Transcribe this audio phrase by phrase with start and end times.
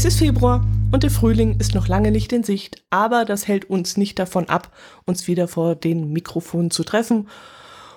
[0.00, 3.68] Es ist Februar und der Frühling ist noch lange nicht in Sicht, aber das hält
[3.68, 4.74] uns nicht davon ab,
[5.04, 7.28] uns wieder vor den Mikrofonen zu treffen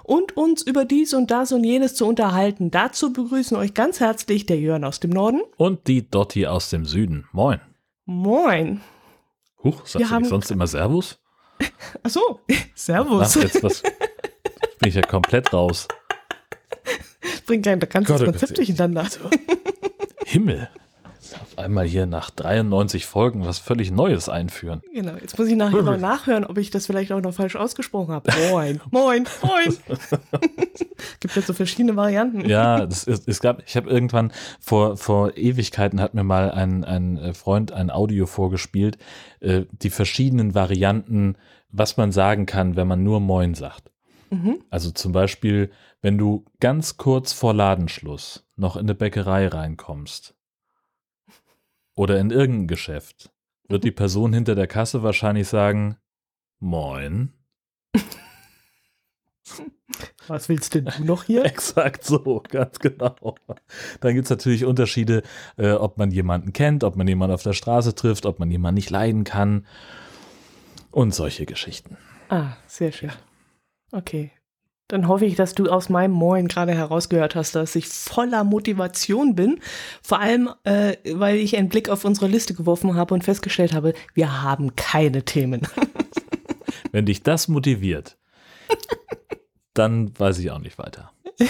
[0.03, 2.71] und uns über dies und das und jenes zu unterhalten.
[2.71, 6.85] Dazu begrüßen euch ganz herzlich der Jörn aus dem Norden und die Dotti aus dem
[6.85, 7.25] Süden.
[7.31, 7.61] Moin.
[8.03, 8.81] Moin.
[9.63, 11.21] Huch, sagst du nicht sonst immer Servus?
[12.03, 12.41] Ach so,
[12.75, 13.37] Servus.
[13.37, 15.87] Ach, jetzt was, bin ich ja komplett raus.
[17.45, 19.07] Bringt ein ganzes Gott, oh Konzept durcheinander.
[20.25, 20.67] Himmel.
[21.41, 24.81] Auf einmal hier nach 93 Folgen was völlig Neues einführen.
[24.93, 28.13] Genau, jetzt muss ich nachher noch nachhören, ob ich das vielleicht auch noch falsch ausgesprochen
[28.13, 28.31] habe.
[28.49, 29.77] Moin, moin, moin.
[31.19, 32.47] Gibt ja so verschiedene Varianten.
[32.47, 36.83] Ja, das ist, es gab, ich habe irgendwann vor, vor Ewigkeiten hat mir mal ein,
[36.83, 38.97] ein Freund ein Audio vorgespielt,
[39.39, 41.35] äh, die verschiedenen Varianten,
[41.69, 43.91] was man sagen kann, wenn man nur Moin sagt.
[44.29, 44.59] Mhm.
[44.69, 50.35] Also zum Beispiel, wenn du ganz kurz vor Ladenschluss noch in eine Bäckerei reinkommst
[51.95, 53.31] oder in irgendein Geschäft,
[53.67, 55.97] wird die Person hinter der Kasse wahrscheinlich sagen,
[56.59, 57.33] Moin.
[60.27, 61.43] Was willst denn du noch hier?
[61.45, 63.35] Exakt so, ganz genau.
[63.99, 65.23] Dann gibt es natürlich Unterschiede,
[65.57, 68.75] äh, ob man jemanden kennt, ob man jemanden auf der Straße trifft, ob man jemanden
[68.75, 69.65] nicht leiden kann
[70.91, 71.97] und solche Geschichten.
[72.29, 73.11] Ah, sehr schön.
[73.91, 74.31] Okay.
[74.93, 79.33] Dann hoffe ich, dass du aus meinem Moin gerade herausgehört hast, dass ich voller Motivation
[79.33, 79.59] bin.
[80.03, 83.95] Vor allem, äh, weil ich einen Blick auf unsere Liste geworfen habe und festgestellt habe,
[84.13, 85.61] wir haben keine Themen.
[86.91, 88.17] Wenn dich das motiviert,
[89.73, 91.11] dann weiß ich auch nicht weiter.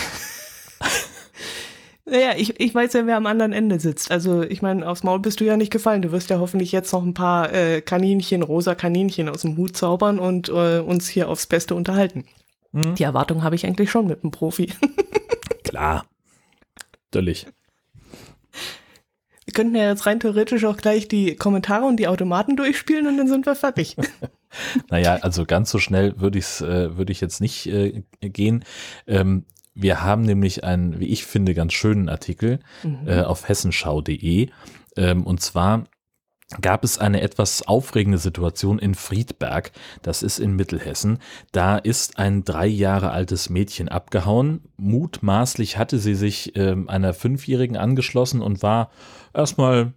[2.06, 4.12] Naja, ich, ich weiß ja, wer am anderen Ende sitzt.
[4.12, 6.02] Also ich meine, aufs Maul bist du ja nicht gefallen.
[6.02, 9.78] Du wirst ja hoffentlich jetzt noch ein paar äh, Kaninchen, rosa Kaninchen aus dem Hut
[9.78, 12.26] zaubern und äh, uns hier aufs Beste unterhalten.
[12.74, 12.96] Hm?
[12.96, 14.74] Die Erwartung habe ich eigentlich schon mit einem Profi.
[15.64, 16.06] Klar.
[17.12, 17.48] Natürlich.
[19.46, 23.18] Wir könnten ja jetzt rein theoretisch auch gleich die Kommentare und die Automaten durchspielen und
[23.18, 23.96] dann sind wir fertig.
[24.92, 28.64] Naja, also ganz so schnell würde ich äh, würde ich jetzt nicht äh, gehen.
[29.08, 33.08] Ähm, wir haben nämlich einen, wie ich finde, ganz schönen Artikel Mhm.
[33.08, 34.50] äh, auf hessenschau.de.
[34.96, 35.86] Ähm, und zwar
[36.62, 39.72] gab es eine etwas aufregende Situation in Friedberg,
[40.02, 41.20] das ist in Mittelhessen.
[41.52, 44.62] Da ist ein drei Jahre altes Mädchen abgehauen.
[44.78, 48.92] Mutmaßlich hatte sie sich ähm, einer Fünfjährigen angeschlossen und war
[49.34, 49.94] erstmal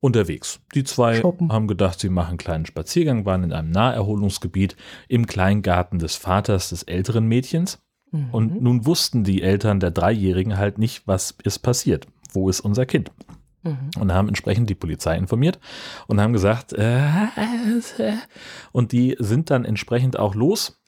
[0.00, 0.60] unterwegs.
[0.74, 1.52] Die zwei Shoppen.
[1.52, 4.76] haben gedacht, sie machen einen kleinen Spaziergang, waren in einem Naherholungsgebiet
[5.08, 7.80] im Kleingarten des Vaters des älteren Mädchens.
[8.10, 8.28] Mhm.
[8.30, 12.06] Und nun wussten die Eltern der Dreijährigen halt nicht, was ist passiert.
[12.32, 13.10] Wo ist unser Kind?
[13.70, 14.00] Mhm.
[14.00, 15.58] Und haben entsprechend die Polizei informiert
[16.06, 18.16] und haben gesagt, äh, äh,
[18.72, 20.80] und die sind dann entsprechend auch los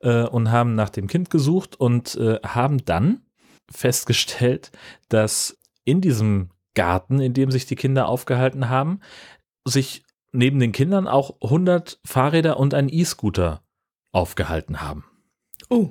[0.00, 3.22] äh, und haben nach dem Kind gesucht und äh, haben dann
[3.70, 4.70] festgestellt,
[5.08, 9.00] dass in diesem Garten, in dem sich die Kinder aufgehalten haben,
[9.64, 13.62] sich neben den Kindern auch 100 Fahrräder und ein E-Scooter
[14.12, 15.04] aufgehalten haben.
[15.68, 15.90] Oh,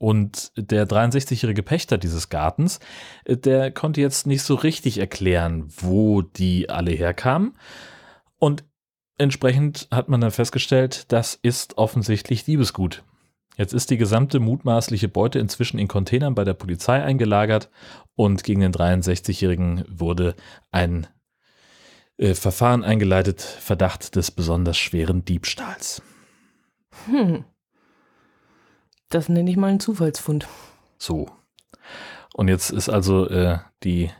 [0.00, 2.80] Und der 63-jährige Pächter dieses Gartens,
[3.26, 7.52] äh, der konnte jetzt nicht so richtig erklären, wo die alle herkamen.
[8.38, 8.64] Und
[9.18, 13.04] entsprechend hat man dann festgestellt, das ist offensichtlich Diebesgut.
[13.58, 17.68] Jetzt ist die gesamte mutmaßliche Beute inzwischen in Containern bei der Polizei eingelagert
[18.14, 20.34] und gegen den 63-jährigen wurde
[20.70, 21.08] ein
[22.16, 26.00] äh, Verfahren eingeleitet, Verdacht des besonders schweren Diebstahls.
[27.04, 27.44] hm.
[29.10, 30.48] Das nenne ich mal einen Zufallsfund.
[30.98, 31.28] So.
[32.32, 34.10] Und jetzt ist also äh, die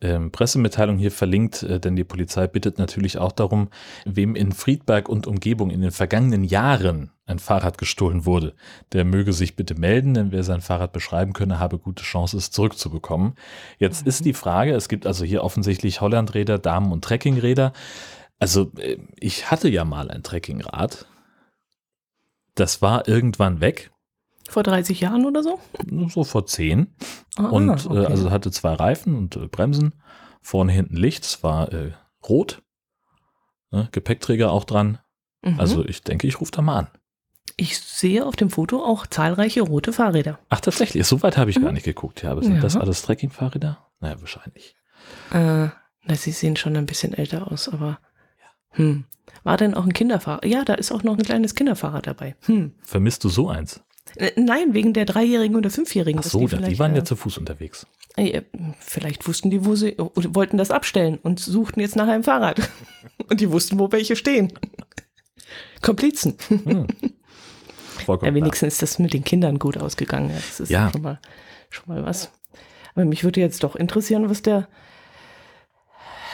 [0.00, 3.68] ähm, Pressemitteilung hier verlinkt, äh, denn die Polizei bittet natürlich auch darum,
[4.04, 8.54] wem in Friedberg und Umgebung in den vergangenen Jahren ein Fahrrad gestohlen wurde,
[8.92, 12.50] der möge sich bitte melden, denn wer sein Fahrrad beschreiben könne, habe gute Chance, es
[12.50, 13.34] zurückzubekommen.
[13.78, 17.72] Jetzt ist die Frage, es gibt also hier offensichtlich Hollandräder, Damen- und Trekkingräder.
[18.40, 21.06] Also äh, ich hatte ja mal ein Trekkingrad.
[22.56, 23.92] Das war irgendwann weg,
[24.50, 25.60] Vor 30 Jahren oder so?
[26.08, 26.88] so vor zehn.
[27.36, 28.02] Ah, Und okay.
[28.02, 29.94] äh, also hatte zwei Reifen und äh, Bremsen,
[30.42, 31.92] vorne hinten Licht, es war äh,
[32.28, 32.60] rot,
[33.70, 34.98] ne, Gepäckträger auch dran.
[35.42, 35.60] Mhm.
[35.60, 36.88] Also ich denke, ich rufe da mal an.
[37.56, 40.38] ich sehe auf dem Foto auch zahlreiche rote Fahrräder.
[40.48, 41.64] Ach tatsächlich, so weit habe ich Mhm.
[41.64, 42.22] gar nicht geguckt.
[42.22, 42.60] Ja, aber sind Ja.
[42.60, 43.78] das alles Trekkingfahrräder?
[44.00, 44.74] Naja, wahrscheinlich.
[45.32, 45.68] Äh,
[46.04, 47.98] na, sie sehen schon ein bisschen älter aus, aber
[48.70, 49.04] hm.
[49.44, 50.44] War denn auch ein Kinderfahrrad?
[50.44, 52.34] Ja, da ist auch noch ein kleines Kinderfahrrad dabei.
[52.46, 52.74] Hm.
[52.82, 53.80] Vermisst du so eins?
[54.16, 56.20] Äh, Nein, wegen der Dreijährigen oder Fünfjährigen.
[56.24, 57.86] Ach so, die, vielleicht, waren ja äh, zu Fuß unterwegs.
[58.16, 58.42] äh,
[58.80, 62.60] Vielleicht wussten die, wo sie, oder wollten das abstellen und suchten jetzt nach einem Fahrrad.
[63.28, 64.52] Und die wussten, wo welche stehen.
[65.82, 66.36] Komplizen.
[66.48, 66.86] Hm.
[68.22, 70.32] Ja, wenigstens ist das mit den Kindern gut ausgegangen.
[70.34, 70.90] Das ist Ja.
[70.90, 71.20] schon, mal,
[71.68, 72.30] schon mal was.
[72.94, 74.68] Aber mich würde jetzt doch interessieren, was der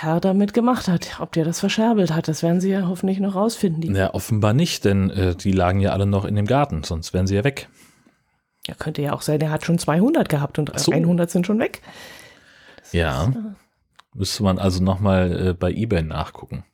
[0.03, 2.29] Herr damit gemacht hat, ob der das verscherbelt hat.
[2.29, 3.81] Das werden sie ja hoffentlich noch rausfinden.
[3.81, 7.15] Die Ja, offenbar nicht, denn äh, die lagen ja alle noch in dem Garten, sonst
[7.15, 7.69] wären sie ja weg.
[8.67, 10.93] ja, könnte ja auch sein, der hat schon 200 gehabt und so.
[10.93, 11.81] 100 sind schon weg.
[12.93, 13.33] Ja.
[14.15, 16.65] Müsste man also nochmal äh, bei eBay nachgucken.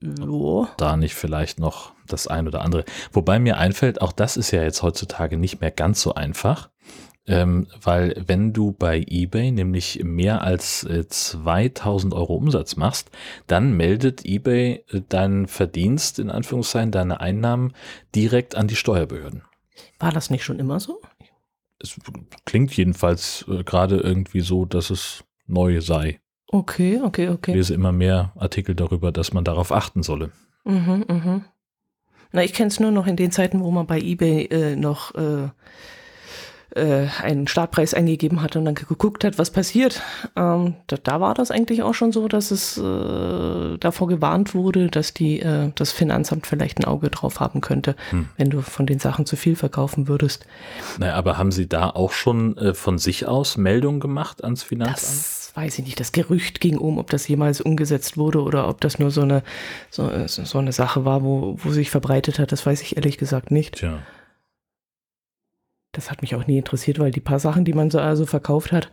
[0.00, 0.68] So.
[0.76, 2.84] Da nicht vielleicht noch das ein oder andere.
[3.12, 6.70] Wobei mir einfällt, auch das ist ja jetzt heutzutage nicht mehr ganz so einfach.
[7.28, 13.10] Ähm, weil wenn du bei eBay nämlich mehr als äh, 2000 Euro Umsatz machst,
[13.46, 17.74] dann meldet eBay äh, deinen Verdienst, in Anführungszeichen, deine Einnahmen
[18.14, 19.42] direkt an die Steuerbehörden.
[19.98, 21.02] War das nicht schon immer so?
[21.78, 21.96] Es
[22.46, 26.20] klingt jedenfalls äh, gerade irgendwie so, dass es neu sei.
[26.46, 27.52] Okay, okay, Ich okay.
[27.52, 30.32] lese immer mehr Artikel darüber, dass man darauf achten solle.
[30.64, 31.44] Mhm, mhm.
[32.32, 35.14] Na, ich kenne es nur noch in den Zeiten, wo man bei eBay äh, noch
[36.78, 40.00] äh, äh, einen Startpreis eingegeben hat und dann geguckt hat, was passiert.
[40.36, 44.88] Ähm, da, da war das eigentlich auch schon so, dass es äh, davor gewarnt wurde,
[44.88, 48.28] dass die äh, das Finanzamt vielleicht ein Auge drauf haben könnte, Hm.
[48.36, 50.46] wenn du von den Sachen zu viel verkaufen würdest.
[50.98, 54.96] Naja, aber haben Sie da auch schon äh, von sich aus Meldungen gemacht ans Finanzamt?
[55.02, 56.00] Das weiß ich nicht.
[56.00, 59.42] Das Gerücht ging um, ob das jemals umgesetzt wurde oder ob das nur so eine,
[59.90, 62.52] so, so eine Sache war, wo, wo sich verbreitet hat.
[62.52, 63.76] Das weiß ich ehrlich gesagt nicht.
[63.76, 63.98] Tja.
[65.92, 68.72] Das hat mich auch nie interessiert, weil die paar Sachen, die man so also verkauft
[68.72, 68.90] hat,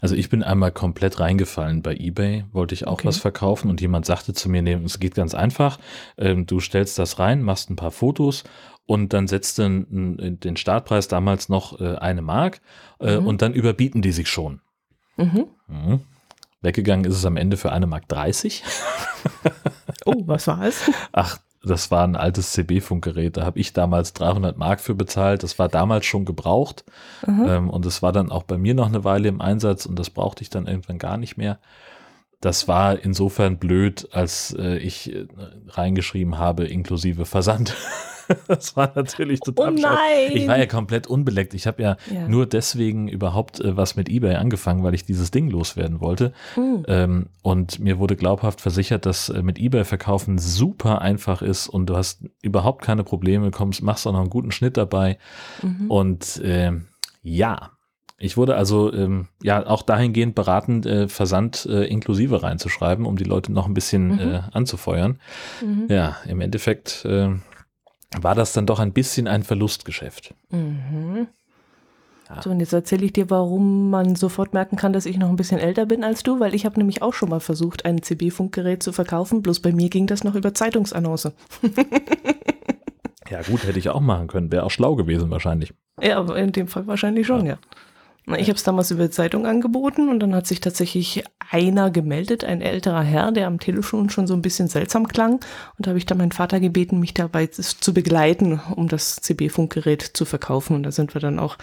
[0.00, 3.06] Also ich bin einmal komplett reingefallen bei eBay, wollte ich auch Okay.
[3.08, 5.78] was verkaufen und jemand sagte zu mir, nee, es geht ganz einfach,
[6.16, 8.42] ähm, du stellst das rein, machst ein paar Fotos
[8.86, 12.60] und dann setzt du den Startpreis damals noch äh, eine Mark
[13.00, 13.26] äh, Mhm.
[13.26, 14.60] und dann überbieten die sich schon.
[15.16, 15.46] mhm.
[15.68, 16.00] Mhm.
[16.60, 18.64] Weggegangen ist es am Ende für eine Mark 30.
[20.06, 20.90] oh, was war es?
[21.12, 21.38] Ach,
[21.68, 23.36] das war ein altes CB-Funkgerät.
[23.36, 25.42] Da habe ich damals 300 Mark für bezahlt.
[25.42, 26.84] Das war damals schon gebraucht.
[27.26, 27.46] Mhm.
[27.48, 30.10] Ähm, und es war dann auch bei mir noch eine Weile im Einsatz und das
[30.10, 31.58] brauchte ich dann irgendwann gar nicht mehr.
[32.40, 35.26] Das war insofern blöd, als äh, ich äh,
[35.68, 37.74] reingeschrieben habe, inklusive Versand.
[38.48, 40.30] das war natürlich total Oh nein!
[40.32, 41.54] Ich war ja komplett unbeleckt.
[41.54, 42.28] Ich habe ja, Ja.
[42.28, 46.32] nur deswegen überhaupt äh, was mit eBay angefangen, weil ich dieses Ding loswerden wollte.
[46.54, 46.84] Hm.
[46.88, 51.86] Ähm, und mir wurde glaubhaft versichert, dass äh, mit eBay verkaufen super einfach ist und
[51.86, 55.18] du hast überhaupt keine Probleme, kommst, machst auch noch einen guten Schnitt dabei.
[55.62, 55.90] Mhm.
[55.90, 56.86] Und ähm,
[57.22, 57.70] ja,
[58.20, 63.24] ich wurde also ähm, ja auch dahingehend beraten, äh, Versand äh, inklusive reinzuschreiben, um die
[63.24, 64.18] Leute noch ein bisschen Mhm.
[64.18, 65.20] äh, anzufeuern.
[65.64, 65.86] Mhm.
[65.88, 67.28] Ja, im Endeffekt äh,
[68.20, 70.34] war das dann doch ein bisschen ein Verlustgeschäft.
[70.50, 71.28] Mhm.
[72.28, 72.42] Ja.
[72.42, 75.36] So, und jetzt erzähle ich dir, warum man sofort merken kann, dass ich noch ein
[75.36, 78.82] bisschen älter bin als du, weil ich habe nämlich auch schon mal versucht, ein CB-Funkgerät
[78.82, 81.32] zu verkaufen, bloß bei mir ging das noch über Zeitungsannonce.
[83.30, 85.74] Ja gut, hätte ich auch machen können, wäre auch schlau gewesen wahrscheinlich.
[86.00, 87.58] Ja, in dem Fall wahrscheinlich schon, ja.
[87.62, 87.78] Na,
[88.36, 92.60] Ich habe es damals über Zeitung angeboten und dann hat sich tatsächlich einer gemeldet, ein
[92.60, 95.34] älterer Herr, der am Telefon schon so ein bisschen seltsam klang.
[95.34, 100.02] Und da habe ich dann meinen Vater gebeten, mich dabei zu begleiten, um das CB-Funkgerät
[100.02, 100.76] zu verkaufen.
[100.76, 101.56] Und da sind wir dann auch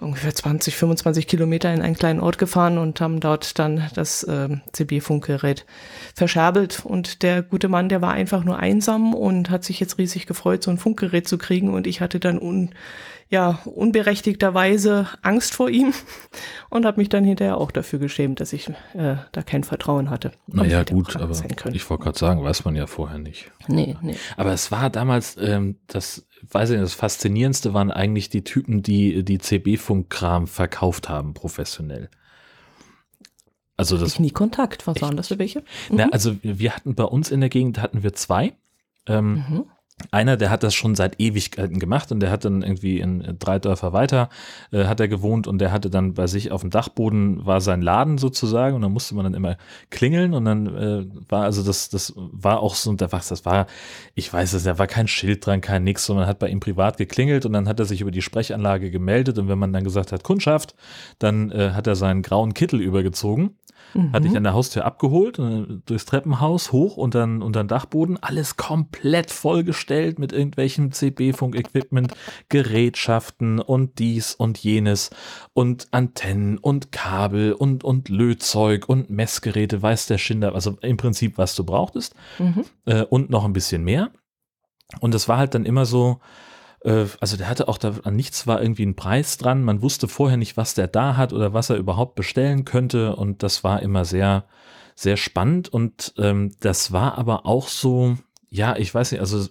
[0.00, 4.62] ungefähr 20, 25 Kilometer in einen kleinen Ort gefahren und haben dort dann das ähm,
[4.72, 5.66] CB-Funkgerät
[6.14, 6.82] verscherbelt.
[6.84, 10.62] Und der gute Mann, der war einfach nur einsam und hat sich jetzt riesig gefreut,
[10.62, 11.74] so ein Funkgerät zu kriegen.
[11.74, 12.70] Und ich hatte dann un
[13.30, 15.94] ja, unberechtigterweise Angst vor ihm
[16.70, 20.32] und habe mich dann hinterher auch dafür geschämt, dass ich äh, da kein Vertrauen hatte.
[20.48, 21.32] Naja gut, aber
[21.72, 23.52] ich wollte gerade sagen, weiß man ja vorher nicht.
[23.68, 24.16] nee, nee.
[24.36, 28.82] Aber es war damals, ähm, das weiß ich nicht, das Faszinierendste waren eigentlich die Typen,
[28.82, 32.10] die die CB-Funk-Kram verkauft haben, professionell.
[33.76, 34.86] Also das Ich nie Kontakt.
[34.88, 35.62] Was waren das für welche?
[35.88, 38.54] Na, also wir hatten bei uns in der Gegend hatten wir zwei.
[39.06, 39.64] Ähm, Mhm.
[40.10, 43.58] Einer, der hat das schon seit Ewigkeiten gemacht und der hat dann irgendwie in drei
[43.58, 44.28] Dörfer weiter
[44.72, 47.82] äh, hat er gewohnt und der hatte dann bei sich auf dem Dachboden war sein
[47.82, 49.56] Laden sozusagen und dann musste man dann immer
[49.90, 53.66] klingeln und dann äh, war also das das war auch so da was das war
[54.14, 56.96] ich weiß es da war kein Schild dran kein nix sondern hat bei ihm privat
[56.96, 60.12] geklingelt und dann hat er sich über die Sprechanlage gemeldet und wenn man dann gesagt
[60.12, 60.74] hat Kundschaft
[61.18, 63.56] dann äh, hat er seinen grauen Kittel übergezogen
[63.94, 64.12] Mhm.
[64.12, 68.18] hatte ich an der Haustür abgeholt, äh, durchs Treppenhaus hoch und dann unter den Dachboden,
[68.22, 72.14] alles komplett vollgestellt mit irgendwelchen CB-Funk-Equipment,
[72.48, 75.10] Gerätschaften und dies und jenes
[75.52, 81.38] und Antennen und Kabel und, und Lötzeug und Messgeräte, weiß der Schinder, also im Prinzip,
[81.38, 82.64] was du brauchtest Mhm.
[82.86, 84.10] äh, und noch ein bisschen mehr.
[85.00, 86.20] Und es war halt dann immer so,
[86.82, 89.64] also der hatte auch da an nichts war irgendwie ein Preis dran.
[89.64, 93.16] Man wusste vorher nicht, was der da hat oder was er überhaupt bestellen könnte.
[93.16, 94.44] Und das war immer sehr,
[94.94, 95.68] sehr spannend.
[95.68, 98.16] Und ähm, das war aber auch so,
[98.48, 99.46] ja, ich weiß nicht, also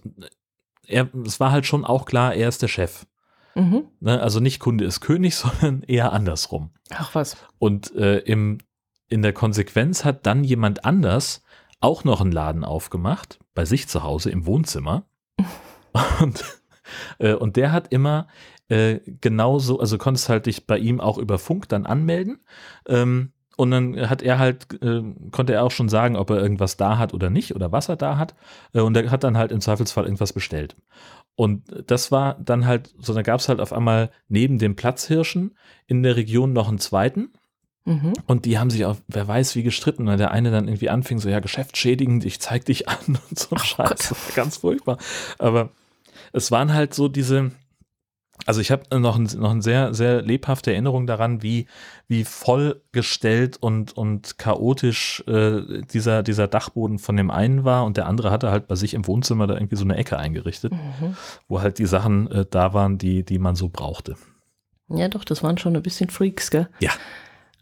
[0.87, 3.05] er, es war halt schon auch klar, er ist der Chef.
[3.53, 3.83] Mhm.
[3.99, 4.19] Ne?
[4.21, 6.71] Also nicht Kunde ist König, sondern eher andersrum.
[6.89, 7.37] Ach was.
[7.59, 8.59] Und äh, im
[9.09, 11.41] in der Konsequenz hat dann jemand anders
[11.81, 15.05] auch noch einen Laden aufgemacht, bei sich zu Hause im Wohnzimmer.
[16.21, 16.43] Und,
[17.19, 18.27] äh, und der hat immer
[18.69, 22.39] äh, genauso, also konntest halt dich bei ihm auch über Funk dann anmelden.
[22.87, 26.77] Ähm, und dann hat er halt, äh, konnte er auch schon sagen, ob er irgendwas
[26.77, 28.33] da hat oder nicht oder was er da hat.
[28.73, 30.77] Äh, und er hat dann halt im Zweifelsfall irgendwas bestellt.
[31.35, 35.57] Und das war dann halt, so da gab es halt auf einmal neben dem Platzhirschen
[35.87, 37.33] in der Region noch einen zweiten.
[37.85, 38.13] Mhm.
[38.27, 41.19] Und die haben sich auch, wer weiß, wie gestritten, weil der eine dann irgendwie anfing,
[41.19, 42.97] so ja, geschäftsschädigend, ich zeig dich an
[43.29, 44.15] und so ein Scheiß.
[44.35, 44.97] Ganz furchtbar.
[45.37, 45.71] Aber
[46.33, 47.51] es waren halt so diese,
[48.45, 51.67] also ich habe noch, ein, noch eine sehr, sehr lebhafte Erinnerung daran, wie,
[52.07, 58.07] wie vollgestellt und, und chaotisch äh, dieser, dieser Dachboden von dem einen war und der
[58.07, 61.15] andere hatte halt bei sich im Wohnzimmer da irgendwie so eine Ecke eingerichtet, mhm.
[61.47, 64.15] wo halt die Sachen äh, da waren, die, die man so brauchte.
[64.89, 66.67] Ja, doch, das waren schon ein bisschen Freaks, gell?
[66.79, 66.91] Ja.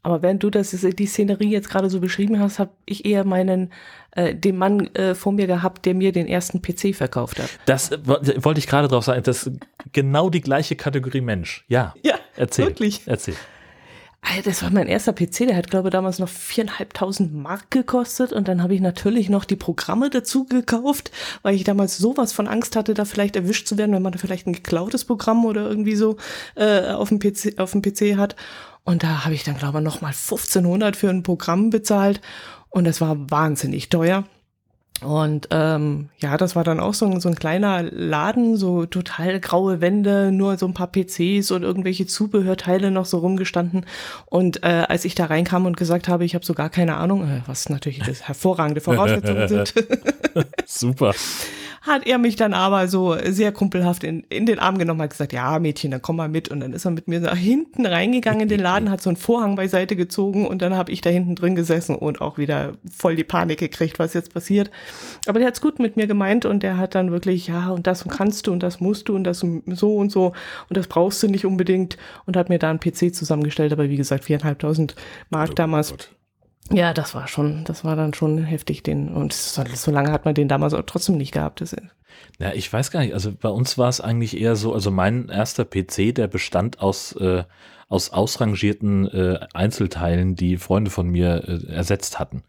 [0.02, 3.74] Aber während du das, die Szenerie jetzt gerade so beschrieben hast, habe ich eher meinen,
[4.18, 7.50] äh, den Mann äh, vor mir gehabt, der mir den ersten PC verkauft hat.
[7.66, 9.22] Das äh, wollte ich gerade drauf sagen.
[9.24, 9.60] Das ist
[9.94, 11.64] genau die gleiche Kategorie Mensch.
[11.68, 11.94] Ja.
[12.02, 12.16] Ja.
[12.36, 12.66] Erzähl.
[12.66, 13.02] Wirklich.
[13.06, 13.36] Erzähl.
[14.44, 18.48] Das war mein erster PC, der hat, glaube ich, damals noch viereinhalbtausend Mark gekostet und
[18.48, 21.12] dann habe ich natürlich noch die Programme dazu gekauft,
[21.44, 24.18] weil ich damals sowas von Angst hatte, da vielleicht erwischt zu werden, wenn man da
[24.18, 26.18] vielleicht ein geklautes Programm oder irgendwie so
[26.56, 28.36] äh, auf dem PC, auf dem PC hat.
[28.84, 32.20] Und da habe ich dann, glaube ich, nochmal 1500 für ein Programm bezahlt.
[32.70, 34.24] Und das war wahnsinnig teuer.
[35.02, 39.40] Und ähm, ja, das war dann auch so ein, so ein kleiner Laden, so total
[39.40, 43.86] graue Wände, nur so ein paar PCs und irgendwelche Zubehörteile noch so rumgestanden.
[44.26, 47.30] Und äh, als ich da reinkam und gesagt habe, ich habe so gar keine Ahnung,
[47.30, 49.74] äh, was natürlich das hervorragende Voraussetzungen sind.
[50.66, 51.14] Super
[51.88, 55.34] hat er mich dann aber so sehr kumpelhaft in, in den Arm genommen, hat gesagt,
[55.34, 56.50] ja Mädchen, dann komm mal mit.
[56.50, 59.18] Und dann ist er mit mir nach hinten reingegangen in den Laden, hat so einen
[59.18, 63.16] Vorhang beiseite gezogen und dann habe ich da hinten drin gesessen und auch wieder voll
[63.16, 64.72] die Panik gekriegt, was jetzt passiert.
[65.26, 68.06] Aber der hat's gut mit mir gemeint und der hat dann wirklich, ja, und das
[68.08, 70.34] kannst du und das musst du und das so und so
[70.70, 73.98] und das brauchst du nicht unbedingt und hat mir da einen PC zusammengestellt, aber wie
[73.98, 74.96] gesagt, viereinhalbtausend
[75.30, 75.92] Mark oh damals.
[75.92, 76.17] Gott.
[76.72, 80.34] Ja, das war schon, das war dann schon heftig, den, und so, lange hat man
[80.34, 81.62] den damals auch trotzdem nicht gehabt.
[81.62, 81.76] Das,
[82.40, 85.30] ja, ich weiß gar nicht, also bei uns war es eigentlich eher so, also mein
[85.30, 87.44] erster PC, der bestand aus, äh,
[87.90, 92.44] aus ausrangierten äh, Einzelteilen, die Freunde von mir äh, ersetzt hatten.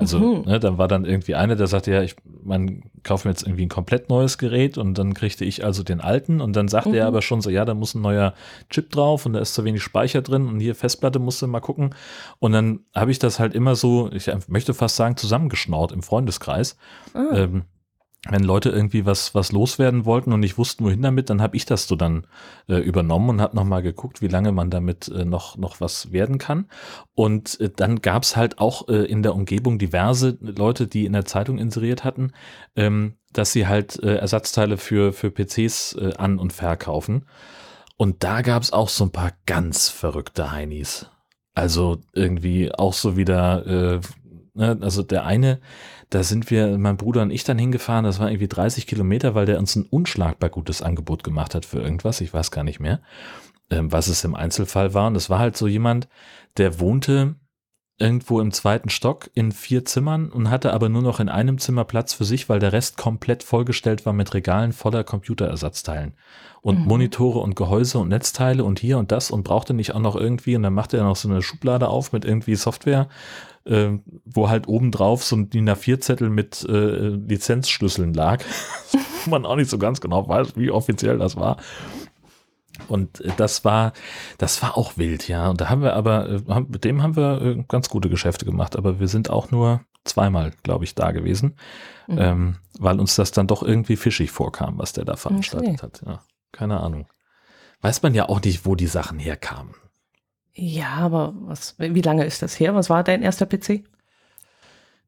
[0.00, 0.42] Also, mhm.
[0.46, 3.66] ne, dann war dann irgendwie einer, der sagte, ja, ich man kaufe mir jetzt irgendwie
[3.66, 6.94] ein komplett neues Gerät und dann kriegte ich also den alten und dann sagte mhm.
[6.96, 8.32] er aber schon so, ja, da muss ein neuer
[8.70, 11.94] Chip drauf und da ist zu wenig Speicher drin und hier Festplatte musste mal gucken.
[12.38, 16.78] Und dann habe ich das halt immer so, ich möchte fast sagen, zusammengeschnaut im Freundeskreis.
[17.14, 17.36] Mhm.
[17.36, 17.62] Ähm,
[18.28, 21.64] wenn Leute irgendwie was, was loswerden wollten und nicht wussten, wohin damit, dann habe ich
[21.64, 22.26] das so dann
[22.68, 26.36] äh, übernommen und habe nochmal geguckt, wie lange man damit äh, noch, noch was werden
[26.36, 26.66] kann.
[27.14, 31.14] Und äh, dann gab es halt auch äh, in der Umgebung diverse Leute, die in
[31.14, 32.32] der Zeitung inseriert hatten,
[32.76, 37.24] ähm, dass sie halt äh, Ersatzteile für, für PCs äh, an- und verkaufen.
[37.96, 41.06] Und da gab es auch so ein paar ganz verrückte Heinis.
[41.54, 44.00] Also irgendwie auch so wieder,
[44.54, 45.60] ne, also der eine,
[46.10, 49.46] da sind wir, mein Bruder und ich dann hingefahren, das war irgendwie 30 Kilometer, weil
[49.46, 53.00] der uns ein unschlagbar gutes Angebot gemacht hat für irgendwas, ich weiß gar nicht mehr,
[53.70, 55.06] ähm, was es im Einzelfall war.
[55.06, 56.08] Und es war halt so jemand,
[56.56, 57.36] der wohnte
[58.00, 61.84] irgendwo im zweiten Stock in vier Zimmern und hatte aber nur noch in einem Zimmer
[61.84, 66.14] Platz für sich, weil der Rest komplett vollgestellt war mit Regalen voller Computerersatzteilen
[66.62, 66.86] und mhm.
[66.86, 70.56] Monitore und Gehäuse und Netzteile und hier und das und brauchte nicht auch noch irgendwie
[70.56, 73.08] und dann machte er noch so eine Schublade auf mit irgendwie Software
[73.64, 78.42] äh, wo halt obendrauf so ein DIN A4-Zettel mit äh, Lizenzschlüsseln lag,
[79.24, 81.58] wo man auch nicht so ganz genau weiß, wie offiziell das war.
[82.88, 83.92] Und äh, das war,
[84.38, 85.48] das war auch wild, ja.
[85.48, 88.76] Und da haben wir aber, äh, mit dem haben wir äh, ganz gute Geschäfte gemacht,
[88.76, 91.56] aber wir sind auch nur zweimal, glaube ich, da gewesen,
[92.06, 92.18] mhm.
[92.18, 95.82] ähm, weil uns das dann doch irgendwie fischig vorkam, was der da veranstaltet okay.
[95.82, 96.02] hat.
[96.06, 96.22] Ja,
[96.52, 97.06] keine Ahnung.
[97.82, 99.74] Weiß man ja auch nicht, wo die Sachen herkamen.
[100.52, 102.74] Ja, aber was, wie lange ist das her?
[102.74, 103.84] Was war dein erster PC?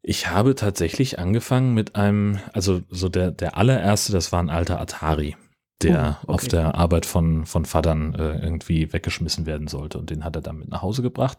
[0.03, 4.81] Ich habe tatsächlich angefangen mit einem, also so der, der allererste, das war ein alter
[4.81, 5.37] Atari,
[5.83, 6.33] der oh, okay.
[6.33, 9.99] auf der Arbeit von, von Vatern äh, irgendwie weggeschmissen werden sollte.
[9.99, 11.39] Und den hat er dann mit nach Hause gebracht.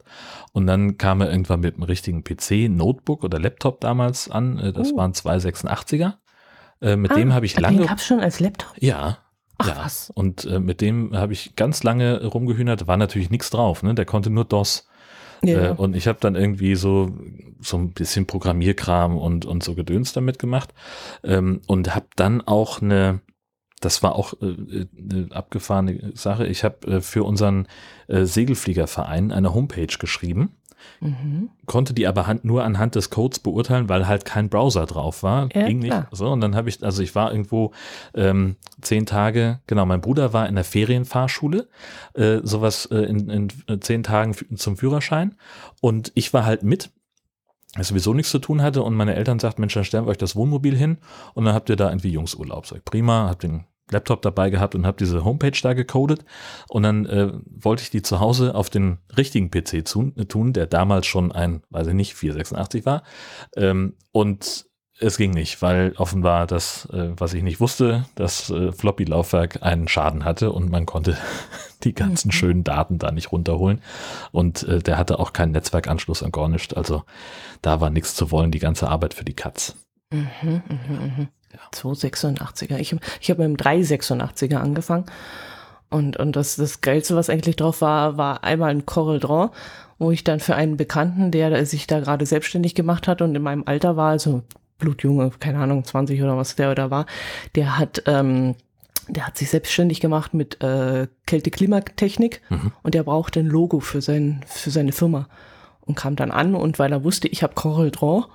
[0.51, 4.59] Und dann kam er irgendwann mit einem richtigen PC, Notebook oder Laptop damals an.
[4.59, 4.97] Äh, das oh.
[4.97, 6.13] waren zwei 86er.
[6.81, 7.77] Äh, mit ah, dem habe ich lange.
[7.77, 8.73] Den gab's schon als Laptop?
[8.79, 9.17] Ja,
[9.57, 10.09] Ach, ja, was?
[10.09, 13.93] Und äh, mit dem habe ich ganz lange rumgehühnert, war natürlich nichts drauf, ne?
[13.93, 14.87] Der konnte nur DOS.
[15.43, 15.71] Ja.
[15.71, 17.11] Äh, und ich habe dann irgendwie so,
[17.59, 20.73] so ein bisschen Programmierkram und, und so Gedöns damit gemacht.
[21.23, 23.19] Ähm, und habe dann auch eine,
[23.85, 26.47] das war auch äh, äh eine abgefahrene Sache.
[26.47, 27.67] Ich habe äh, für unseren
[28.07, 30.51] äh, Segelfliegerverein eine Homepage geschrieben
[30.99, 31.49] Mhm.
[31.65, 35.49] konnte die aber hand, nur anhand des Codes beurteilen, weil halt kein Browser drauf war.
[35.53, 35.95] Ja, Ging nicht.
[36.11, 37.71] So, und dann habe ich, also ich war irgendwo
[38.13, 41.67] ähm, zehn Tage, genau, mein Bruder war in der Ferienfahrschule,
[42.13, 45.35] äh, sowas äh, in, in äh, zehn Tagen zum Führerschein.
[45.81, 46.91] Und ich war halt mit,
[47.75, 48.83] was sowieso nichts zu tun hatte.
[48.83, 50.97] Und meine Eltern sagten, Mensch, dann stellen wir euch das Wohnmobil hin
[51.33, 52.65] und dann habt ihr da irgendwie Jungsurlaub.
[52.65, 56.25] Sag ich, prima, hab den Laptop dabei gehabt und hab diese Homepage da gecodet.
[56.67, 60.67] Und dann äh, wollte ich die zu Hause auf den richtigen PC zu, tun, der
[60.67, 63.03] damals schon ein, weiß ich nicht, 486 war.
[63.55, 64.65] Ähm, und
[64.99, 69.87] es ging nicht, weil offenbar das, äh, was ich nicht wusste, das äh, Floppy-Laufwerk einen
[69.87, 71.17] Schaden hatte und man konnte
[71.83, 72.31] die ganzen Mhm.
[72.33, 73.81] schönen Daten da nicht runterholen.
[74.31, 76.73] Und äh, der hatte auch keinen Netzwerkanschluss an gar nichts.
[76.73, 77.03] Also
[77.61, 79.75] da war nichts zu wollen, die ganze Arbeit für die Katz.
[80.11, 81.91] Mhm, mhm, mhm.
[81.91, 82.77] 286er.
[82.77, 85.05] Ich, ich habe mit dem 386er angefangen.
[85.89, 89.49] Und, und das, das Geilste, was eigentlich drauf war, war einmal ein Draw,
[89.99, 93.43] wo ich dann für einen Bekannten, der sich da gerade selbstständig gemacht hat und in
[93.43, 94.41] meinem Alter war, also
[94.79, 97.05] Blutjunge, keine Ahnung, 20 oder was der da war,
[97.55, 98.55] der hat, ähm,
[99.07, 102.71] der hat sich selbstständig gemacht mit äh, Kälte-Klimatechnik Mhm.
[102.81, 105.27] und der brauchte ein Logo für, sein, für seine Firma
[105.81, 108.25] und kam dann an und weil er wusste, ich habe Corel Draw,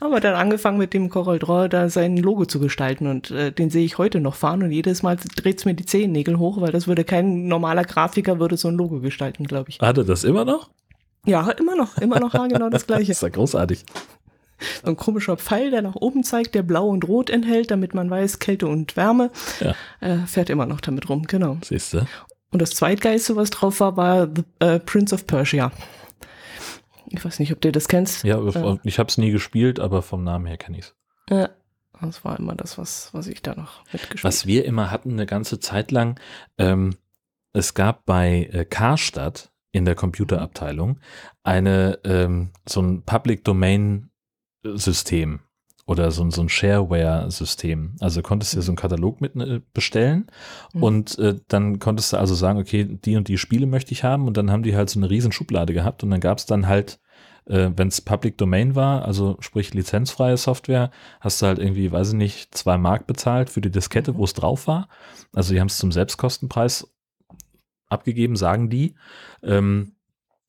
[0.00, 3.52] haben wir dann angefangen mit dem Corel Draw da sein Logo zu gestalten und äh,
[3.52, 6.72] den sehe ich heute noch fahren und jedes Mal dreht's mir die Zehennägel hoch, weil
[6.72, 9.80] das würde kein normaler Grafiker würde so ein Logo gestalten, glaube ich.
[9.80, 10.70] Hatte das immer noch?
[11.26, 13.12] Ja, immer noch, immer noch genau das gleiche.
[13.12, 13.84] ist ja großartig.
[14.82, 18.08] So ein komischer Pfeil, der nach oben zeigt, der blau und rot enthält, damit man
[18.08, 19.30] weiß, Kälte und Wärme.
[19.60, 19.74] Ja.
[20.00, 21.58] Äh, fährt immer noch damit rum, genau.
[21.62, 22.06] Siehst du?
[22.52, 25.72] Und das zweitgeilste, was drauf war, war The äh, Prince of Persia.
[27.08, 28.24] Ich weiß nicht, ob du das kennst.
[28.24, 30.94] Ja, Äh, ich habe es nie gespielt, aber vom Namen her kenne ich es.
[31.30, 31.50] Ja,
[32.00, 35.26] das war immer das, was, was ich da noch mitgespielt Was wir immer hatten eine
[35.26, 36.20] ganze Zeit lang,
[36.58, 36.96] ähm,
[37.52, 41.00] es gab bei äh, Karstadt in der Computerabteilung
[41.42, 44.10] eine ähm, so ein Public Domain
[44.62, 45.40] System
[45.86, 47.96] oder so, ein- so ein Shareware-System.
[48.00, 50.26] Also konntest du dir so einen Katalog mit äh, bestellen
[50.74, 50.82] Mhm.
[50.82, 54.26] und äh, dann konntest du also sagen, okay, die und die Spiele möchte ich haben
[54.26, 56.66] und dann haben die halt so eine riesen Schublade gehabt und dann gab es dann
[56.66, 56.98] halt,
[57.46, 62.08] äh, wenn es Public Domain war, also sprich lizenzfreie Software, hast du halt irgendwie, weiß
[62.08, 64.16] ich nicht, zwei Mark bezahlt für die Diskette, Mhm.
[64.18, 64.88] wo es drauf war.
[65.32, 66.92] Also die haben es zum Selbstkostenpreis
[67.88, 68.96] abgegeben, sagen die.
[69.42, 69.92] Ähm,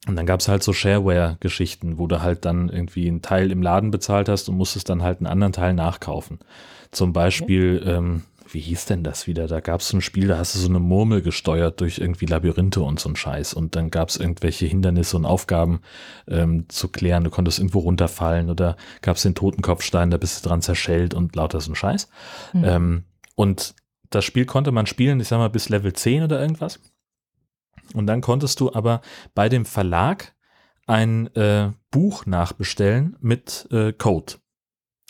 [0.06, 3.62] und dann gab es halt so Shareware-Geschichten, wo du halt dann irgendwie einen Teil im
[3.62, 6.40] Laden bezahlt hast und musstest dann halt einen anderen Teil nachkaufen.
[6.92, 9.48] Zum Beispiel, ähm, wie hieß denn das wieder?
[9.48, 12.26] Da gab es so ein Spiel, da hast du so eine Murmel gesteuert durch irgendwie
[12.26, 13.54] Labyrinthe und so ein Scheiß.
[13.54, 15.82] Und dann gab es irgendwelche Hindernisse und Aufgaben
[16.30, 17.26] ähm, zu klären.
[17.26, 21.36] Du konntest irgendwo runterfallen oder gab es den Totenkopfstein, da bist du dran zerschellt und
[21.36, 22.08] lauter so ein Scheiß.
[22.54, 22.64] Mhm.
[22.64, 23.04] Ähm,
[23.36, 23.76] und
[24.10, 26.80] das Spiel konnte man spielen, ich sag mal, bis Level 10 oder irgendwas.
[27.94, 29.02] Und dann konntest du aber
[29.36, 30.34] bei dem Verlag
[30.86, 34.34] ein äh, Buch nachbestellen mit äh, Code.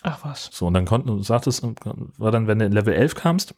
[0.03, 0.49] Ach was.
[0.51, 1.63] So, und dann konnten du sagtest,
[2.17, 3.55] war dann, wenn du in Level 11 kamst,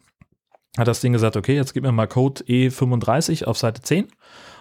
[0.78, 4.06] hat das Ding gesagt, okay, jetzt gib mir mal Code E35 auf Seite 10.
[4.06, 4.12] Und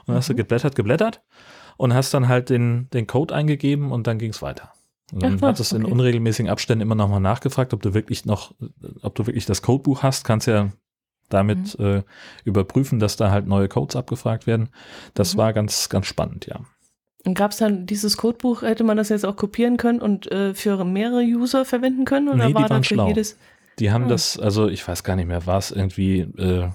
[0.07, 0.38] dann hast du Mhm.
[0.38, 1.23] geblättert, geblättert
[1.77, 4.73] und hast dann halt den, den Code eingegeben und dann ging es weiter.
[5.12, 5.92] Und dann Ach was, du in okay.
[5.92, 8.55] unregelmäßigen Abständen immer noch mal nachgefragt, ob du wirklich noch,
[9.03, 10.71] ob du wirklich das Codebuch hast, kannst ja
[11.29, 11.85] damit Mhm.
[11.85, 12.03] äh,
[12.45, 14.69] überprüfen, dass da halt neue Codes abgefragt werden.
[15.14, 15.38] Das Mhm.
[15.38, 16.61] war ganz, ganz spannend, ja.
[17.27, 20.55] Und gab es dann dieses Codebuch, hätte man das jetzt auch kopieren können und äh,
[20.55, 22.29] für mehrere User verwenden können?
[22.29, 23.09] Oder Nee, die war waren dann für schlau.
[23.09, 23.37] jedes.
[23.79, 24.09] Die haben Ah.
[24.09, 26.69] das, also ich weiß gar nicht mehr, war es irgendwie äh,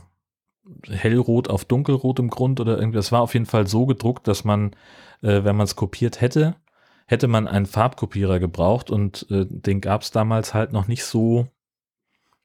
[0.90, 4.72] hellrot auf dunkelrotem Grund oder irgendwie, das war auf jeden Fall so gedruckt, dass man,
[5.22, 6.56] äh, wenn man es kopiert hätte,
[7.08, 11.48] hätte man einen Farbkopierer gebraucht und äh, den gab es damals halt noch nicht so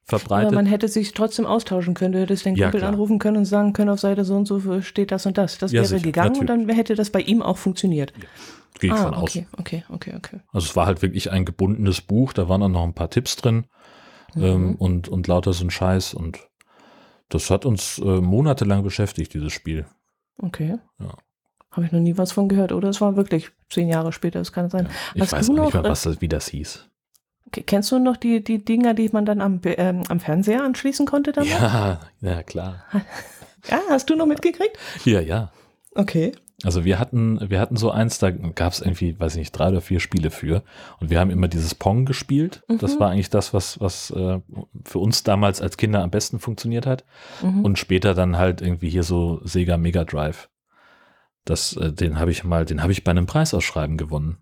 [0.09, 0.53] Aber verbreitet.
[0.55, 2.13] man hätte sich trotzdem austauschen können.
[2.13, 2.93] Du hättest den Ja, Kumpel klar.
[2.93, 5.59] anrufen können und sagen können, auf Seite so und so steht das und das.
[5.59, 8.13] Das Ja, wäre sicher, gegangen und dann hätte das bei ihm auch funktioniert.
[8.81, 9.23] Gehe ich ah, von aus.
[9.25, 10.41] okay, okay, okay, okay.
[10.53, 13.37] Also es war halt wirklich ein gebundenes Buch, da waren dann noch ein paar Tipps
[13.37, 13.67] drin
[14.37, 14.75] ähm, Mhm.
[14.77, 16.39] und, und lauter so ein Scheiß und
[17.29, 19.87] das hat uns äh, monatelang beschäftigt, dieses Spiel.
[20.41, 20.79] Okay.
[21.01, 21.15] Ja.
[21.71, 22.89] Habe ich noch nie was von gehört, oder?
[22.89, 24.89] Es war wirklich zehn Jahre später, das kann sein.
[25.15, 26.89] Ich Hast weiß auch nicht noch, mehr, äh, was das, wie das hieß.
[27.49, 31.07] Okay, Kennst du noch die, die Dinger, die man dann am, ähm, am Fernseher anschließen
[31.07, 31.51] konnte damals?
[31.53, 32.85] Ja, ja, klar.
[33.69, 34.79] ja, hast du noch mitgekriegt?
[35.05, 35.51] Ja, ja.
[35.95, 36.33] Okay.
[36.65, 39.69] Also wir hatten, wir hatten so eins, da gab es irgendwie, weiß ich nicht, drei
[39.69, 40.65] oder vier Spiele für.
[41.01, 42.65] Und wir haben immer dieses Pong gespielt.
[42.69, 43.01] Das Mhm.
[43.01, 44.41] war eigentlich das, was, was äh,
[44.85, 47.05] für uns damals als Kinder am besten funktioniert hat.
[47.43, 47.65] Mhm.
[47.65, 50.49] Und später dann halt irgendwie hier so Sega Mega Drive.
[51.45, 54.39] Das, äh, den habe ich mal, den habe ich bei einem Preisausschreiben gewonnen.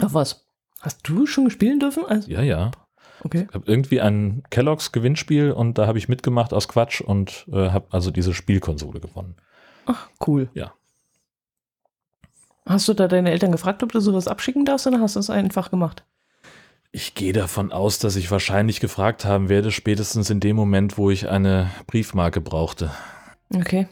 [0.00, 0.43] Ach was?
[0.84, 2.04] Hast du schon spielen dürfen?
[2.04, 2.70] Also, Ja, ja.
[3.24, 3.46] okay.
[3.48, 7.70] Ich habe irgendwie ein Kellogg's Gewinnspiel und da habe ich mitgemacht aus Quatsch und äh,
[7.70, 9.34] habe also diese Spielkonsole gewonnen.
[9.86, 10.50] Ach, cool.
[10.52, 10.74] Ja.
[12.66, 15.30] Hast du da deine Eltern gefragt, ob du sowas abschicken darfst oder hast du es
[15.30, 16.04] einfach gemacht?
[16.92, 21.10] Ich gehe davon aus, dass ich wahrscheinlich gefragt haben werde, spätestens in dem Moment, wo
[21.10, 22.90] ich eine Briefmarke brauchte.
[23.54, 23.88] Okay.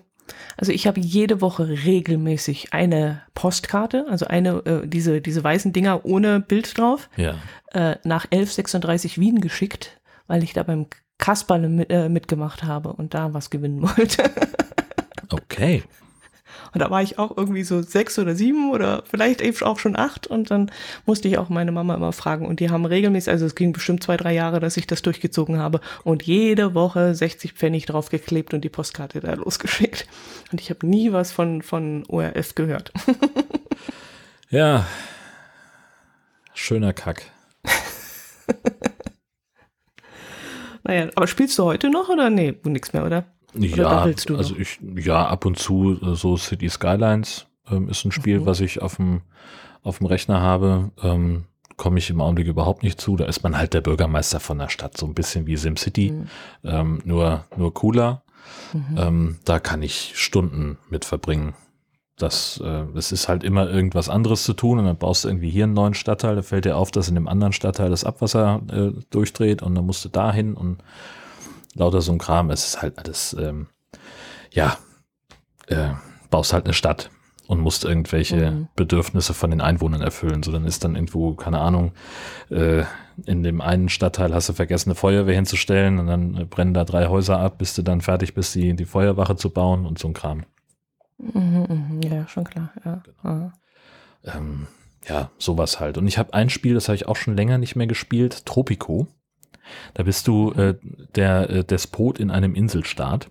[0.57, 6.05] Also ich habe jede Woche regelmäßig eine Postkarte, also eine, äh, diese, diese weißen Dinger
[6.05, 7.35] ohne Bild drauf, Ja.
[7.73, 10.87] äh, nach 1136 Wien geschickt, weil ich da beim
[11.18, 14.31] Kasperle mit, äh, mitgemacht habe und da was gewinnen wollte.
[15.31, 15.83] Okay.
[16.73, 19.97] Und da war ich auch irgendwie so sechs oder sieben oder vielleicht eben auch schon
[19.97, 20.27] acht.
[20.27, 20.71] Und dann
[21.07, 22.47] musste ich auch meine Mama immer fragen.
[22.47, 25.59] Und die haben regelmäßig, also es ging bestimmt zwei, drei Jahre, dass ich das durchgezogen
[25.59, 25.81] habe.
[26.05, 30.07] Und jede Woche 60 Pfennig draufgeklebt und die Postkarte da losgeschickt.
[30.51, 32.93] Und ich habe nie was von, von ORF gehört.
[34.53, 34.87] Ja.
[36.53, 37.23] Schöner Kack.
[40.85, 43.25] naja, aber spielst du heute noch oder nee, nichts mehr, oder?
[43.55, 48.05] Ja, daddelst du also ich, ja, ab und zu äh, so City Skylines ähm, ist
[48.05, 48.47] ein Spiel, Mhm.
[48.47, 49.23] was ich auf dem,
[49.83, 50.91] auf dem Rechner habe.
[51.03, 51.45] Ähm,
[51.79, 53.17] Komme ich im Augenblick überhaupt nicht zu.
[53.17, 56.29] Da ist man halt der Bürgermeister von der Stadt, so ein bisschen wie SimCity, Mhm.
[56.65, 58.23] ähm, nur, nur cooler.
[58.73, 58.97] Mhm.
[58.99, 61.55] Ähm, da kann ich Stunden mit verbringen.
[62.19, 65.49] Das, äh, es ist halt immer irgendwas anderes zu tun und dann baust du irgendwie
[65.51, 68.61] hier einen neuen Stadtteil, da fällt dir auf, dass in dem anderen Stadtteil das Abwasser
[68.71, 70.79] äh, durchdreht und dann musst du dahin und
[71.75, 72.51] lauter so ein Kram.
[72.51, 73.69] Es ist halt alles, ähm,
[74.51, 74.77] ja,
[75.67, 75.91] äh,
[76.31, 77.11] baust halt eine Stadt
[77.47, 78.69] und musst irgendwelche Mhm.
[78.77, 80.43] Bedürfnisse von den Einwohnern erfüllen.
[80.43, 81.93] So, dann ist dann irgendwo, keine Ahnung,
[82.51, 82.85] äh,
[83.27, 86.85] in dem einen Stadtteil hast du vergessen, eine Feuerwehr hinzustellen und dann äh, brennen da
[86.85, 90.09] drei Häuser ab, bis du dann fertig bist, die, die Feuerwache zu bauen und so
[90.09, 90.45] ein Kram.
[91.19, 92.71] Mhm, mhm, ja, schon klar.
[92.85, 93.03] Ja.
[93.23, 93.53] Ah.
[94.25, 94.67] Ähm,
[95.07, 95.99] ja, sowas halt.
[95.99, 99.09] Und ich habe ein Spiel, das habe ich auch schon länger nicht mehr gespielt, Tropico.
[99.94, 100.75] Da bist du äh,
[101.14, 103.29] der äh, Despot in einem Inselstaat.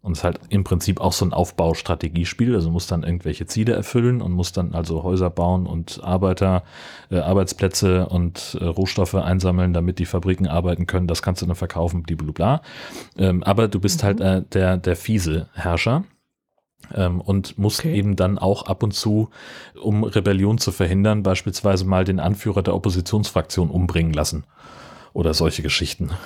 [0.00, 2.54] Und es ist halt im Prinzip auch so ein Aufbaustrategiespiel.
[2.54, 6.62] Also musst dann irgendwelche Ziele erfüllen und musst dann also Häuser bauen und Arbeiter,
[7.10, 11.08] äh, Arbeitsplätze und äh, Rohstoffe einsammeln, damit die Fabriken arbeiten können.
[11.08, 12.62] Das kannst du dann verkaufen, blablabla.
[13.18, 14.06] Ähm, aber du bist Mhm.
[14.06, 16.04] halt äh, der, der fiese Herrscher.
[16.94, 17.94] Ähm, und musst Okay.
[17.98, 19.30] eben dann auch ab und zu,
[19.82, 24.44] um Rebellion zu verhindern, beispielsweise mal den Anführer der Oppositionsfraktion umbringen lassen.
[25.18, 26.10] Oder solche Geschichten.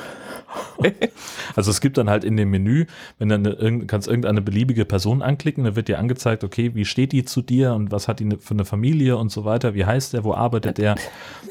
[1.55, 2.85] Also es gibt dann halt in dem Menü,
[3.19, 7.13] wenn dann irgend- kannst irgendeine beliebige Person anklicken, dann wird dir angezeigt, okay, wie steht
[7.13, 9.85] die zu dir und was hat die ne- für eine Familie und so weiter, wie
[9.87, 10.97] heißt der, wo arbeitet der?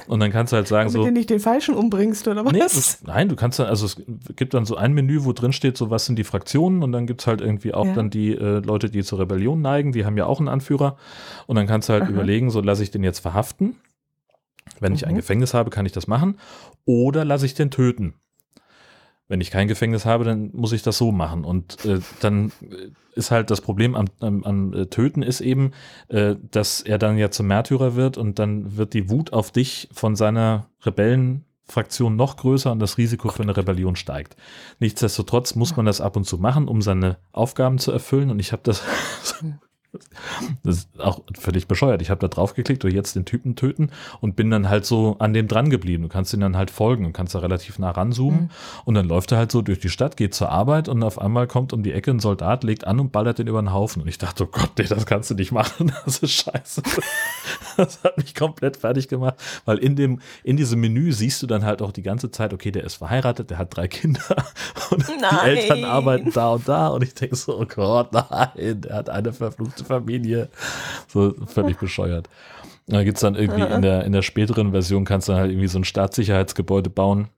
[0.08, 2.52] Und dann kannst du halt sagen Damit so, du nicht den Falschen umbringst, oder was?
[2.54, 4.00] Nee, das, nein, du kannst dann, also es
[4.36, 7.08] gibt dann so ein Menü, wo drin steht, so was sind die Fraktionen und dann
[7.08, 7.94] gibt's halt irgendwie auch Ja.
[7.94, 10.98] dann die äh, Leute, die zur Rebellion neigen, die haben ja auch einen Anführer
[11.48, 12.12] und dann kannst du halt Aha.
[12.12, 13.76] überlegen, so lasse ich den jetzt verhaften.
[14.82, 15.18] Wenn ich ein Mhm.
[15.18, 16.38] Gefängnis habe, kann ich das machen
[16.86, 18.16] oder lasse ich den töten.
[19.30, 21.46] Wenn ich kein Gefängnis habe, dann muss ich das so machen.
[21.46, 25.72] Und äh, dann äh, ist halt das Problem am, am, am äh, Töten ist eben,
[26.10, 29.88] äh, dass er dann ja zum Märtyrer wird und dann wird die Wut auf dich
[29.94, 34.36] von seiner Rebellenfraktion noch größer und das Risiko für eine Rebellion steigt.
[34.80, 38.32] Nichtsdestotrotz muss man das ab und zu machen, um seine Aufgaben zu erfüllen.
[38.32, 38.84] Und ich habe das,
[40.64, 42.02] das ist auch völlig bescheuert.
[42.02, 45.18] Ich habe da drauf geklickt, oder jetzt den Typen töten und bin dann halt so
[45.20, 46.04] an dem dran geblieben.
[46.04, 48.44] Du kannst ihn dann halt folgen und kannst da relativ nah ranzoomen.
[48.44, 48.50] Mhm.
[48.86, 51.48] Und dann läuft er halt so durch die Stadt, geht zur Arbeit und auf einmal
[51.48, 54.02] kommt um die Ecke ein Soldat, legt an und ballert den über den Haufen.
[54.02, 55.92] Und ich dachte, oh Gott, nee, das kannst du nicht machen.
[56.06, 56.82] Das ist scheiße.
[57.78, 61.64] Das hat mich komplett fertig gemacht, weil in dem, in diesem Menü siehst du dann
[61.64, 64.22] halt auch die ganze Zeit, okay, der ist verheiratet, der hat drei Kinder
[64.90, 65.58] und die Nein.
[65.58, 66.88] Eltern arbeiten da und da.
[66.90, 70.50] Und ich denke so, oh Gott, nein, der hat eine verfluchte Familie.
[71.08, 72.30] So völlig bescheuert.
[72.88, 75.52] Und Da gibt's dann irgendwie in der, in der späteren Version kannst du dann halt
[75.52, 77.30] irgendwie so ein Staatssicherheitsgebäude bauen.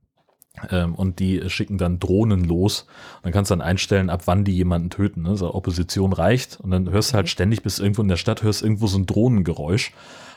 [0.70, 2.82] Ähm, und die schicken dann Drohnen los.
[3.18, 5.24] Und dann kannst du dann einstellen, ab wann die jemanden töten.
[5.24, 5.36] Ne?
[5.36, 6.60] So Opposition reicht.
[6.60, 9.06] Und dann hörst du halt ständig, bis irgendwo in der Stadt hörst irgendwo so ein
[9.06, 9.94] Drohnengeräusch.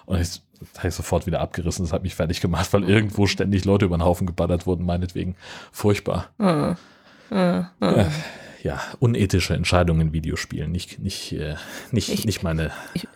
[0.07, 1.85] Und ich, das habe ich sofort wieder abgerissen.
[1.85, 5.37] Das hat mich fertig gemacht, weil irgendwo ständig Leute über den Haufen geballert wurden, meinetwegen.
[5.71, 6.29] Furchtbar.
[6.38, 6.77] Ah,
[7.31, 7.71] ah.
[7.81, 8.09] Ja,
[8.66, 10.70] ja, unethische Entscheidungen in Videospielen.
[10.72, 11.55] Nicht, nicht, äh,
[11.92, 13.07] nicht, Ich- nicht meine ich-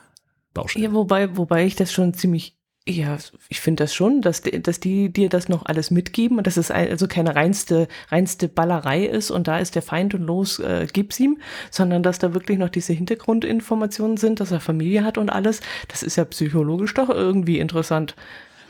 [0.54, 0.84] Baustelle.
[0.86, 2.56] Ja, wobei, wobei ich das schon ziemlich,
[2.88, 6.46] ja, ich finde das schon, dass, die- dass die dir das noch alles mitgeben und
[6.46, 10.58] dass es also keine reinste, reinste Ballerei ist und da ist der Feind und los,
[10.58, 11.38] äh, gib's ihm,
[11.70, 15.60] sondern dass da wirklich noch diese Hintergrundinformationen sind, dass er Familie hat und alles.
[15.88, 18.14] Das ist ja psychologisch doch irgendwie interessant.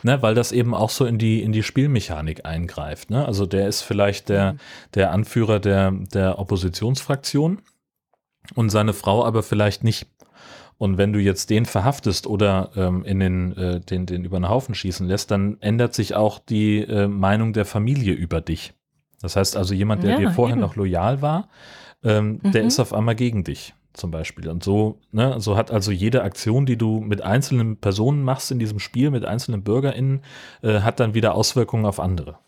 [0.02, 3.10] Ne, weil das eben auch so in die, in die Spielmechanik eingreift.
[3.10, 3.26] Ne?
[3.26, 4.56] Also der ist vielleicht der,
[4.94, 7.60] der Anführer der, der Oppositionsfraktion
[8.54, 10.06] und seine Frau aber vielleicht nicht.
[10.78, 14.48] Und wenn du jetzt den verhaftest oder ähm, in den, äh, den, den über den
[14.48, 18.72] Haufen schießen lässt, dann ändert sich auch die äh, Meinung der Familie über dich.
[19.20, 20.62] Das heißt also, jemand, der Ja, dir vorher eben.
[20.62, 21.50] noch loyal war,
[22.02, 22.68] ähm, der Mhm.
[22.68, 23.74] ist auf einmal gegen dich.
[24.00, 24.48] Zum Beispiel.
[24.48, 28.58] Und so, ne, so hat also jede Aktion, die du mit einzelnen Personen machst in
[28.58, 30.22] diesem Spiel, mit einzelnen BürgerInnen,
[30.62, 32.38] äh, hat dann wieder Auswirkungen auf andere.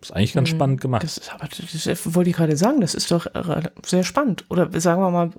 [0.00, 0.56] Ist eigentlich ganz mhm.
[0.56, 1.02] spannend gemacht.
[1.02, 4.44] Das ist, aber das wollte ich gerade sagen, das ist doch äh, sehr spannend.
[4.48, 5.30] Oder sagen wir mal,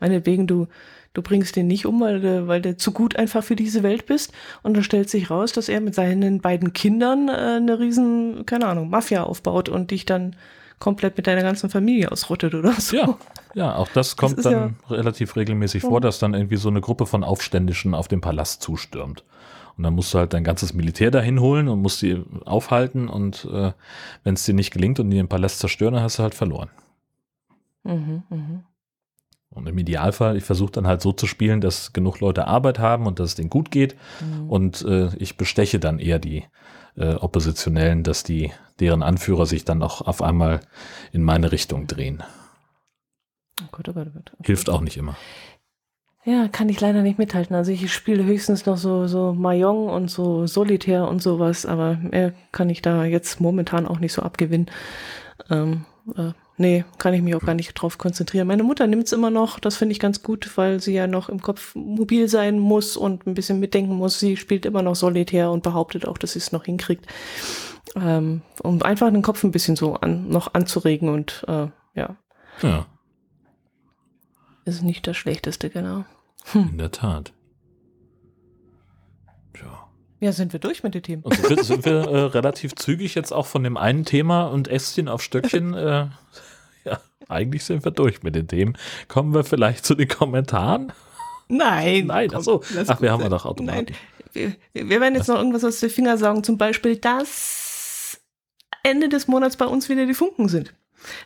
[0.00, 0.68] meinetwegen, du,
[1.12, 4.06] du bringst den nicht um, weil du, weil du zu gut einfach für diese Welt
[4.06, 4.32] bist.
[4.62, 8.66] Und dann stellt sich raus, dass er mit seinen beiden Kindern äh, eine riesen, keine
[8.66, 10.36] Ahnung, Mafia aufbaut und dich dann
[10.78, 12.96] komplett mit deiner ganzen Familie ausrottet oder so.
[12.96, 13.18] Ja,
[13.54, 16.80] ja auch das kommt das dann ja relativ regelmäßig vor, dass dann irgendwie so eine
[16.80, 19.24] Gruppe von Aufständischen auf den Palast zustürmt.
[19.76, 23.08] Und dann musst du halt dein ganzes Militär dahin holen und musst die aufhalten.
[23.08, 23.72] Und äh,
[24.24, 26.70] wenn es dir nicht gelingt und die den Palast zerstören, dann hast du halt verloren.
[27.84, 28.64] Mhm, mh.
[29.50, 33.06] Und im Idealfall, ich versuche dann halt so zu spielen, dass genug Leute Arbeit haben
[33.06, 33.96] und dass es denen gut geht.
[34.20, 34.50] Mhm.
[34.50, 36.44] Und äh, ich besteche dann eher die
[36.96, 40.60] äh, Oppositionellen, dass die, deren Anführer sich dann auch auf einmal
[41.12, 42.22] in meine Richtung drehen.
[43.62, 44.32] Oh Gott, oh Gott, oh Gott.
[44.34, 44.46] Okay.
[44.46, 45.16] Hilft auch nicht immer.
[46.24, 47.54] Ja, kann ich leider nicht mithalten.
[47.54, 52.32] Also ich spiele höchstens noch so, so Mahjong und so Solitär und sowas, aber mehr
[52.50, 54.66] kann ich da jetzt momentan auch nicht so abgewinnen.
[55.50, 55.84] Ähm,
[56.16, 58.48] äh, nee, kann ich mich auch gar nicht drauf konzentrieren.
[58.48, 61.28] Meine Mutter nimmt es immer noch, das finde ich ganz gut, weil sie ja noch
[61.28, 64.18] im Kopf mobil sein muss und ein bisschen mitdenken muss.
[64.18, 67.06] Sie spielt immer noch Solitär und behauptet auch, dass sie es noch hinkriegt.
[67.94, 72.16] Ähm, um einfach den Kopf ein bisschen so an, noch anzuregen und äh, ja.
[72.62, 72.86] Ja.
[74.64, 76.04] Ist nicht das Schlechteste, genau.
[76.52, 76.70] Hm.
[76.72, 77.32] In der Tat.
[79.54, 79.88] Tja.
[80.20, 81.22] Ja, sind wir durch mit den Themen.
[81.22, 84.68] Und sind wir, sind wir äh, relativ zügig jetzt auch von dem einen Thema und
[84.68, 85.74] Ästchen auf Stöckchen.
[85.74, 86.08] Äh,
[86.84, 88.76] ja, eigentlich sind wir durch mit den Themen.
[89.08, 90.92] Kommen wir vielleicht zu den Kommentaren?
[91.48, 92.06] Nein.
[92.06, 92.62] Nein, ach so.
[92.86, 93.86] Ach, wir haben ja doch Automaten.
[94.34, 94.56] Nein.
[94.72, 97.65] Wir, wir werden jetzt noch irgendwas aus den Finger sagen, zum Beispiel, dass
[98.86, 100.72] Ende des Monats bei uns wieder die Funken sind.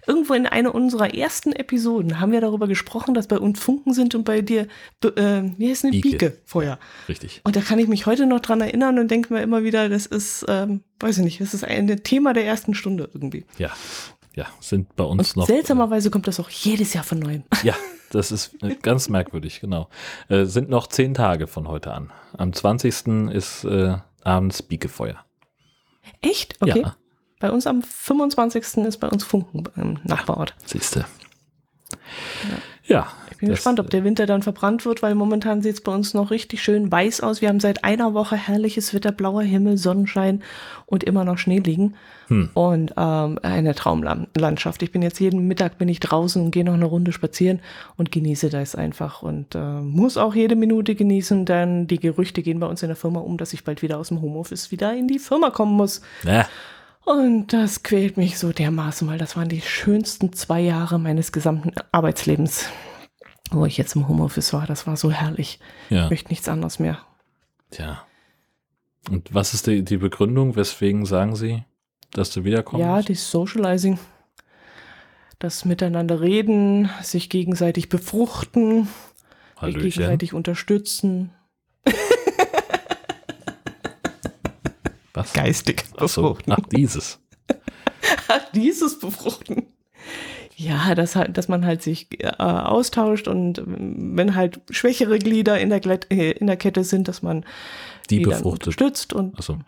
[0.06, 4.14] Irgendwo in einer unserer ersten Episoden haben wir darüber gesprochen, dass bei uns Funken sind
[4.14, 4.66] und bei dir,
[5.04, 6.78] äh, wie heißt eine Bieke, Bieke vorher.
[7.08, 7.40] Richtig.
[7.44, 10.06] Und da kann ich mich heute noch dran erinnern und denke mir immer wieder, das
[10.06, 13.44] ist, ähm, weiß ich nicht, das ist ein Thema der ersten Stunde irgendwie.
[13.58, 13.70] Ja.
[14.34, 15.46] Ja, sind bei uns und noch.
[15.46, 17.42] Seltsamerweise kommt das auch jedes Jahr von neuem.
[17.62, 17.74] Ja,
[18.10, 19.88] das ist ganz merkwürdig, genau.
[20.28, 22.12] Äh, sind noch zehn Tage von heute an.
[22.38, 23.32] Am 20.
[23.32, 25.24] ist äh, abends Biekefeuer.
[26.22, 26.56] Echt?
[26.60, 26.82] Okay.
[26.82, 26.96] Ja.
[27.40, 28.84] Bei uns am 25.
[28.86, 30.54] ist bei uns Funken im Nachbarort.
[30.66, 31.06] Siehste.
[32.86, 32.96] Ja.
[32.96, 33.06] ja.
[33.30, 36.12] Ich bin gespannt, ob der Winter dann verbrannt wird, weil momentan sieht es bei uns
[36.12, 37.40] noch richtig schön weiß aus.
[37.40, 40.42] Wir haben seit einer Woche herrliches Wetter, blauer Himmel, Sonnenschein
[40.84, 41.94] und immer noch Schnee liegen.
[42.28, 42.50] Hm.
[42.52, 44.82] Und ähm, eine Traumlandschaft.
[44.82, 47.60] Ich bin jetzt jeden Mittag bin ich draußen und gehe noch eine Runde spazieren
[47.96, 52.60] und genieße das einfach und äh, muss auch jede Minute genießen, denn die Gerüchte gehen
[52.60, 55.08] bei uns in der Firma um, dass ich bald wieder aus dem Homeoffice wieder in
[55.08, 56.02] die Firma kommen muss.
[56.24, 56.46] Ja.
[57.10, 61.72] Und das quält mich so dermaßen, weil das waren die schönsten zwei Jahre meines gesamten
[61.90, 62.66] Arbeitslebens,
[63.50, 64.64] wo ich jetzt im Homeoffice war.
[64.68, 65.58] Das war so herrlich.
[65.88, 66.04] Ja.
[66.04, 67.00] Ich möchte nichts anderes mehr.
[67.72, 68.04] Tja.
[69.10, 70.54] Und was ist die, die Begründung?
[70.54, 71.64] Weswegen sagen Sie,
[72.12, 72.80] dass du wiederkommst?
[72.80, 73.98] Ja, die Socializing.
[75.40, 78.86] Das Miteinander reden, sich gegenseitig befruchten,
[79.60, 81.32] sich gegenseitig unterstützen.
[85.20, 85.32] Was?
[85.32, 86.52] Geistig befruchten.
[86.52, 87.18] Ach, dieses.
[88.28, 89.66] Ach, dieses befruchten.
[90.56, 95.70] Ja, dass halt, dass man halt sich äh, austauscht und wenn halt schwächere Glieder in
[95.70, 97.46] der, Glett, äh, in der Kette sind, dass man
[98.10, 98.74] die, die befruchtet.
[98.74, 99.58] stützt und Ach so.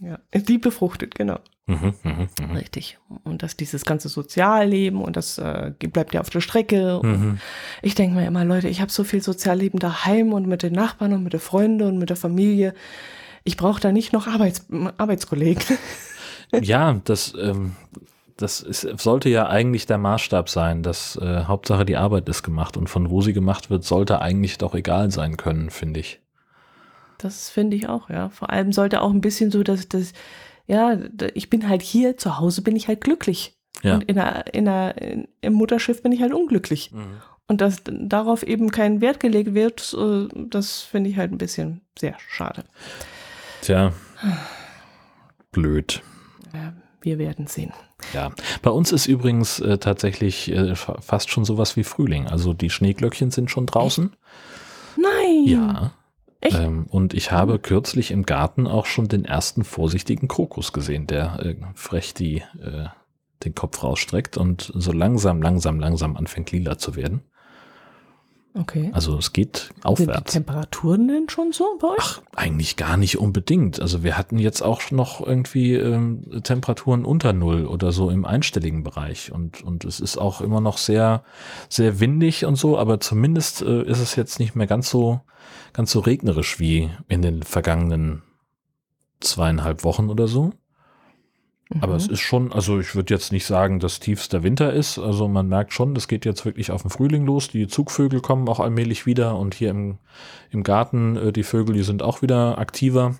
[0.00, 1.38] ja, die befruchtet, genau.
[1.66, 2.54] Mhm, mh, mh.
[2.54, 2.98] Richtig.
[3.24, 6.98] Und dass dieses ganze Sozialleben und das äh, bleibt ja auf der Strecke.
[7.02, 7.38] Mhm.
[7.82, 11.12] Ich denke mir immer, Leute, ich habe so viel Sozialleben daheim und mit den Nachbarn
[11.12, 12.74] und mit den Freunden und mit der Familie
[13.48, 15.64] ich brauche da nicht noch Arbeits Arbeitskollegen.
[16.62, 17.76] Ja, das, ähm,
[18.38, 22.78] das ist, sollte ja eigentlich der Maßstab sein, dass äh, Hauptsache die Arbeit ist gemacht
[22.78, 26.22] und von wo sie gemacht wird, sollte eigentlich doch egal sein können, finde ich.
[27.18, 28.30] Das finde ich auch, ja.
[28.30, 30.14] Vor allem sollte auch ein bisschen so, dass das,
[30.66, 30.96] ja,
[31.34, 33.54] ich bin halt hier, zu Hause bin ich halt glücklich.
[33.82, 33.96] Ja.
[33.96, 36.92] Und in der, in der, in, im Mutterschiff bin ich halt unglücklich.
[36.92, 37.20] Mhm.
[37.46, 41.82] Und dass darauf eben kein Wert gelegt wird, äh, das finde ich halt ein bisschen
[41.98, 42.64] sehr schade.
[43.62, 43.92] Tja,
[45.52, 46.02] blöd.
[46.52, 47.72] Ja, wir werden sehen.
[48.14, 52.28] Ja, bei uns ist übrigens äh, tatsächlich äh, fast schon sowas wie Frühling.
[52.28, 54.14] Also die Schneeglöckchen sind schon draußen.
[54.96, 55.44] Nein.
[55.46, 55.92] Ja.
[56.42, 61.40] Ähm, und ich habe kürzlich im Garten auch schon den ersten vorsichtigen Krokus gesehen, der
[61.44, 62.86] äh, frech die, äh,
[63.44, 67.22] den Kopf rausstreckt und so langsam, langsam, langsam anfängt lila zu werden.
[68.54, 68.90] Okay.
[68.92, 70.32] Also es geht Sind die aufwärts.
[70.32, 71.96] Temperaturen denn schon so bei euch?
[72.00, 73.80] Ach, eigentlich gar nicht unbedingt.
[73.80, 78.82] Also wir hatten jetzt auch noch irgendwie ähm, Temperaturen unter Null oder so im einstelligen
[78.82, 79.30] Bereich.
[79.32, 81.22] Und, und es ist auch immer noch sehr,
[81.68, 85.20] sehr windig und so, aber zumindest äh, ist es jetzt nicht mehr ganz so,
[85.72, 88.22] ganz so regnerisch wie in den vergangenen
[89.20, 90.52] zweieinhalb Wochen oder so.
[91.80, 92.14] Aber es Mhm.
[92.14, 94.98] ist schon, also ich würde jetzt nicht sagen, dass tiefster Winter ist.
[94.98, 97.48] Also man merkt schon, das geht jetzt wirklich auf den Frühling los.
[97.48, 99.98] Die Zugvögel kommen auch allmählich wieder und hier im,
[100.50, 103.16] im Garten, äh, die Vögel, die sind auch wieder aktiver.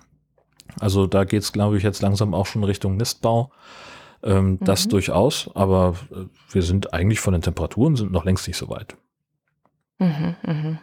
[0.81, 3.51] Also da geht's, glaube ich, jetzt langsam auch schon Richtung Nistbau.
[4.23, 4.91] Ähm, Das Mhm.
[4.91, 8.97] durchaus, aber äh, wir sind eigentlich von den Temperaturen sind noch längst nicht so weit.
[9.99, 10.79] Mhm, mhm.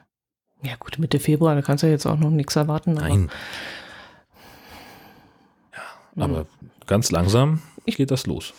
[0.62, 2.98] Ja gut, Mitte Februar, da kannst du jetzt auch noch nichts erwarten.
[2.98, 3.30] aber- Nein,
[6.16, 6.50] Mhm.
[6.88, 8.54] Ganz langsam Ich- geht das los.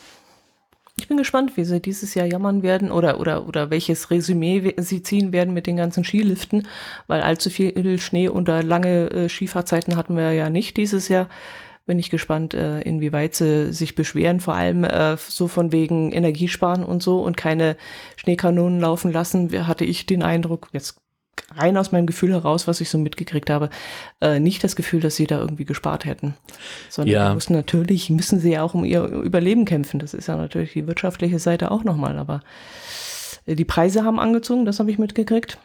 [0.99, 5.03] Ich bin gespannt, wie sie dieses Jahr jammern werden oder, oder, oder welches Resümee sie
[5.03, 6.67] ziehen werden mit den ganzen Skiliften,
[7.07, 11.29] weil allzu viel Schnee unter lange äh, Skifahrzeiten hatten wir ja nicht dieses Jahr.
[11.85, 16.83] Bin ich gespannt, äh, inwieweit sie sich beschweren, vor allem äh, so von wegen Energiesparen
[16.83, 17.77] und so und keine
[18.17, 19.67] Schneekanonen laufen lassen.
[19.67, 20.97] Hatte ich den Eindruck, jetzt
[21.55, 23.71] rein aus meinem Gefühl heraus, was ich so mitgekriegt habe,
[24.21, 26.35] äh, nicht das Gefühl, dass sie da irgendwie gespart hätten.
[26.89, 27.29] Sondern Ja.
[27.29, 29.99] die mussten natürlich, müssen sie ja auch um ihr Überleben kämpfen.
[30.01, 32.19] Das ist ja natürlich die wirtschaftliche Seite auch nochmal.
[32.19, 32.41] Aber
[33.47, 35.59] äh, die Preise haben angezogen, das habe ich mitgekriegt.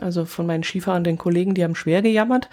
[0.00, 2.50] Also von meinen skifahrenden Kollegen, die haben schwer gejammert,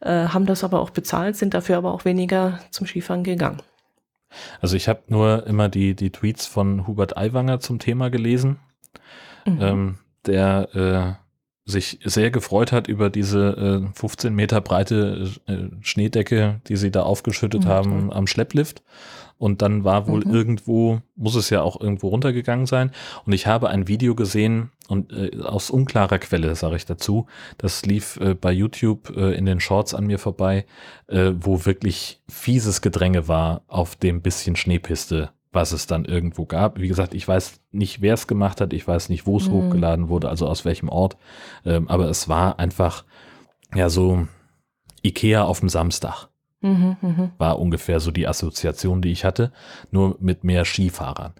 [0.00, 3.60] äh, haben das aber auch bezahlt, sind dafür aber auch weniger zum Skifahren gegangen.
[4.60, 8.58] Also ich habe nur immer die, die Tweets von Hubert Aiwanger zum Thema gelesen.
[9.46, 9.58] Mhm.
[9.60, 11.25] ähm, der äh,
[11.66, 17.02] sich sehr gefreut hat über diese äh, 15 Meter breite äh, Schneedecke, die sie da
[17.02, 18.82] aufgeschüttet Mhm, haben am Schlepplift.
[19.38, 20.32] Und dann war wohl Mhm.
[20.34, 22.90] irgendwo, muss es ja auch irgendwo runtergegangen sein.
[23.26, 27.26] Und ich habe ein Video gesehen und äh, aus unklarer Quelle, sage ich dazu,
[27.58, 30.64] das lief äh, bei YouTube äh, in den Shorts an mir vorbei,
[31.08, 36.78] äh, wo wirklich fieses Gedränge war auf dem bisschen Schneepiste, was es dann irgendwo gab.
[36.78, 39.54] Wie gesagt, ich weiß nicht, wer es gemacht hat, ich weiß nicht, wo es Mhm.
[39.54, 41.16] hochgeladen wurde, also aus welchem Ort,
[41.64, 43.04] ähm, aber es war einfach,
[43.74, 44.28] ja, so
[45.04, 46.28] Ikea auf dem Samstag
[46.62, 47.30] Mhm, mhm.
[47.38, 49.52] war ungefähr so die Assoziation, die ich hatte,
[49.90, 51.34] nur mit mehr Skifahrern.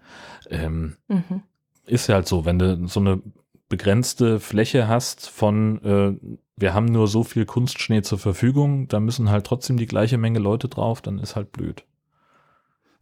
[0.50, 1.42] Ähm, Mhm.
[1.86, 3.22] ist ja halt so, wenn du so eine
[3.68, 9.30] begrenzte Fläche hast von, äh, wir haben nur so viel Kunstschnee zur Verfügung, da müssen
[9.30, 11.84] halt trotzdem die gleiche Menge Leute drauf, dann ist halt blöd.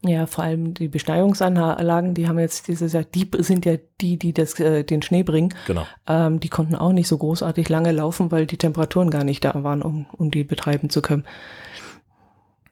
[0.07, 4.35] Ja, vor allem die Besteigerungsanlagen, die haben jetzt dieses Jahr, die sind ja die, die
[4.35, 5.55] das, äh, den Schnee bringen.
[5.67, 5.87] Genau.
[6.07, 9.65] Ähm, die konnten auch nicht so großartig lange laufen, weil die Temperaturen gar nicht da
[9.65, 11.25] waren, um, um die betreiben zu können.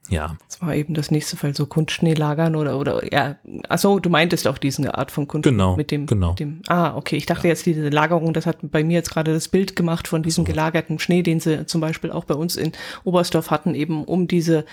[0.09, 3.37] Ja, Das war eben das nächste Fall, so Kunstschnee lagern oder, oder, ja,
[3.69, 5.53] achso, du meintest auch diese Art von Kunstschnee.
[5.53, 6.31] Genau, Mit dem, genau.
[6.31, 9.33] Mit dem, ah, okay, ich dachte jetzt diese Lagerung, das hat bei mir jetzt gerade
[9.33, 10.51] das Bild gemacht von diesem So.
[10.51, 12.73] gelagerten Schnee, den sie zum Beispiel auch bei uns in
[13.05, 14.65] Oberstdorf hatten, eben um diese,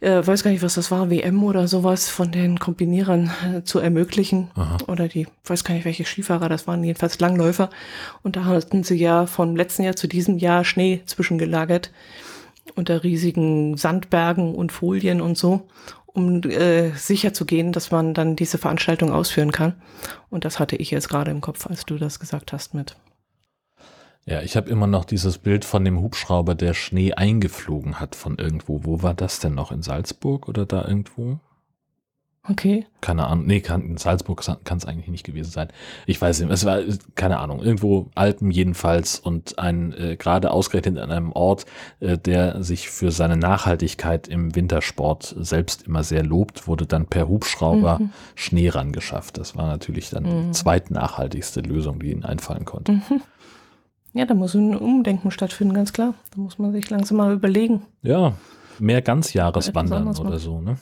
[0.00, 3.80] äh, weiß gar nicht, was das war, WM oder sowas von den Kombinierern äh, zu
[3.80, 4.50] ermöglichen.
[4.54, 4.78] Aha.
[4.86, 7.70] Oder die, weiß gar nicht, welche Skifahrer das waren, jedenfalls Langläufer.
[8.22, 11.90] Und da hatten sie ja vom letzten Jahr zu diesem Jahr Schnee zwischengelagert
[12.74, 15.68] unter riesigen Sandbergen und Folien und so,
[16.06, 19.74] um äh, sicher zu gehen, dass man dann diese Veranstaltung ausführen kann.
[20.30, 22.96] Und das hatte ich jetzt gerade im Kopf, als du das gesagt hast mit.
[24.26, 28.38] ja, ich habe immer noch dieses Bild von dem Hubschrauber, der Schnee eingeflogen hat von
[28.38, 28.84] irgendwo.
[28.84, 29.72] Wo war das denn noch?
[29.72, 31.38] In Salzburg oder da irgendwo?
[32.46, 32.84] Okay.
[33.00, 35.68] keine Ahnung, nee, kann, in Salzburg kann es eigentlich nicht gewesen sein.
[36.06, 36.80] Ich weiß nicht, es war,
[37.14, 41.64] keine Ahnung, irgendwo Alpen jedenfalls und ein, äh, gerade ausgerechnet an einem Ort,
[42.00, 47.28] äh, der sich für seine Nachhaltigkeit im Wintersport selbst immer sehr lobt, wurde dann per
[47.28, 48.10] Hubschrauber Mhm.
[48.34, 49.38] Schnee rangeschafft.
[49.38, 50.42] Das war natürlich dann Mhm.
[50.46, 52.92] die zweitnachhaltigste Lösung, die ihnen einfallen konnte.
[52.92, 53.22] Mhm.
[54.12, 56.14] Ja, da muss ein Umdenken stattfinden, ganz klar.
[56.34, 57.82] Da muss man sich langsam mal überlegen.
[58.02, 58.34] Ja,
[58.78, 60.76] mehr Ganzjahreswandern oder so, ne?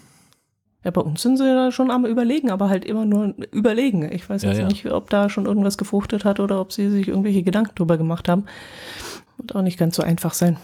[0.85, 4.11] Ja, bei uns sind sie da schon am Überlegen, aber halt immer nur überlegen.
[4.13, 4.67] Ich weiß Ja, jetzt ja.
[4.69, 8.29] nicht, ob da schon irgendwas gefruchtet hat oder ob sie sich irgendwelche Gedanken drüber gemacht
[8.29, 8.47] haben.
[9.37, 10.57] Wird auch nicht ganz so einfach sein.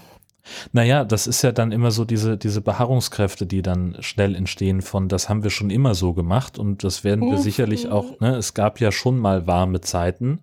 [0.73, 5.09] Naja, das ist ja dann immer so diese, diese Beharrungskräfte, die dann schnell entstehen von,
[5.09, 7.43] das haben wir schon immer so gemacht und das werden wir Mhm.
[7.43, 10.41] sicherlich auch, ne, es gab ja schon mal warme Zeiten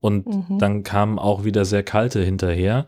[0.00, 0.58] und Mhm.
[0.58, 2.86] dann kamen auch wieder sehr kalte hinterher,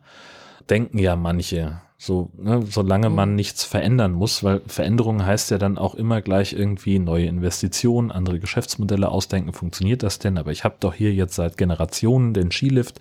[0.71, 1.81] denken ja manche.
[2.05, 3.15] So, ne, solange Mhm.
[3.15, 8.11] man nichts verändern muss, weil Veränderung heißt ja dann auch immer gleich irgendwie neue Investitionen,
[8.11, 10.37] andere Geschäftsmodelle ausdenken, funktioniert das denn?
[10.37, 13.01] Aber ich habe doch hier jetzt seit Generationen den Skilift,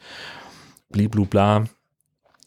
[0.90, 1.66] bliblubla.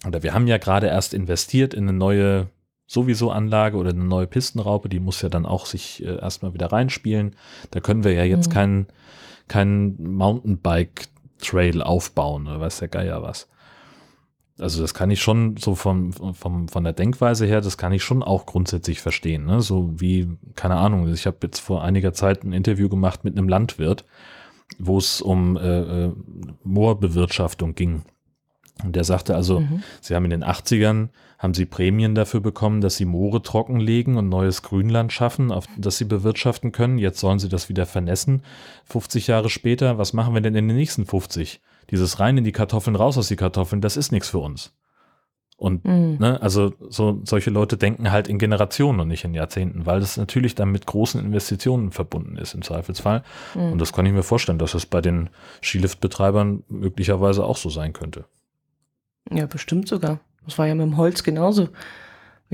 [0.07, 2.47] Oder wir haben ja gerade erst investiert in eine neue
[2.87, 6.71] sowieso Anlage oder eine neue Pistenraupe, die muss ja dann auch sich äh, erstmal wieder
[6.71, 7.35] reinspielen.
[7.73, 8.53] Da können wir ja jetzt Mhm.
[8.53, 8.87] kein,
[9.49, 11.09] kein Mountainbike
[11.41, 13.49] Trail aufbauen oder weiß der Geier was.
[14.59, 18.05] Also das kann ich schon so vom, vom, von der Denkweise her, das kann ich
[18.05, 19.47] schon auch grundsätzlich verstehen.
[19.47, 19.61] Ne?
[19.61, 23.49] So wie, keine Ahnung, ich habe jetzt vor einiger Zeit ein Interview gemacht mit einem
[23.49, 24.05] Landwirt,
[24.79, 26.13] wo es um äh, äh
[26.63, 28.03] Moorbewirtschaftung ging.
[28.83, 29.83] Und der sagte also, mhm.
[30.01, 34.29] sie haben in den 80ern, haben sie Prämien dafür bekommen, dass sie Moore trockenlegen und
[34.29, 36.99] neues Grünland schaffen, auf das sie bewirtschaften können.
[36.99, 38.43] Jetzt sollen sie das wieder vernässen.
[38.87, 41.61] 50 Jahre später, was machen wir denn in den nächsten 50?
[41.91, 44.72] Dieses rein in die Kartoffeln, raus aus die Kartoffeln, das ist nichts für uns.
[45.57, 46.16] Und mhm.
[46.18, 50.16] ne, also so solche Leute denken halt in Generationen und nicht in Jahrzehnten, weil das
[50.16, 53.22] natürlich dann mit großen Investitionen verbunden ist im Zweifelsfall.
[53.55, 53.72] Mhm.
[53.72, 55.30] Und das kann ich mir vorstellen, dass es bei den
[55.62, 58.24] Skiliftbetreibern möglicherweise auch so sein könnte.
[59.30, 60.20] Ja, bestimmt sogar.
[60.45, 61.68] Das war ja mit dem Holz genauso.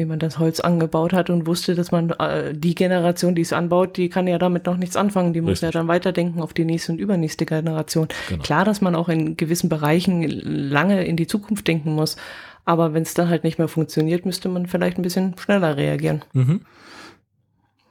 [0.00, 3.52] Wie man das Holz angebaut hat und wusste, dass man äh, die Generation, die es
[3.52, 5.34] anbaut, die kann ja damit noch nichts anfangen.
[5.34, 5.66] Die muss Richtig.
[5.66, 8.08] ja dann weiterdenken auf die nächste und übernächste Generation.
[8.30, 8.42] Genau.
[8.42, 12.16] Klar, dass man auch in gewissen Bereichen lange in die Zukunft denken muss.
[12.64, 16.22] Aber wenn es dann halt nicht mehr funktioniert, müsste man vielleicht ein bisschen schneller reagieren.
[16.32, 16.60] Mhm.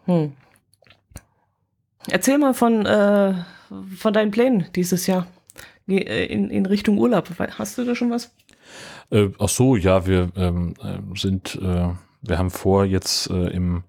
[0.06, 0.32] Hm.
[2.10, 3.36] Erzähl mal von, äh,
[3.96, 5.28] von deinen Plänen dieses Jahr
[5.88, 7.30] äh, in, in Richtung Urlaub.
[7.38, 8.32] Hast du da schon was?
[9.12, 11.90] Äh, ach so, ja, wir ähm, äh, sind, äh,
[12.22, 13.84] wir haben vor, jetzt äh, im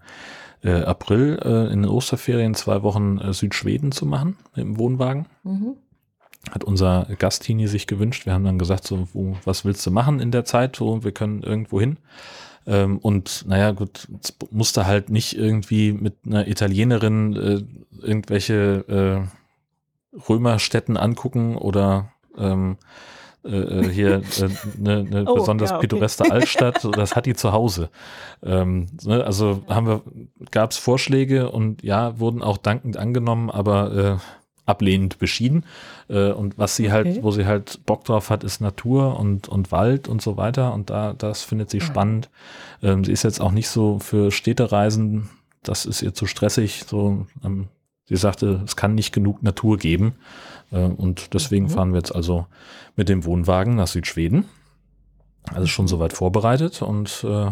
[0.63, 5.27] äh, April äh, in den Osterferien zwei Wochen äh, Südschweden zu machen im Wohnwagen.
[5.43, 5.77] Mhm.
[6.51, 8.25] Hat unser Gastini sich gewünscht.
[8.25, 10.77] Wir haben dann gesagt, so, wo, was willst du machen in der Zeit?
[10.77, 11.99] So, wir können irgendwo hin.
[12.67, 14.09] Ähm, und naja, gut,
[14.51, 19.29] musste halt nicht irgendwie mit einer Italienerin äh, irgendwelche
[20.15, 22.77] äh, Römerstätten angucken oder ähm,
[23.45, 24.23] äh, äh, hier
[24.79, 25.87] eine äh, ne oh, besonders ja, okay.
[25.87, 27.89] pittoreske Altstadt, das hat die zu Hause.
[28.43, 30.03] Ähm, ne, also haben wir,
[30.51, 35.65] gab es Vorschläge und ja, wurden auch dankend angenommen, aber äh, ablehnend beschieden.
[36.09, 37.15] Äh, und was sie halt, okay.
[37.17, 40.73] halt, wo sie halt Bock drauf hat, ist Natur und, und Wald und so weiter.
[40.73, 41.85] Und da, das findet sie ja.
[41.85, 42.31] spannend.
[42.83, 45.29] Ähm, sie ist jetzt auch nicht so für Städtereisen,
[45.63, 46.85] das ist ihr zu stressig.
[46.87, 47.69] So, ähm,
[48.07, 50.15] sie sagte, es kann nicht genug Natur geben.
[50.71, 51.71] Äh, und deswegen mhm.
[51.71, 52.47] fahren wir jetzt also
[52.97, 54.45] mit dem Wohnwagen nach Südschweden.
[55.53, 57.51] Also schon soweit vorbereitet und äh,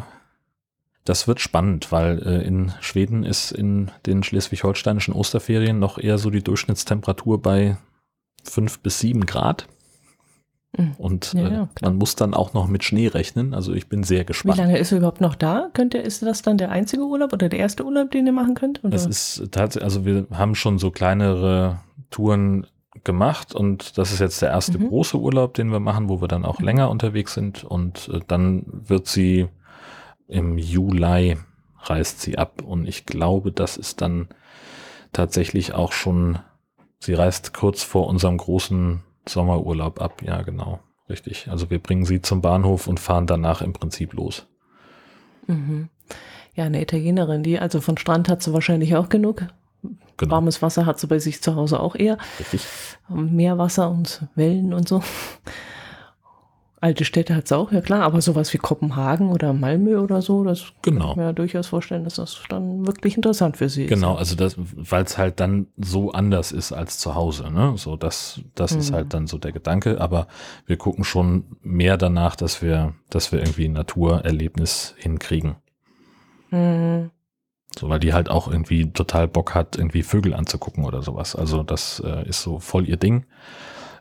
[1.05, 6.29] das wird spannend, weil äh, in Schweden ist in den schleswig-holsteinischen Osterferien noch eher so
[6.29, 7.79] die Durchschnittstemperatur bei
[8.45, 9.69] fünf bis sieben Grad.
[10.77, 10.95] Mhm.
[10.99, 13.55] Und ja, ja, man muss dann auch noch mit Schnee rechnen.
[13.55, 14.59] Also ich bin sehr gespannt.
[14.59, 15.71] Wie lange ist er überhaupt noch da?
[15.73, 18.55] Könnt ihr, ist das dann der einzige Urlaub oder der erste Urlaub, den ihr machen
[18.55, 18.85] könnt?
[18.85, 18.95] Oder?
[18.95, 22.67] Es ist tatsächlich, also wir haben schon so kleinere Touren
[23.05, 24.89] gemacht und das ist jetzt der erste mhm.
[24.89, 26.65] große Urlaub, den wir machen, wo wir dann auch mhm.
[26.65, 29.49] länger unterwegs sind und äh, dann wird sie
[30.27, 31.37] im Juli
[31.81, 34.29] reist sie ab und ich glaube, das ist dann
[35.13, 36.39] tatsächlich auch schon,
[36.99, 41.49] sie reist kurz vor unserem großen Sommerurlaub ab, ja genau, richtig.
[41.51, 44.47] Also wir bringen sie zum Bahnhof und fahren danach im Prinzip los.
[45.47, 45.89] Mhm.
[46.55, 49.47] Ja, eine Italienerin, die, also von Strand hat sie wahrscheinlich auch genug.
[50.17, 50.33] Genau.
[50.33, 52.19] Warmes Wasser hat sie bei sich zu Hause auch eher.
[52.41, 52.67] Richtig.
[53.09, 55.03] Meerwasser und Wellen und so.
[56.81, 60.45] Alte Städte hat es auch, ja klar, aber sowas wie Kopenhagen oder Malmö oder so,
[60.45, 61.01] das genau.
[61.01, 64.37] kann ich mir ja durchaus vorstellen, dass das dann wirklich interessant für sie genau, ist.
[64.37, 67.73] Genau, also weil es halt dann so anders ist als zu Hause, ne?
[67.77, 68.79] So, das, das mhm.
[68.79, 70.29] ist halt dann so der Gedanke, aber
[70.67, 75.57] wir gucken schon mehr danach, dass wir, dass wir irgendwie ein Naturerlebnis hinkriegen.
[76.51, 77.11] Mhm.
[77.79, 81.37] So, weil die halt auch irgendwie total Bock hat, irgendwie Vögel anzugucken oder sowas.
[81.37, 83.25] Also das äh, ist so voll ihr Ding.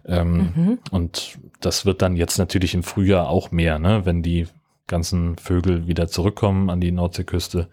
[0.05, 0.79] Ähm, mhm.
[0.89, 4.05] Und das wird dann jetzt natürlich im Frühjahr auch mehr, ne?
[4.05, 4.47] wenn die
[4.87, 7.69] ganzen Vögel wieder zurückkommen an die Nordseeküste.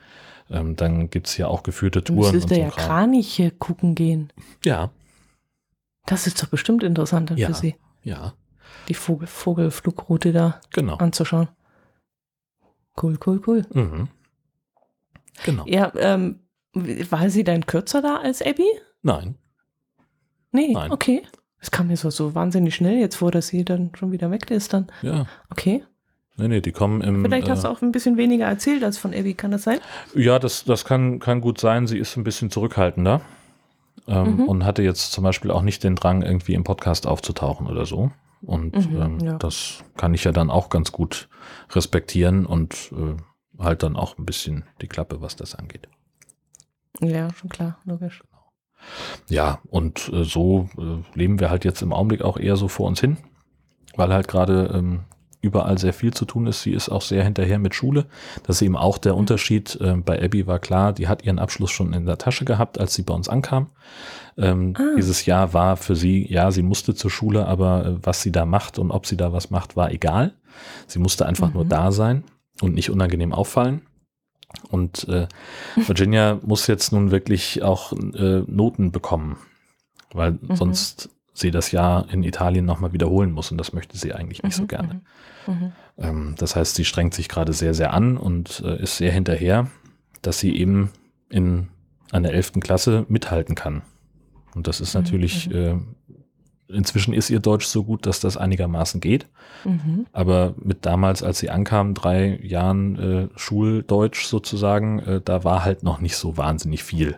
[0.51, 2.33] Ähm, dann gibt's ja auch geführte Touren.
[2.33, 4.31] Müsstest du ja Kraniche gucken gehen.
[4.63, 4.91] Ja.
[6.05, 7.47] Das ist doch bestimmt interessant ja.
[7.47, 7.77] für Sie.
[8.03, 8.35] Ja.
[8.89, 10.97] Die Vogel Vogelflugroute da genau.
[10.97, 11.49] anzuschauen.
[13.01, 13.67] Cool, cool, cool.
[13.73, 14.09] Mhm.
[15.45, 15.65] Genau.
[15.67, 16.41] Ja, ähm,
[16.73, 18.67] war sie dann kürzer da als Abby?
[19.03, 19.37] Nein.
[20.53, 20.93] Nee, Nein.
[20.93, 21.23] okay.
[21.61, 24.51] Es kam mir so, so wahnsinnig schnell jetzt vor, dass sie dann schon wieder weg
[24.51, 24.87] ist dann.
[25.03, 25.27] Ja.
[25.51, 25.83] Okay.
[26.37, 27.25] Nee, nee, die kommen im.
[27.25, 29.79] Vielleicht hast du äh, auch ein bisschen weniger erzählt als von Abby, kann das sein?
[30.15, 31.87] Ja, das, das kann, kann gut sein.
[31.87, 33.21] Sie ist ein bisschen zurückhaltender
[34.09, 34.49] ähm, mhm.
[34.49, 38.11] und hatte jetzt zum Beispiel auch nicht den Drang, irgendwie im Podcast aufzutauchen oder so.
[38.43, 39.39] Und mhm, ähm, ja.
[39.39, 41.29] das kann ich ja dann auch ganz gut
[41.71, 43.17] respektieren und äh,
[43.59, 45.89] halt dann auch ein bisschen die Klappe, was das angeht.
[47.01, 48.21] Ja, schon klar, logisch.
[48.21, 48.35] Genau.
[49.29, 52.87] Ja, und äh, so äh, leben wir halt jetzt im Augenblick auch eher so vor
[52.87, 53.17] uns hin,
[53.97, 55.01] weil halt gerade ähm,
[55.41, 56.63] überall sehr viel zu tun ist.
[56.63, 58.07] Sie ist auch sehr hinterher mit Schule.
[58.45, 59.79] Das ist eben auch der Unterschied.
[59.81, 62.95] Ähm, bei Abby war klar, die hat ihren Abschluss schon in der Tasche gehabt, als
[62.95, 63.71] sie bei uns ankam.
[64.37, 64.95] Ähm, ah.
[64.97, 68.47] Dieses Jahr war für sie, ja, sie musste zur Schule, aber äh, was sie da
[68.47, 70.35] macht und ob sie da was macht, war egal.
[70.87, 71.55] Sie musste einfach mhm.
[71.55, 72.25] nur da sein
[72.61, 73.83] und nicht unangenehm auffallen.
[74.71, 75.27] Und äh,
[75.77, 79.37] Virginia muss jetzt nun wirklich auch äh, Noten bekommen,
[80.13, 80.57] weil mhm.
[80.57, 84.57] sonst sie das Jahr in Italien nochmal wiederholen muss und das möchte sie eigentlich nicht
[84.57, 84.63] mhm.
[84.63, 85.01] so gerne.
[85.47, 85.53] Mhm.
[85.55, 85.73] mhm.
[85.97, 89.69] Ähm, das heißt, sie strengt sich gerade sehr, sehr an und äh, ist sehr hinterher,
[90.23, 90.91] dass sie eben
[91.29, 91.69] in
[92.11, 93.83] einer elften Klasse mithalten kann.
[94.55, 95.57] Und das ist mhm, natürlich mhm.
[95.57, 95.75] äh,
[96.75, 99.27] Inzwischen ist ihr Deutsch so gut, dass das einigermaßen geht.
[99.65, 100.07] Mhm.
[100.13, 105.83] Aber mit damals, als sie ankam, drei Jahren äh, Schuldeutsch sozusagen, äh, da war halt
[105.83, 107.17] noch nicht so wahnsinnig viel.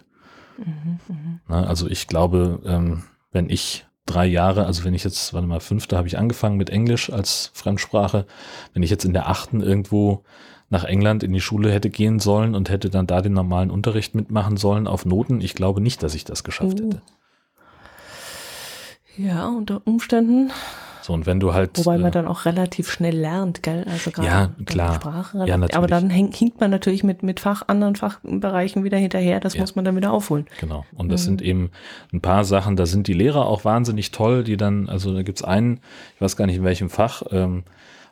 [0.59, 1.40] Mhm, mhm.
[1.48, 3.02] Na, also ich glaube, ähm,
[3.32, 6.70] wenn ich drei Jahre, also wenn ich jetzt, warte mal, fünfte habe ich angefangen mit
[6.70, 8.26] Englisch als Fremdsprache,
[8.72, 10.22] wenn ich jetzt in der achten irgendwo
[10.68, 14.14] nach England in die Schule hätte gehen sollen und hätte dann da den normalen Unterricht
[14.14, 16.84] mitmachen sollen auf Noten, ich glaube nicht, dass ich das geschafft uh.
[16.84, 17.02] hätte.
[19.17, 20.51] Ja, unter Umständen.
[21.07, 21.79] So, und wenn du halt.
[21.79, 23.87] Wobei man äh, dann auch relativ schnell lernt, gell?
[23.89, 24.95] Also gerade ja, klar.
[24.95, 25.39] Sprache.
[25.47, 25.77] Ja, natürlich.
[25.77, 29.39] Aber dann hinkt man natürlich mit, mit Fach, anderen Fachbereichen wieder hinterher.
[29.39, 29.61] Das ja.
[29.61, 30.47] muss man dann wieder aufholen.
[30.61, 30.85] Genau.
[30.97, 31.25] Und das mhm.
[31.27, 31.71] sind eben
[32.12, 35.45] ein paar Sachen, da sind die Lehrer auch wahnsinnig toll, die dann, also da gibt's
[35.45, 35.79] einen,
[36.17, 37.62] ich weiß gar nicht in welchem Fach, ähm,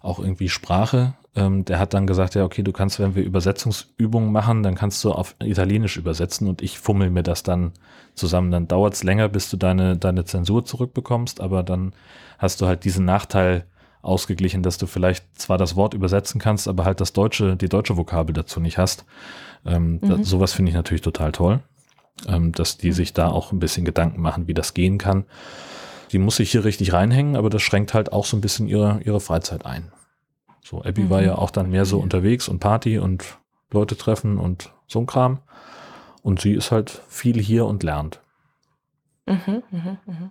[0.01, 1.15] auch irgendwie Sprache.
[1.37, 5.03] Ähm, der hat dann gesagt, ja, okay, du kannst, wenn wir Übersetzungsübungen machen, dann kannst
[5.03, 7.73] du auf Italienisch übersetzen und ich fummel mir das dann
[8.15, 8.51] zusammen.
[8.51, 11.93] Dann dauert es länger, bis du deine, deine Zensur zurückbekommst, aber dann
[12.39, 13.67] hast du halt diesen Nachteil
[14.03, 17.97] ausgeglichen, dass du vielleicht zwar das Wort übersetzen kannst, aber halt das deutsche, die deutsche
[17.97, 19.05] Vokabel dazu nicht hast.
[19.67, 20.01] Ähm, mhm.
[20.09, 21.61] das, sowas finde ich natürlich total toll,
[22.29, 25.25] ähm, dass die sich da auch ein bisschen Gedanken machen, wie das gehen kann.
[26.13, 29.01] Die muss sich hier richtig reinhängen, aber das schränkt halt auch so ein bisschen ihre,
[29.05, 29.91] ihre Freizeit ein.
[30.65, 31.11] So, Abby mhm.
[31.11, 33.39] war ja auch dann mehr so unterwegs und Party und
[33.71, 35.41] Leute treffen und so ein Kram.
[36.23, 38.21] Und sie ist halt viel hier und lernt.
[39.27, 40.31] Mhm, mh, mh.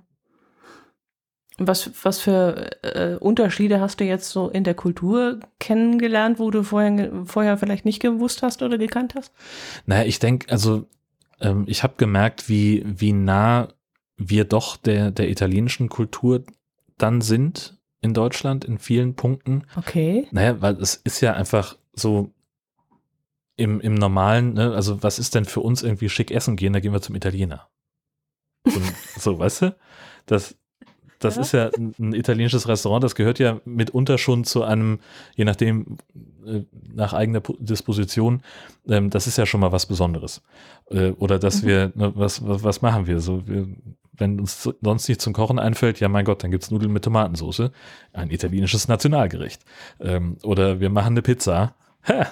[1.59, 6.63] Was, was für äh, Unterschiede hast du jetzt so in der Kultur kennengelernt, wo du
[6.63, 9.31] vorher, vorher vielleicht nicht gewusst hast oder gekannt hast?
[9.85, 10.87] Naja, ich denke, also
[11.39, 13.67] ähm, ich habe gemerkt, wie, wie nah
[14.17, 16.43] wir doch der, der italienischen Kultur
[16.97, 19.63] dann sind in Deutschland in vielen Punkten.
[19.75, 20.27] Okay.
[20.31, 22.31] Naja, weil es ist ja einfach so,
[23.55, 26.79] im, im normalen, ne, also was ist denn für uns irgendwie schick essen gehen, da
[26.79, 27.69] gehen wir zum Italiener.
[28.65, 28.81] So,
[29.19, 29.75] so weißt du?
[30.25, 30.55] Das,
[31.19, 31.41] das ja.
[31.41, 34.99] ist ja ein, ein, italienisches Restaurant, das gehört ja mitunter schon zu einem,
[35.35, 35.97] je nachdem,
[36.93, 38.41] nach eigener Disposition,
[38.87, 40.41] ähm, das ist ja schon mal was Besonderes.
[40.89, 41.67] Äh, oder dass mhm.
[41.67, 43.19] wir, ne, was, was, was machen wir?
[43.19, 43.67] So, wir,
[44.15, 47.71] wenn uns sonst nicht zum Kochen einfällt, ja mein Gott, dann gibt's Nudeln mit Tomatensauce,
[48.13, 49.63] ein italienisches Nationalgericht.
[49.99, 51.75] Ähm, oder wir machen eine Pizza.
[52.07, 52.27] Ha,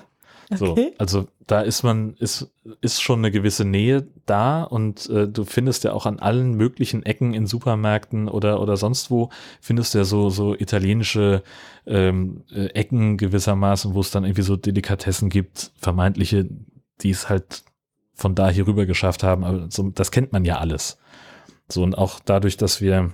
[0.55, 0.93] so, okay.
[0.97, 5.83] also da ist man, ist, ist schon eine gewisse Nähe da und äh, du findest
[5.83, 9.29] ja auch an allen möglichen Ecken in Supermärkten oder, oder sonst wo,
[9.59, 11.43] findest du ja so, so italienische
[11.85, 16.47] ähm, äh, Ecken gewissermaßen, wo es dann irgendwie so Delikatessen gibt, vermeintliche,
[17.01, 17.63] die es halt
[18.13, 19.43] von da hier rüber geschafft haben.
[19.43, 20.97] Aber so, das kennt man ja alles.
[21.69, 23.11] So, und auch dadurch, dass wir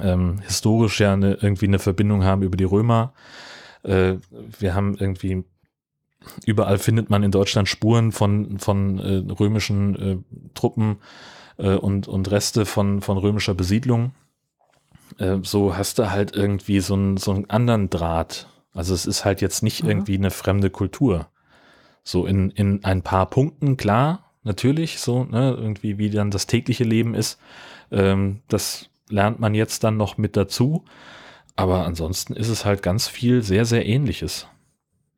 [0.00, 3.14] ähm, historisch ja eine, irgendwie eine Verbindung haben über die Römer,
[3.82, 4.14] äh,
[4.58, 5.44] wir haben irgendwie
[6.44, 10.16] Überall findet man in Deutschland Spuren von, von äh, römischen äh,
[10.54, 10.98] Truppen
[11.58, 14.12] äh, und, und Reste von, von römischer Besiedlung.
[15.18, 18.48] Äh, so hast du halt irgendwie so, ein, so einen anderen Draht.
[18.72, 19.90] Also es ist halt jetzt nicht mhm.
[19.90, 21.28] irgendwie eine fremde Kultur.
[22.04, 26.84] So in, in ein paar Punkten, klar, natürlich, so, ne, irgendwie wie dann das tägliche
[26.84, 27.40] Leben ist.
[27.90, 30.84] Ähm, das lernt man jetzt dann noch mit dazu.
[31.56, 34.46] Aber ansonsten ist es halt ganz viel sehr, sehr ähnliches.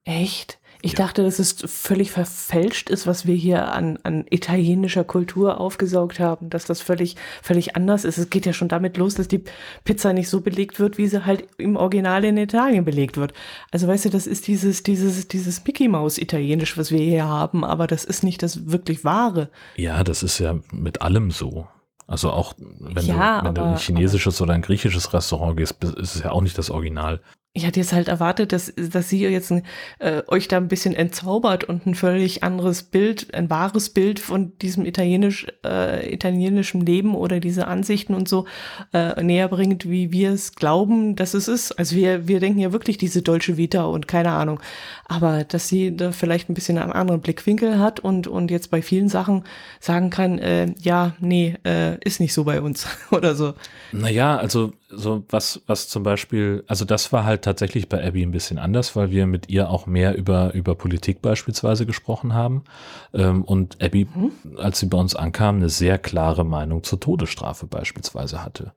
[0.05, 0.58] Echt?
[0.81, 0.99] Ich ja.
[0.99, 6.51] dachte, dass es völlig verfälscht ist, was wir hier an, an italienischer Kultur aufgesaugt haben,
[6.51, 8.19] dass das völlig, völlig anders ist.
[8.19, 9.43] Es geht ja schon damit los, dass die
[9.85, 13.33] Pizza nicht so belegt wird, wie sie halt im Original in Italien belegt wird.
[13.73, 17.65] Also weißt du, das ist dieses, dieses, dieses Mickey Maus Italienisch, was wir hier haben,
[17.65, 19.51] aber das ist nicht das wirklich wahre.
[19.77, 21.67] Ja, das ist ja mit allem so.
[22.07, 25.57] Also auch wenn, ja, du, wenn aber, du in ein chinesisches oder ein griechisches Restaurant
[25.57, 27.21] gehst, ist es ja auch nicht das Original
[27.59, 29.53] ich hatte jetzt halt erwartet, dass, dass sie jetzt
[29.99, 34.57] äh, euch da ein bisschen entzaubert und ein völlig anderes Bild, ein wahres Bild von
[34.59, 38.47] diesem italienisch, äh, italienischen Leben oder diese Ansichten und so
[38.93, 41.73] äh, näher bringt, wie wir es glauben, dass es ist.
[41.73, 44.61] Also wir, wir denken ja wirklich diese deutsche Vita und keine Ahnung.
[45.07, 48.83] Aber dass sie da vielleicht ein bisschen einen anderen Blickwinkel hat und, und jetzt bei
[48.83, 49.43] vielen Sachen
[49.81, 53.55] sagen kann, äh, ja, nee, äh, ist nicht so bei uns oder so.
[53.91, 58.31] Naja, also so was, was zum Beispiel, also das war halt tatsächlich bei Abby ein
[58.31, 62.65] bisschen anders, weil wir mit ihr auch mehr über, über Politik beispielsweise gesprochen haben.
[63.13, 64.33] Ähm, und Abby, mhm.
[64.59, 68.73] als sie bei uns ankam, eine sehr klare Meinung zur Todesstrafe beispielsweise hatte,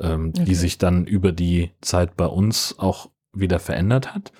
[0.00, 0.44] ähm, okay.
[0.44, 4.32] die sich dann über die Zeit bei uns auch wieder verändert hat.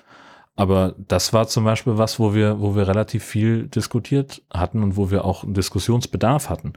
[0.57, 4.95] Aber das war zum Beispiel was, wo wir, wo wir relativ viel diskutiert hatten und
[4.95, 6.73] wo wir auch einen Diskussionsbedarf hatten,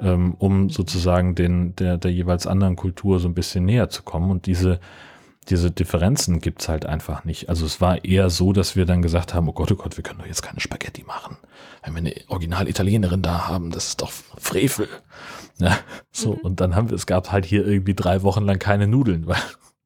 [0.00, 4.32] ähm, um sozusagen den, der, der jeweils anderen Kultur so ein bisschen näher zu kommen.
[4.32, 4.80] Und diese,
[5.48, 7.48] diese Differenzen gibt's halt einfach nicht.
[7.48, 10.02] Also es war eher so, dass wir dann gesagt haben, oh Gott, oh Gott, wir
[10.02, 11.36] können doch jetzt keine Spaghetti machen.
[11.84, 14.88] Wenn wir eine Original-Italienerin da haben, das ist doch Frevel.
[15.58, 15.78] Ja,
[16.10, 16.40] so, mhm.
[16.40, 19.36] und dann haben wir, es gab halt hier irgendwie drei Wochen lang keine Nudeln, weil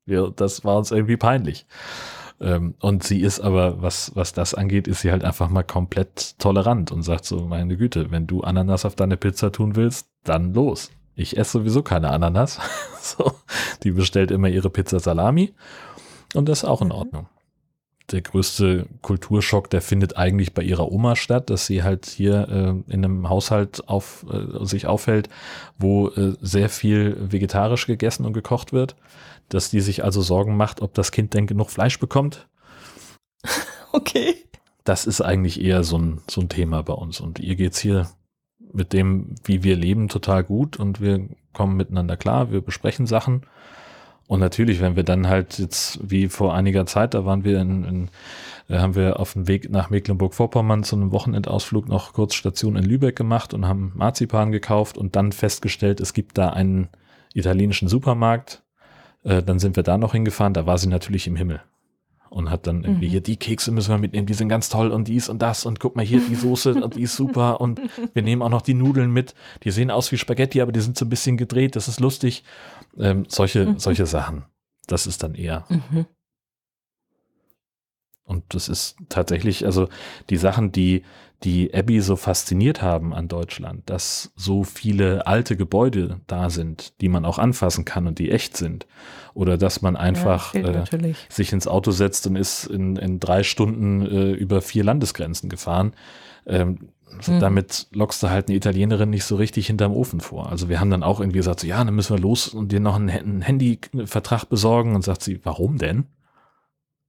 [0.06, 1.66] wir, das war uns irgendwie peinlich.
[2.40, 6.38] Ähm, und sie ist aber, was, was das angeht, ist sie halt einfach mal komplett
[6.38, 10.52] tolerant und sagt so, meine Güte, wenn du Ananas auf deine Pizza tun willst, dann
[10.52, 10.90] los.
[11.14, 12.58] Ich esse sowieso keine Ananas.
[13.00, 13.32] so,
[13.82, 15.54] die bestellt immer ihre Pizza Salami
[16.34, 16.90] und das ist auch in.
[16.90, 17.28] Ordnung.
[18.10, 22.92] Der größte Kulturschock, der findet eigentlich bei ihrer Oma statt, dass sie halt hier äh,
[22.92, 25.30] in einem Haushalt auf, äh, sich aufhält,
[25.78, 28.94] wo äh, sehr viel vegetarisch gegessen und gekocht wird
[29.48, 32.48] dass die sich also Sorgen macht, ob das Kind denn genug Fleisch bekommt.
[33.92, 34.34] Okay.
[34.82, 37.20] Das ist eigentlich eher so ein, so ein Thema bei uns.
[37.20, 38.10] Und ihr geht's hier
[38.72, 43.46] mit dem, wie wir leben, total gut und wir kommen miteinander klar, wir besprechen Sachen.
[44.26, 47.84] Und natürlich, wenn wir dann halt jetzt, wie vor einiger Zeit, da waren wir in,
[47.84, 48.08] in
[48.66, 52.84] da haben wir auf dem Weg nach Mecklenburg-Vorpommern zu einem Wochenendausflug noch kurz Station in
[52.84, 56.88] Lübeck gemacht und haben Marzipan gekauft und dann festgestellt, es gibt da einen
[57.34, 58.62] italienischen Supermarkt,
[59.22, 61.60] äh, dann sind wir da noch hingefahren, da war sie natürlich im Himmel
[62.34, 63.10] und hat dann irgendwie mhm.
[63.10, 65.78] hier die Kekse müssen wir mitnehmen, die sind ganz toll und dies und das und
[65.78, 67.80] guck mal hier die Soße und die ist super und
[68.12, 69.34] wir nehmen auch noch die Nudeln mit.
[69.62, 72.42] Die sehen aus wie Spaghetti, aber die sind so ein bisschen gedreht, das ist lustig.
[72.98, 73.78] Ähm, solche, mhm.
[73.78, 74.44] solche Sachen.
[74.88, 75.64] Das ist dann eher.
[75.68, 76.06] Mhm.
[78.24, 79.88] Und das ist tatsächlich, also
[80.30, 81.02] die Sachen, die,
[81.42, 87.08] die Abby so fasziniert haben an Deutschland, dass so viele alte Gebäude da sind, die
[87.08, 88.86] man auch anfassen kann und die echt sind.
[89.34, 93.42] Oder dass man einfach ja, äh, sich ins Auto setzt und ist in, in drei
[93.42, 95.92] Stunden äh, über vier Landesgrenzen gefahren.
[96.46, 96.88] Ähm,
[97.26, 97.40] mhm.
[97.40, 100.48] Damit lockst du halt eine Italienerin nicht so richtig hinterm Ofen vor.
[100.48, 102.80] Also wir haben dann auch irgendwie gesagt, so, ja, dann müssen wir los und dir
[102.80, 104.94] noch einen, einen Handyvertrag besorgen.
[104.94, 106.06] Und sagt sie, warum denn?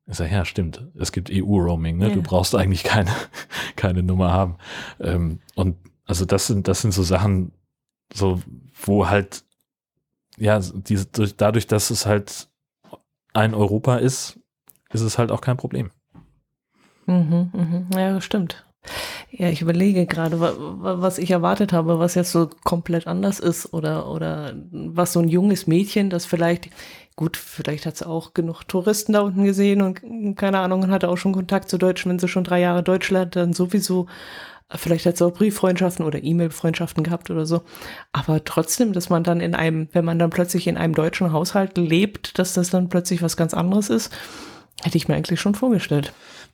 [0.08, 0.86] Ich sage, ja, stimmt.
[1.00, 2.10] Es gibt EU-Roaming, ne?
[2.10, 2.14] Ja.
[2.14, 3.12] Du brauchst eigentlich keine,
[3.76, 4.58] keine Nummer haben.
[5.00, 7.52] Ähm, und also das sind, das sind so Sachen,
[8.14, 8.42] so,
[8.84, 9.44] wo halt,
[10.38, 12.50] ja, diese, dadurch, dass es halt
[13.34, 14.40] ein Europa ist,
[14.92, 15.92] ist es halt auch kein Problem.
[17.08, 17.88] Mhm, mhm.
[17.94, 18.66] Ja, stimmt.
[19.32, 24.10] Ja, ich überlege gerade, was ich erwartet habe, was jetzt so komplett anders ist oder,
[24.10, 26.70] oder was so ein junges Mädchen, das vielleicht,
[27.16, 31.18] gut, vielleicht hat sie auch genug Touristen da unten gesehen und keine Ahnung, hatte auch
[31.18, 34.08] schon Kontakt zu Deutschen, wenn sie schon drei Jahre Deutsch lernt, dann sowieso,
[34.70, 37.62] vielleicht hat sie auch Brieffreundschaften oder E-Mail-Freundschaften gehabt oder so.
[38.12, 41.78] Aber trotzdem, dass man dann in einem, wenn man dann plötzlich in einem deutschen Haushalt
[41.78, 44.12] lebt, dass das dann plötzlich was ganz anderes ist,
[44.82, 46.14] hätte ich mir eigentlich schon vorgestellt.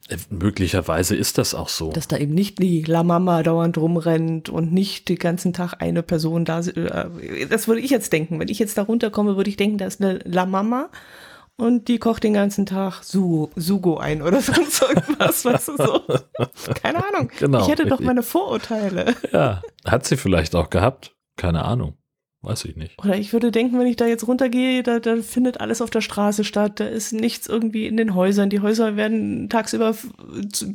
[0.10, 1.92] Äh, möglicherweise ist das auch so.
[1.92, 6.04] Dass da eben nicht die La Mama dauernd rumrennt und nicht den ganzen Tag eine
[6.04, 6.60] Person da.
[6.60, 8.40] Äh, das würde ich jetzt denken.
[8.40, 10.90] Wenn ich jetzt da runterkomme, würde ich denken, da ist eine La Mama
[11.58, 16.02] und die kocht den ganzen Tag Sugo, Sugo ein oder sonst irgendwas, weißt du so.
[16.82, 17.32] Keine Ahnung.
[17.40, 18.00] Genau, ich hätte richtig.
[18.00, 19.16] doch meine Vorurteile.
[19.32, 21.16] Ja, hat sie vielleicht auch gehabt.
[21.38, 21.98] Keine Ahnung.
[22.44, 22.98] Weiß ich nicht.
[22.98, 26.02] Oder ich würde denken, wenn ich da jetzt runtergehe, da, da findet alles auf der
[26.02, 26.80] Straße statt.
[26.80, 28.50] Da ist nichts irgendwie in den Häusern.
[28.50, 29.94] Die Häuser werden tagsüber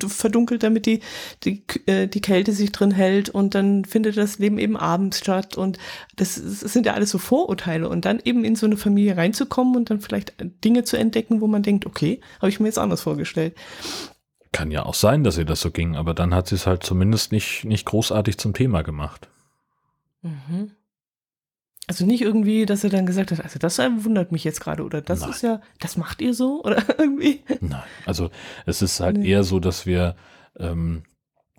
[0.07, 1.01] verdunkelt, damit die,
[1.43, 3.31] die, äh, die Kälte sich drin hält.
[3.31, 5.57] Und dann findet das Leben eben abends statt.
[5.57, 5.79] Und
[6.15, 7.89] das, das sind ja alles so Vorurteile.
[7.89, 11.49] Und dann eben in so eine Familie reinzukommen und dann vielleicht Dinge zu entdecken, wo
[11.49, 13.57] man denkt, okay, habe ich mir jetzt anders vorgestellt.
[14.53, 16.85] Kann ja auch sein, dass ihr das so ging, aber dann hat sie es halt
[16.85, 19.29] zumindest nicht, nicht großartig zum Thema gemacht.
[20.23, 20.76] Mhm.
[21.89, 25.01] Also nicht irgendwie, dass er dann gesagt hat, also das wundert mich jetzt gerade oder
[25.01, 25.31] das Nein.
[25.31, 27.43] ist ja, das macht ihr so oder irgendwie?
[27.61, 28.31] Nein, also
[28.65, 29.29] es ist halt nee.
[29.29, 30.17] eher so, dass wir,
[30.59, 31.05] ähm,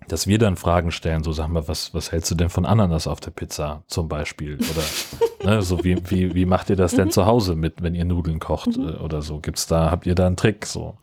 [0.06, 3.06] dass wir dann Fragen stellen, so sagen wir, was, was hältst du denn von Ananas
[3.06, 4.56] auf der Pizza zum Beispiel?
[4.56, 7.12] Oder ne, so wie, wie, wie macht ihr das denn mhm.
[7.12, 8.88] zu Hause mit, wenn ihr Nudeln kocht mhm.
[8.88, 9.40] Äh, oder so?
[9.40, 10.66] Gibt's da, habt ihr da einen Trick?
[10.66, 10.98] So,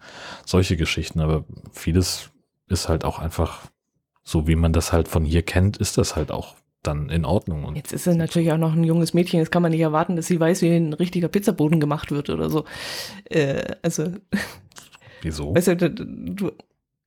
[0.46, 2.30] solche Geschichten, aber vieles
[2.68, 3.62] ist halt auch einfach
[4.24, 6.56] so, wie man das halt von hier kennt, ist das halt auch
[6.88, 7.64] dann in Ordnung.
[7.66, 9.40] Und Jetzt ist sie natürlich auch noch ein junges Mädchen.
[9.40, 12.50] Jetzt kann man nicht erwarten, dass sie weiß, wie ein richtiger Pizzaboden gemacht wird oder
[12.50, 12.66] so.
[13.30, 14.12] Äh, also.
[15.22, 15.56] Wieso?
[15.56, 16.52] Weißt du, du,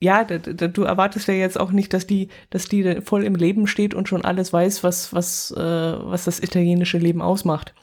[0.01, 3.95] ja, du erwartest ja jetzt auch nicht, dass die, dass die voll im Leben steht
[3.95, 7.75] und schon alles weiß, was, was, äh, was das italienische Leben ausmacht.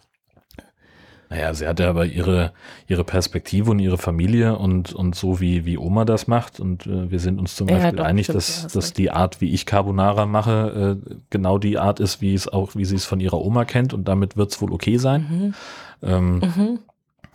[1.36, 2.54] Naja, sie hat ja aber ihre,
[2.88, 6.60] ihre Perspektive und ihre Familie und, und so wie, wie Oma das macht.
[6.62, 8.98] Und äh, wir sind uns zum Ja, Beispiel doch, einig, stimmt, dass, dass recht.
[8.98, 12.86] die Art, wie ich Carbonara mache, äh, genau die Art ist, wie es auch, wie
[12.86, 13.94] sie es von ihrer Oma kennt.
[13.94, 15.54] Und damit wird es wohl okay sein.
[16.02, 16.08] Mhm.
[16.08, 16.80] Ähm, Mhm.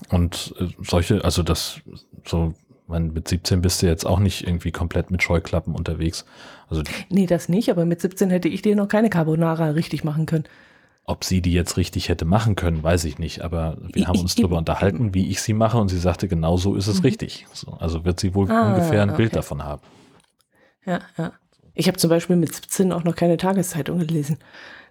[0.09, 1.81] Und äh, solche, also das,
[2.27, 2.55] so,
[2.87, 6.25] man, mit 17 bist du jetzt auch nicht irgendwie komplett mit Scheuklappen unterwegs.
[6.71, 10.25] Also Nee, das nicht, aber mit 17 hätte ich dir noch keine Carbonara richtig machen
[10.25, 10.45] können.
[11.11, 13.43] Ob sie die jetzt richtig hätte machen können, weiß ich nicht.
[13.43, 16.75] Aber wir haben uns darüber unterhalten, wie ich sie mache und sie sagte, genau so
[16.77, 17.05] ist es Mhm.
[17.07, 17.47] richtig.
[17.53, 19.37] So, also wird sie wohl Ah, ungefähr ein Bild okay.
[19.37, 19.83] davon haben.
[20.87, 21.33] Ja, ja.
[21.75, 24.39] Ich habe zum Beispiel mit 17 auch noch keine Tageszeitung gelesen.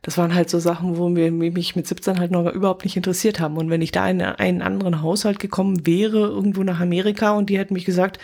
[0.01, 3.39] Das waren halt so Sachen, wo mir, mich mit 17 halt noch überhaupt nicht interessiert
[3.39, 3.57] haben.
[3.57, 7.57] Und wenn ich da in einen anderen Haushalt gekommen wäre, irgendwo nach Amerika, und die
[7.57, 8.17] hätten mich gesagt,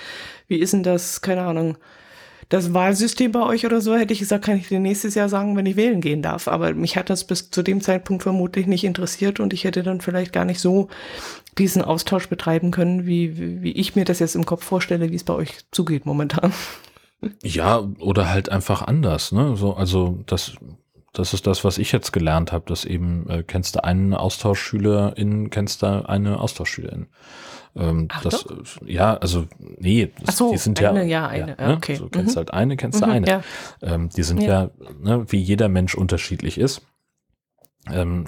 [0.48, 1.78] wie ist denn das, keine Ahnung,
[2.50, 5.58] das Wahlsystem bei euch oder so, hätte ich gesagt, kann ich dir nächstes Jahr sagen,
[5.58, 6.48] wenn ich wählen gehen darf.
[6.48, 10.02] Aber mich hat das bis zu dem Zeitpunkt vermutlich nicht interessiert und ich hätte dann
[10.02, 10.90] vielleicht gar nicht so
[11.58, 15.24] diesen Austausch betreiben können, wie, wie, ich mir das jetzt im Kopf vorstelle, wie es
[15.24, 16.54] bei euch zugeht momentan.
[17.42, 19.32] Ja, oder halt einfach anders.
[19.32, 19.56] Ne?
[19.56, 20.58] So, also das,
[21.14, 25.50] das ist das, was ich jetzt gelernt habe, dass eben äh, kennst du einen Austauschschülerin,
[25.50, 27.08] kennst du eine Austauschschülerin.
[27.78, 31.46] Ähm, Ach das, äh, ja, also nee, das, Ach so, die sind eine, ja, ja,
[31.46, 31.74] eine, ne?
[31.76, 31.96] okay.
[31.96, 32.38] So, kennst Mhm.
[32.38, 33.28] halt eine, kennst du Mhm, eine.
[33.28, 33.42] ja.
[33.82, 34.70] Ähm, die sind ja, Ja.
[35.02, 36.82] ne, wie jeder Mensch unterschiedlich ist.
[37.92, 38.26] Ähm,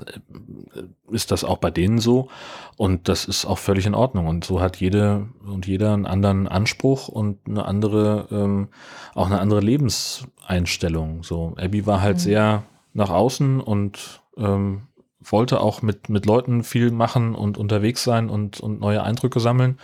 [0.76, 0.84] äh,
[1.14, 2.28] ist das auch bei denen so
[2.76, 6.48] und das ist auch völlig in Ordnung und so hat jede und jeder einen anderen
[6.48, 8.68] Anspruch und eine andere ähm,
[9.16, 12.22] auch eine andere Lebenseinstellung so Abby war halt Mhm.
[12.22, 14.84] sehr nach außen und ähm,
[15.32, 19.78] wollte auch mit mit Leuten viel machen und unterwegs sein und und neue Eindrücke sammeln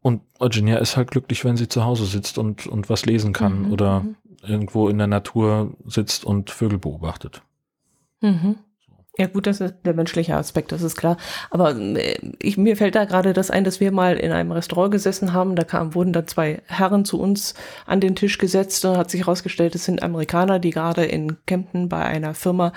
[0.00, 3.66] und Virginia ist halt glücklich wenn sie zu Hause sitzt und und was lesen kann
[3.66, 4.16] Mhm, oder mhm.
[4.42, 7.42] irgendwo in der Natur sitzt und Vögel beobachtet
[8.22, 8.56] Mhm.
[9.18, 11.18] Ja gut, das ist der menschliche Aspekt, das ist klar.
[11.50, 14.90] Aber äh, ich, mir fällt da gerade das ein, dass wir mal in einem Restaurant
[14.90, 15.54] gesessen haben.
[15.54, 17.54] Da kam, wurden dann zwei Herren zu uns
[17.84, 18.84] an den Tisch gesetzt.
[18.84, 22.72] Da hat sich herausgestellt, es sind Amerikaner, die gerade in Kempten bei einer Firma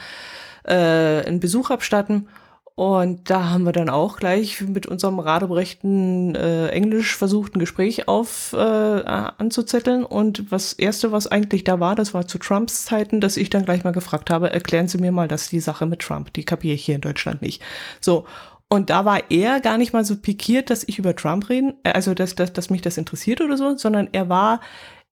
[0.65, 2.27] äh, einen Besuch abstatten.
[2.75, 8.09] Und da haben wir dann auch gleich mit unserem radebrechten äh, Englisch versucht, ein Gespräch
[8.09, 10.03] auf äh, anzuzetteln.
[10.03, 13.63] Und was erste, was eigentlich da war, das war zu Trumps Zeiten, dass ich dann
[13.63, 16.75] gleich mal gefragt habe, erklären Sie mir mal, dass die Sache mit Trump, die kapiere
[16.75, 17.63] ich hier in Deutschland nicht.
[18.01, 18.25] So.
[18.67, 21.91] Und da war er gar nicht mal so pikiert, dass ich über Trump reden, äh,
[21.91, 24.59] also dass, dass, dass mich das interessiert oder so, sondern er war,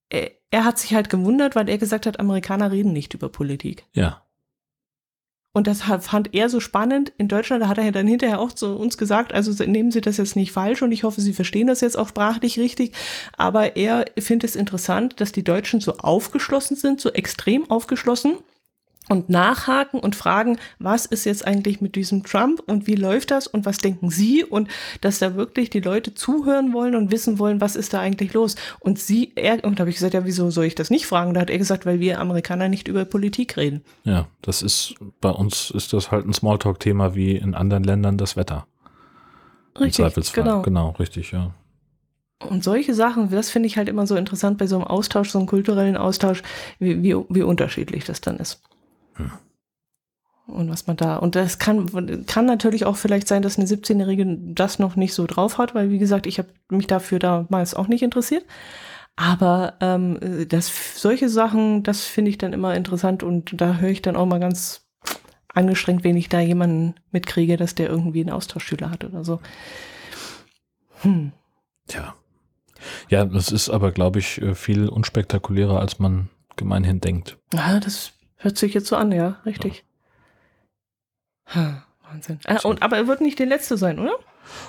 [0.09, 3.85] er, er hat sich halt gewundert, weil er gesagt hat, Amerikaner reden nicht über Politik.
[3.93, 4.22] ja
[5.55, 7.13] Und das fand er so spannend.
[7.19, 10.17] In Deutschland hat er ja dann hinterher auch zu uns gesagt, also nehmen Sie das
[10.17, 12.93] jetzt nicht falsch und ich hoffe, Sie verstehen das jetzt auch sprachlich richtig.
[13.37, 18.37] Aber er findet es interessant, dass die Deutschen so aufgeschlossen sind, so extrem aufgeschlossen
[19.09, 23.47] und nachhaken und fragen, was ist jetzt eigentlich mit diesem Trump und wie läuft das
[23.47, 24.69] und was denken Sie und
[25.01, 28.55] dass da wirklich die Leute zuhören wollen und wissen wollen, was ist da eigentlich los.
[28.79, 31.33] Und sie, er, und da habe ich gesagt, ja, wieso soll ich das nicht fragen?
[31.33, 33.81] Da hat er gesagt, weil wir Amerikaner nicht über Politik reden.
[34.03, 38.37] Ja, das ist, bei uns ist das halt ein Smalltalk-Thema wie in anderen Ländern das
[38.37, 38.65] Wetter.
[39.79, 40.43] Im Zweifelsfall.
[40.43, 40.61] genau.
[40.61, 41.53] Genau, richtig, ja.
[42.39, 45.39] Und solche Sachen, das finde ich halt immer so interessant bei so einem Austausch, so
[45.39, 46.43] einem kulturellen Austausch,
[46.77, 48.61] wie, wie, wie unterschiedlich das dann ist.
[49.15, 49.31] Hm.
[50.45, 54.37] Und was man da, und das kann, kann natürlich auch vielleicht sein, dass eine 17-Jährige
[54.53, 57.87] das noch nicht so drauf hat, weil wie gesagt, ich habe mich dafür damals auch
[57.87, 58.45] nicht interessiert.
[59.15, 64.01] Aber ähm, das, solche Sachen, das finde ich dann immer interessant und da höre ich
[64.01, 64.85] dann auch mal ganz
[65.53, 69.39] angestrengt, wenn ich da jemanden mitkriege, dass der irgendwie einen Austauschschüler hat oder so.
[71.01, 71.31] Hm.
[71.87, 72.15] Tja.
[73.09, 77.37] Ja, das ist aber, glaube ich, viel unspektakulärer, als man gemeinhin denkt.
[77.53, 78.11] Ja, das
[78.43, 79.83] hört sich jetzt so an, ja, richtig.
[81.45, 82.39] Hm, Wahnsinn.
[82.45, 84.13] Äh, und, aber er wird nicht der Letzte sein, oder?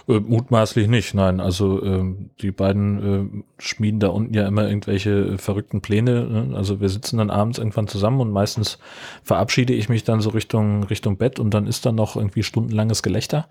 [0.08, 1.40] Äh, mutmaßlich nicht, nein.
[1.40, 6.24] Also ähm, die beiden äh, schmieden da unten ja immer irgendwelche äh, verrückten Pläne.
[6.26, 6.56] Ne?
[6.56, 8.78] Also wir sitzen dann abends irgendwann zusammen und meistens
[9.22, 13.02] verabschiede ich mich dann so Richtung Richtung Bett und dann ist dann noch irgendwie stundenlanges
[13.02, 13.48] Gelächter.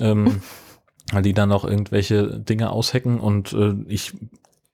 [0.00, 0.40] Ähm,
[1.12, 4.14] weil die dann noch irgendwelche Dinge aushecken und äh, ich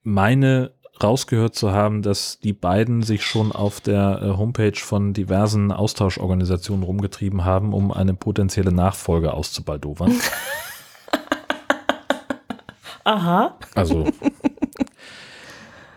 [0.02, 5.72] meine rausgehört zu haben, dass die beiden sich schon auf der äh, Homepage von diversen
[5.72, 10.12] Austauschorganisationen rumgetrieben haben, um eine potenzielle Nachfolge auszubaldowern.
[13.04, 13.56] Aha.
[13.74, 14.06] Also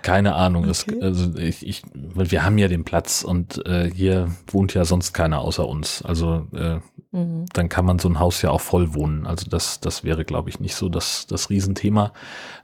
[0.05, 0.65] keine Ahnung.
[0.65, 1.01] Es, Okay.
[1.01, 5.13] also ich, ich, weil wir haben ja den Platz und äh, hier wohnt ja sonst
[5.13, 6.01] keiner außer uns.
[6.03, 6.79] Also äh,
[7.11, 7.45] Mhm.
[7.53, 9.25] dann kann man so ein Haus ja auch voll wohnen.
[9.25, 12.11] Also das, das wäre, glaube ich, nicht so das, das Riesenthema.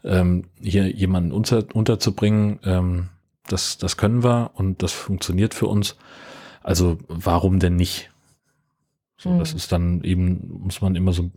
[0.03, 3.07] Ähm, hier jemanden unter, unterzubringen, ähm,
[3.47, 5.95] das, das können wir und das funktioniert für uns.
[6.63, 8.11] Also warum denn nicht?
[9.17, 9.57] So, das Mhm.
[9.57, 11.31] ist dann eben, muss man immer so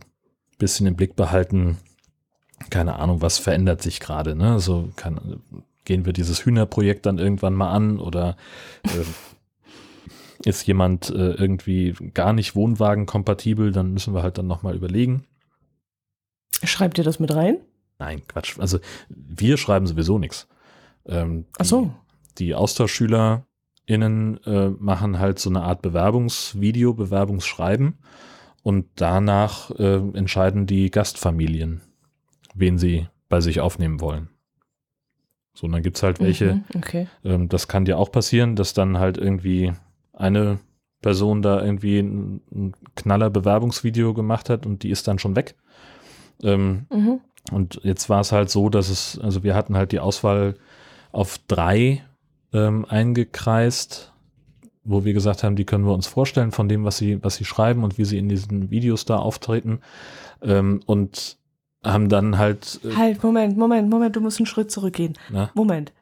[0.57, 1.77] bisschen im Blick behalten,
[2.69, 4.59] keine Ahnung, was verändert sich gerade, ne?
[4.59, 5.41] So kann,
[5.85, 8.35] gehen wir dieses Hühnerprojekt dann irgendwann mal an oder
[8.83, 9.05] äh,
[10.49, 15.23] ist jemand äh, irgendwie gar nicht Wohnwagen-kompatibel, dann müssen wir halt dann nochmal überlegen.
[16.63, 17.57] Schreibt ihr das mit rein?
[17.99, 18.59] Nein, Quatsch.
[18.59, 18.79] Also
[19.09, 20.47] wir schreiben sowieso nichts.
[21.05, 21.93] Ähm, Ach so.
[22.37, 27.97] Die, die AustauschschülerInnen äh, machen halt so eine Art Bewerbungsvideo, Bewerbungsschreiben
[28.63, 31.81] und danach äh, entscheiden die Gastfamilien,
[32.53, 34.29] wen sie bei sich aufnehmen wollen.
[35.55, 37.07] So, und dann gibt's halt welche, Mhm, okay.
[37.23, 39.71] ähm, das kann dir auch passieren, dass dann halt irgendwie
[40.13, 40.59] eine
[41.01, 45.55] Person da irgendwie ein, ein knaller Bewerbungsvideo gemacht hat und die ist dann schon weg.
[46.43, 47.21] Ähm, Mhm.
[47.51, 50.55] und jetzt war es halt so, dass es, also wir hatten halt die Auswahl
[51.11, 52.03] auf drei
[52.53, 54.11] ähm, eingekreist,
[54.83, 57.45] wo wir gesagt haben, die können wir uns vorstellen von dem, was sie, was sie
[57.45, 59.79] schreiben und wie sie in diesen Videos da auftreten.
[60.41, 61.37] Ähm, und
[61.85, 65.13] haben dann halt, äh, Halt, Moment, Moment, Moment, du musst einen Schritt zurückgehen.
[65.29, 65.93] na, Moment,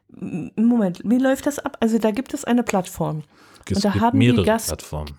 [0.56, 1.76] Moment, wie läuft das ab?
[1.80, 3.22] Also da gibt es eine Plattform.
[3.70, 5.14] es da gibt haben die mehrere Gast- Plattformen.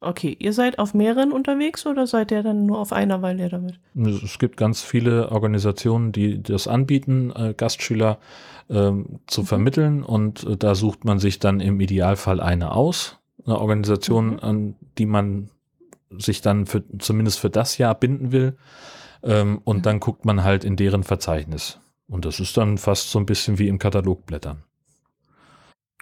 [0.00, 3.48] Okay, ihr seid auf mehreren unterwegs oder seid ihr dann nur auf einer, weil ihr
[3.48, 3.80] damit?
[3.94, 8.18] Es gibt ganz viele Organisationen, die das anbieten, äh, Gastschüler
[8.68, 9.46] ähm, zu Mhm.
[9.46, 13.16] vermitteln und äh, da sucht man sich dann im Idealfall eine aus,
[13.46, 14.38] eine Organisation, Mhm.
[14.40, 15.48] an die man
[16.10, 18.56] sich dann für, zumindest für das Jahr binden will
[19.22, 19.82] ähm, und Mhm.
[19.82, 21.78] dann guckt man halt in deren Verzeichnis.
[22.08, 24.62] Und das ist dann fast so ein bisschen wie im Katalog blättern.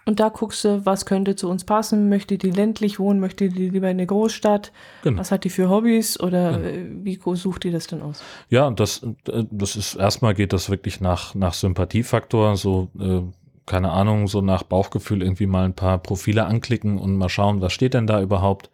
[0.06, 2.10] Und da guckst du, was könnte zu uns passen?
[2.10, 3.20] Möchte die ländlich wohnen?
[3.20, 4.70] Möchte die lieber in der Großstadt?
[5.02, 5.18] Genau.
[5.18, 6.20] Was hat die für Hobbys?
[6.20, 6.68] Oder Genau.
[6.68, 8.22] äh, wie sucht die das denn aus?
[8.50, 13.22] Ja, das, äh, das ist erstmal geht das wirklich nach, nach Sympathiefaktor, so, äh,
[13.64, 17.72] keine Ahnung, so nach Bauchgefühl irgendwie mal ein paar Profile anklicken und mal schauen, was
[17.72, 18.68] steht denn da überhaupt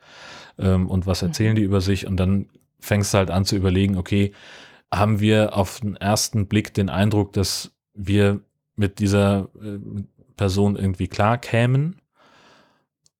[0.58, 2.46] ähm, und was erzählen die über sich und dann
[2.80, 4.32] fängst du halt an zu überlegen, okay,
[4.92, 8.40] haben wir auf den ersten Blick den Eindruck, dass wir
[8.76, 9.78] mit dieser äh,
[10.36, 12.00] Person irgendwie klar kämen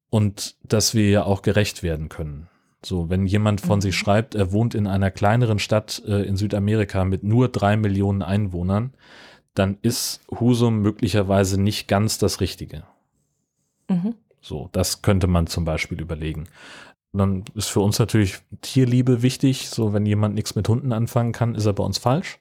[0.09, 2.49] und dass wir ja auch gerecht werden können.
[2.85, 3.83] So, wenn jemand von Mhm.
[3.83, 8.23] sich schreibt, er wohnt in einer kleineren Stadt äh, in Südamerika mit nur drei Millionen
[8.23, 8.95] Einwohnern,
[9.55, 12.85] dann ist Husum möglicherweise nicht ganz das Richtige.
[13.89, 14.15] Mhm.
[14.41, 16.49] So, das könnte man zum Beispiel überlegen.
[17.13, 19.69] Dann ist für uns natürlich Tierliebe wichtig.
[19.69, 22.39] So, wenn jemand nichts mit Hunden anfangen kann, ist er bei uns falsch.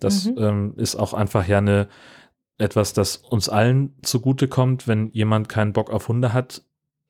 [0.00, 0.34] Das Mhm.
[0.38, 1.88] ähm, ist auch einfach ja eine,
[2.58, 4.88] etwas, das uns allen zugutekommt.
[4.88, 6.62] Wenn jemand keinen Bock auf Hunde hat,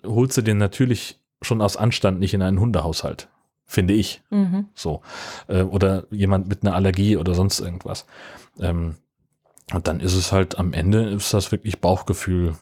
[0.04, 3.28] holst du den natürlich schon aus Anstand nicht in einen Hundehaushalt.
[3.64, 4.20] Finde ich.
[4.30, 4.66] Mhm.
[4.74, 5.00] So.
[5.46, 8.04] Äh, oder jemand mit einer Allergie oder sonst irgendwas.
[8.58, 8.96] Ähm,
[9.72, 12.56] und dann ist es halt am Ende, ist das wirklich Bauchgefühl,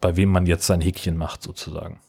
[0.00, 2.00] bei wem man jetzt sein Häkchen macht, sozusagen.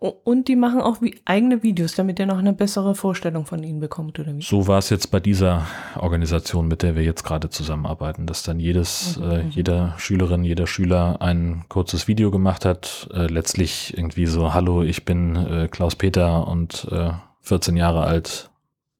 [0.00, 3.80] Und die machen auch wie eigene Videos, damit ihr noch eine bessere Vorstellung von ihnen
[3.80, 4.40] bekommt, oder wie?
[4.40, 8.58] So war es jetzt bei dieser Organisation, mit der wir jetzt gerade zusammenarbeiten, dass dann
[8.58, 9.50] jedes, Mhm, äh, mhm.
[9.50, 15.04] jeder Schülerin, jeder Schüler ein kurzes Video gemacht hat, äh, letztlich irgendwie so, hallo, ich
[15.04, 17.10] bin äh, Klaus Peter und äh,
[17.42, 18.50] 14 Jahre alt,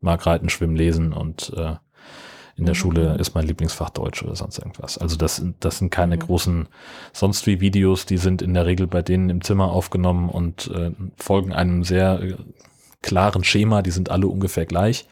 [0.01, 1.77] mag reiten, schwimmen, lesen und äh,
[2.57, 2.79] in der Mhm.
[2.79, 4.99] Schule ist mein Lieblingsfach Deutsch oder sonst irgendwas.
[4.99, 6.21] Also das, sind- das sind keine Mhm.
[6.21, 6.69] großen
[7.13, 10.91] sonst wie Videos, die sind in der Regel bei denen im Zimmer aufgenommen und äh,
[11.17, 12.37] folgen einem sehr äh,
[13.03, 15.07] klaren Schema, die sind alle ungefähr gleich.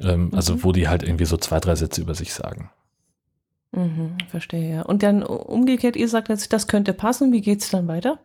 [0.00, 0.64] Ähm, Also Mhm.
[0.64, 2.70] wo die halt irgendwie so zwei, drei Sätze über sich sagen.
[3.72, 4.82] Mhm, verstehe, ja.
[4.82, 8.18] Und dann umgekehrt, ihr sagt jetzt, das könnte passen, wie geht's dann weiter?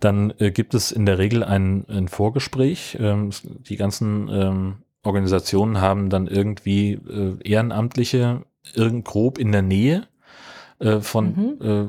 [0.00, 2.96] Dann äh, gibt es in der Regel ein, ein Vorgespräch.
[3.00, 8.42] Ähm, es- die ganzen ähm, Organisationen haben dann irgendwie äh, Ehrenamtliche
[8.74, 10.06] irgend grob in der Nähe
[10.78, 11.86] äh, von äh,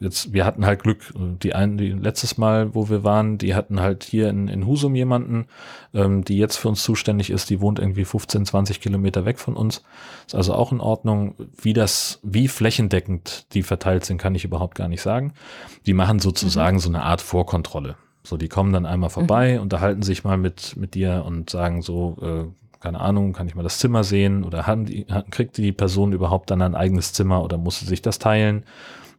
[0.00, 1.12] jetzt, wir hatten halt Glück.
[1.14, 4.94] Die einen, die letztes Mal, wo wir waren, die hatten halt hier in, in Husum
[4.94, 5.46] jemanden,
[5.94, 9.54] ähm, die jetzt für uns zuständig ist, die wohnt irgendwie 15, 20 Kilometer weg von
[9.54, 9.82] uns.
[10.26, 11.34] Ist also auch in Ordnung.
[11.60, 15.34] Wie das, wie flächendeckend die verteilt sind, kann ich überhaupt gar nicht sagen.
[15.86, 17.96] Die machen sozusagen so eine Art Vorkontrolle.
[18.22, 22.16] So, die kommen dann einmal vorbei, unterhalten sich mal mit, mit dir und sagen so,
[22.20, 26.12] äh, keine Ahnung, kann ich mal das Zimmer sehen oder haben die, kriegt die Person
[26.12, 28.64] überhaupt dann ein eigenes Zimmer oder muss sie sich das teilen?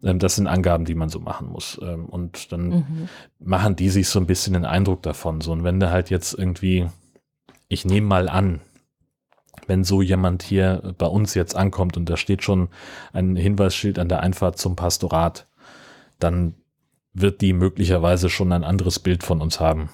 [0.04, 1.80] Ähm, das sind Angaben, die man so machen muss.
[1.82, 3.10] Ähm, und dann Mhm.
[3.40, 5.42] machen die sich so ein bisschen den Eindruck davon.
[5.42, 6.88] So, und wenn du halt jetzt irgendwie,
[7.68, 8.62] ich nehme mal an,
[9.68, 12.70] wenn so jemand hier bei uns jetzt ankommt und da steht schon
[13.14, 15.48] ein Hinweisschild an der Einfahrt zum Pastorat,
[16.20, 16.56] dann
[17.14, 19.90] wird die möglicherweise schon ein anderes Bild von uns haben,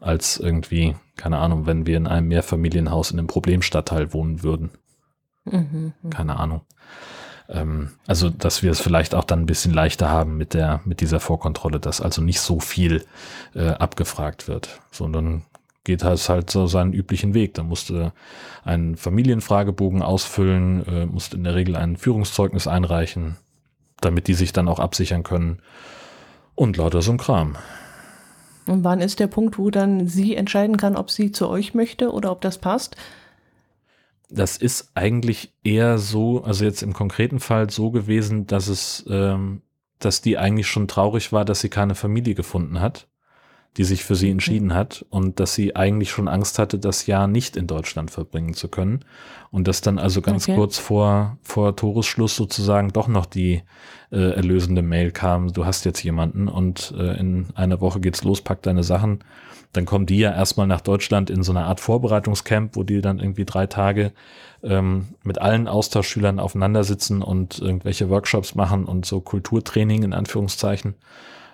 [0.00, 4.70] als irgendwie, keine Ahnung, wenn wir in einem Mehrfamilienhaus in einem Problemstadtteil wohnen würden.
[5.44, 5.92] Mhm.
[6.10, 6.62] Keine Ahnung.
[7.48, 11.00] Ähm, also, dass wir es vielleicht auch dann ein bisschen leichter haben mit der, mit
[11.00, 13.04] dieser Vorkontrolle, dass also nicht so viel
[13.54, 15.44] äh, abgefragt wird, sondern
[15.84, 17.54] geht es halt so seinen üblichen Weg.
[17.54, 18.12] Da musste
[18.64, 23.36] einen Familienfragebogen ausfüllen, äh, musste in der Regel ein Führungszeugnis einreichen,
[24.00, 25.60] damit die sich dann auch absichern können.
[26.56, 27.56] Und lauter so ein Kram.
[28.66, 32.10] Und wann ist der Punkt, wo dann sie entscheiden kann, ob sie zu euch möchte
[32.10, 32.96] oder ob das passt?
[34.28, 39.62] Das ist eigentlich eher so, also jetzt im konkreten Fall so gewesen, dass es, ähm,
[40.00, 43.06] dass die eigentlich schon traurig war, dass sie keine Familie gefunden hat
[43.76, 47.26] die sich für sie entschieden hat und dass sie eigentlich schon Angst hatte, das Jahr
[47.26, 49.04] nicht in Deutschland verbringen zu können.
[49.50, 50.56] Und dass dann also ganz okay.
[50.56, 53.62] kurz vor, vor Toresschluss sozusagen doch noch die
[54.10, 58.40] äh, erlösende Mail kam, du hast jetzt jemanden und äh, in einer Woche geht's los,
[58.40, 59.20] pack deine Sachen.
[59.72, 63.18] Dann kommen die ja erstmal nach Deutschland in so eine Art Vorbereitungscamp, wo die dann
[63.18, 64.12] irgendwie drei Tage
[64.62, 70.94] ähm, mit allen Austauschschülern aufeinandersitzen und irgendwelche Workshops machen und so Kulturtraining in Anführungszeichen.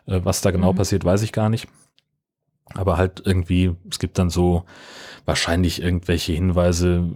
[0.06, 0.76] Äh, was da genau mhm.
[0.76, 1.68] passiert, weiß ich gar nicht.
[2.74, 4.64] Aber halt irgendwie, es gibt dann so
[5.24, 7.10] wahrscheinlich irgendwelche Hinweise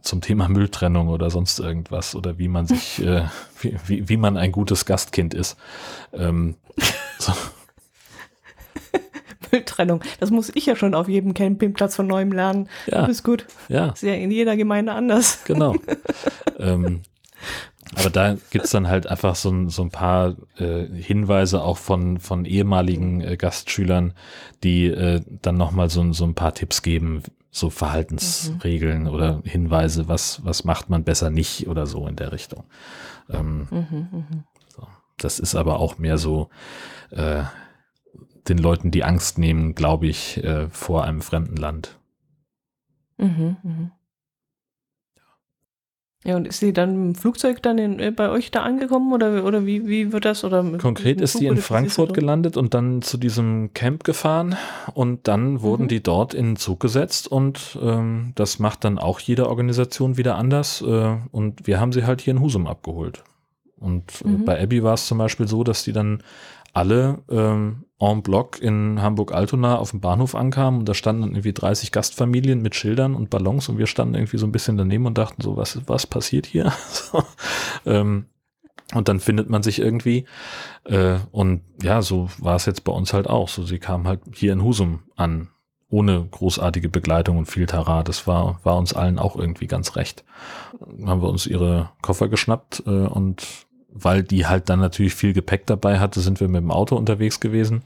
[0.00, 3.24] zum Thema Mülltrennung oder sonst irgendwas oder wie man sich, äh,
[3.60, 5.56] wie, wie, wie man ein gutes Gastkind ist.
[6.12, 6.56] Ähm,
[7.18, 7.32] so.
[9.52, 12.68] Mülltrennung, das muss ich ja schon auf jedem Campingplatz von neuem lernen.
[12.86, 13.02] Ja.
[13.02, 13.46] Das ist gut.
[13.68, 13.88] Ja.
[13.88, 15.44] Ist ja in jeder Gemeinde anders.
[15.44, 15.76] Genau.
[16.58, 17.02] ähm,
[17.94, 22.18] aber da gibt's dann halt einfach so ein, so ein paar äh, Hinweise auch von,
[22.18, 24.14] von ehemaligen äh, Gastschülern,
[24.62, 29.08] die äh, dann nochmal so, so ein paar Tipps geben, so Verhaltensregeln mhm.
[29.08, 32.64] oder Hinweise, was, was macht man besser nicht oder so in der Richtung.
[33.28, 34.44] Ähm, mhm, mh.
[34.68, 34.86] so.
[35.18, 36.48] Das ist aber auch mehr so
[37.10, 37.42] äh,
[38.48, 41.98] den Leuten die Angst nehmen, glaube ich, äh, vor einem fremden Land.
[43.18, 43.90] Mhm, mh.
[46.24, 49.44] Ja, und ist sie dann im Flugzeug dann in, äh, bei euch da angekommen oder,
[49.44, 50.44] oder wie, wie wird das?
[50.44, 54.56] Oder Konkret ist sie in Frankfurt gelandet und dann zu diesem Camp gefahren
[54.94, 55.88] und dann wurden mhm.
[55.88, 60.36] die dort in den Zug gesetzt und ähm, das macht dann auch jede Organisation wieder
[60.36, 63.24] anders äh, und wir haben sie halt hier in Husum abgeholt.
[63.80, 64.44] Und äh, mhm.
[64.44, 66.22] bei Abby war es zum Beispiel so, dass die dann
[66.72, 71.92] alle ähm, en bloc in Hamburg-Altona auf dem Bahnhof ankamen und da standen irgendwie 30
[71.92, 75.42] Gastfamilien mit Schildern und Ballons und wir standen irgendwie so ein bisschen daneben und dachten
[75.42, 76.72] so, was, was passiert hier?
[76.90, 77.22] so,
[77.86, 78.26] ähm,
[78.94, 80.26] und dann findet man sich irgendwie.
[80.84, 83.48] Äh, und ja, so war es jetzt bei uns halt auch.
[83.48, 85.48] So, sie kam halt hier in Husum an,
[85.88, 88.02] ohne großartige Begleitung und viel Tara.
[88.02, 90.24] Das war, war uns allen auch irgendwie ganz recht.
[90.78, 95.32] Dann haben wir uns ihre Koffer geschnappt äh, und weil die halt dann natürlich viel
[95.32, 97.84] Gepäck dabei hatte, sind wir mit dem Auto unterwegs gewesen.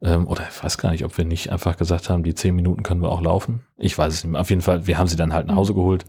[0.00, 2.82] Ähm, oder ich weiß gar nicht, ob wir nicht einfach gesagt haben, die zehn Minuten
[2.82, 3.64] können wir auch laufen.
[3.76, 4.40] Ich weiß es nicht mehr.
[4.40, 6.04] Auf jeden Fall, wir haben sie dann halt nach Hause geholt,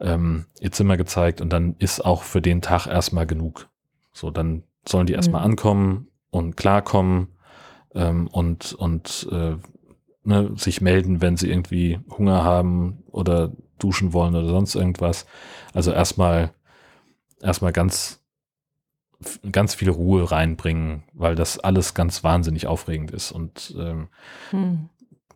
[0.00, 3.68] ähm, ihr Zimmer gezeigt und dann ist auch für den Tag erstmal genug.
[4.12, 5.50] So, dann sollen die erstmal mhm.
[5.50, 7.28] ankommen und klarkommen
[7.94, 9.56] ähm, und, und äh,
[10.22, 15.26] ne, sich melden, wenn sie irgendwie Hunger haben oder duschen wollen oder sonst irgendwas.
[15.72, 16.52] Also erstmal
[17.44, 18.23] erstmal ganz
[19.50, 23.32] ganz viel Ruhe reinbringen, weil das alles ganz wahnsinnig aufregend ist.
[23.32, 24.08] Und ähm,
[24.50, 24.88] hm.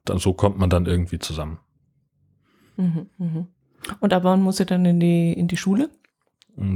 [0.04, 1.58] dann, so kommt man dann irgendwie zusammen.
[2.76, 3.46] Mhm, mhm.
[4.00, 5.90] Und ab wann muss sie dann in die, in die Schule?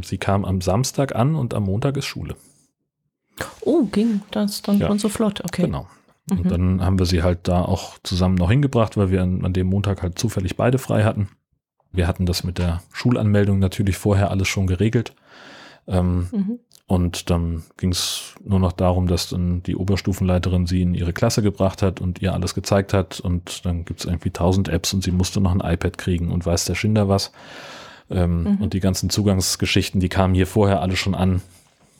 [0.04, 2.36] Sie kam am Samstag an und am Montag ist Schule.
[3.62, 4.86] Oh, ging das dann ja.
[4.86, 5.62] schon so flott, okay.
[5.62, 5.86] Genau.
[6.30, 6.48] Und mhm.
[6.48, 9.66] dann haben wir sie halt da auch zusammen noch hingebracht, weil wir an, an dem
[9.66, 11.28] Montag halt zufällig beide frei hatten.
[11.90, 15.14] Wir hatten das mit der Schulanmeldung natürlich vorher alles schon geregelt.
[15.86, 16.58] Ähm, mhm.
[16.86, 21.40] Und dann ging es nur noch darum, dass dann die Oberstufenleiterin sie in ihre Klasse
[21.40, 23.20] gebracht hat und ihr alles gezeigt hat.
[23.20, 26.44] Und dann gibt es irgendwie tausend Apps und sie musste noch ein iPad kriegen und
[26.44, 27.32] weiß der Schinder was.
[28.10, 28.56] Ähm, mhm.
[28.56, 31.40] Und die ganzen Zugangsgeschichten, die kamen hier vorher alle schon an.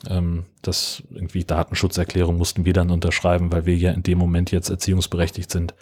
[0.09, 4.69] Ähm, das irgendwie Datenschutzerklärung mussten wir dann unterschreiben, weil wir ja in dem Moment jetzt
[4.69, 5.75] erziehungsberechtigt sind.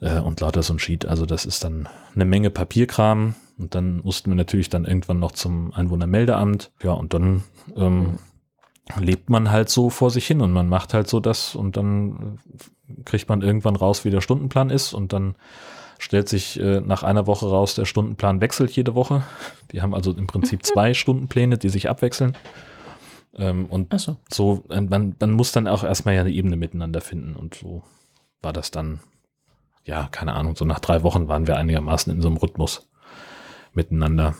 [0.00, 1.06] Äh, und lauter so ein Sheet.
[1.06, 3.34] Also das ist dann eine Menge Papierkram.
[3.58, 6.70] Und dann mussten wir natürlich dann irgendwann noch zum Einwohnermeldeamt.
[6.82, 7.44] Ja, und dann
[7.76, 8.18] ähm,
[8.98, 12.38] lebt man halt so vor sich hin und man macht halt so das und dann
[13.04, 15.36] kriegt man irgendwann raus, wie der Stundenplan ist und dann
[15.98, 19.22] stellt sich äh, nach einer Woche raus, der Stundenplan wechselt jede Woche.
[19.70, 22.36] Die haben also im Prinzip zwei Stundenpläne, die sich abwechseln.
[23.36, 27.00] Ähm, und so, so äh, man, man muss dann auch erstmal ja eine Ebene miteinander
[27.00, 27.82] finden und so
[28.42, 29.00] war das dann,
[29.84, 32.88] ja, keine Ahnung, so nach drei Wochen waren wir einigermaßen in so einem Rhythmus
[33.72, 34.34] miteinander.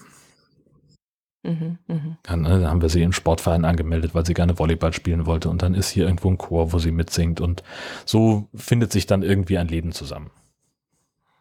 [1.43, 2.17] Mhm, mh.
[2.23, 5.49] Dann, ne, haben wir sie im Sportverein angemeldet, weil sie gerne Volleyball spielen wollte.
[5.49, 7.41] Und dann ist hier irgendwo ein Chor, wo sie mitsingt.
[7.41, 7.63] Und
[8.05, 10.31] so findet sich dann irgendwie ein Leben zusammen.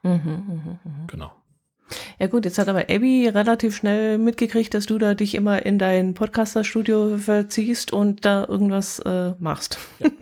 [0.03, 1.07] Mhm, mh, mh.
[1.07, 1.31] Genau.
[2.19, 5.79] Ja gut, jetzt hat aber Abby relativ schnell mitgekriegt, dass du da dich immer in
[5.79, 9.79] dein Podcaster-Studio verziehst und da irgendwas äh, machst.
[9.99, 10.09] Ja.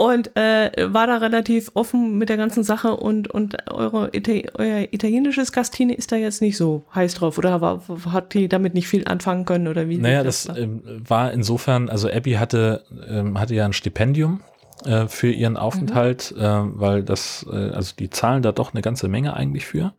[0.00, 4.88] und äh, war da relativ offen mit der ganzen Sache und, und eure Ita euer
[4.92, 8.88] italienisches Gastine ist da jetzt nicht so heiß drauf oder war, hat die damit nicht
[8.88, 9.98] viel anfangen können oder wie?
[9.98, 14.40] Naja, das, das ähm, war insofern, also Abby hatte, ähm, hatte ja ein Stipendium
[14.86, 16.42] äh, für ihren Aufenthalt, mhm.
[16.42, 19.92] äh, weil das, äh, also die zahlen da doch eine ganze Menge eigentlich für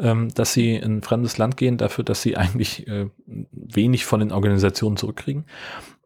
[0.00, 3.06] ähm, dass sie in ein fremdes Land gehen, dafür, dass sie eigentlich äh,
[3.52, 5.44] wenig von den Organisationen zurückkriegen.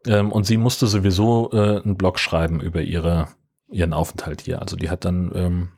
[0.07, 3.27] Ähm, und sie musste sowieso äh, einen Blog schreiben über ihre,
[3.69, 4.61] ihren Aufenthalt hier.
[4.61, 5.69] Also die hat dann ähm,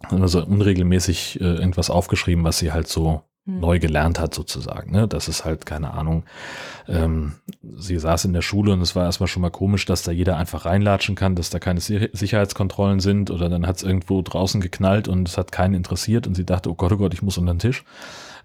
[0.00, 3.60] also unregelmäßig äh, irgendwas aufgeschrieben, was sie halt so hm.
[3.60, 4.92] neu gelernt hat sozusagen.
[4.92, 5.08] Ne?
[5.08, 6.24] Das ist halt, keine Ahnung,
[6.86, 7.34] ähm,
[7.76, 10.36] sie saß in der Schule und es war erstmal schon mal komisch, dass da jeder
[10.36, 15.08] einfach reinlatschen kann, dass da keine Sicherheitskontrollen sind oder dann hat es irgendwo draußen geknallt
[15.08, 17.54] und es hat keinen interessiert und sie dachte, oh Gott, oh Gott, ich muss unter
[17.54, 17.84] den Tisch.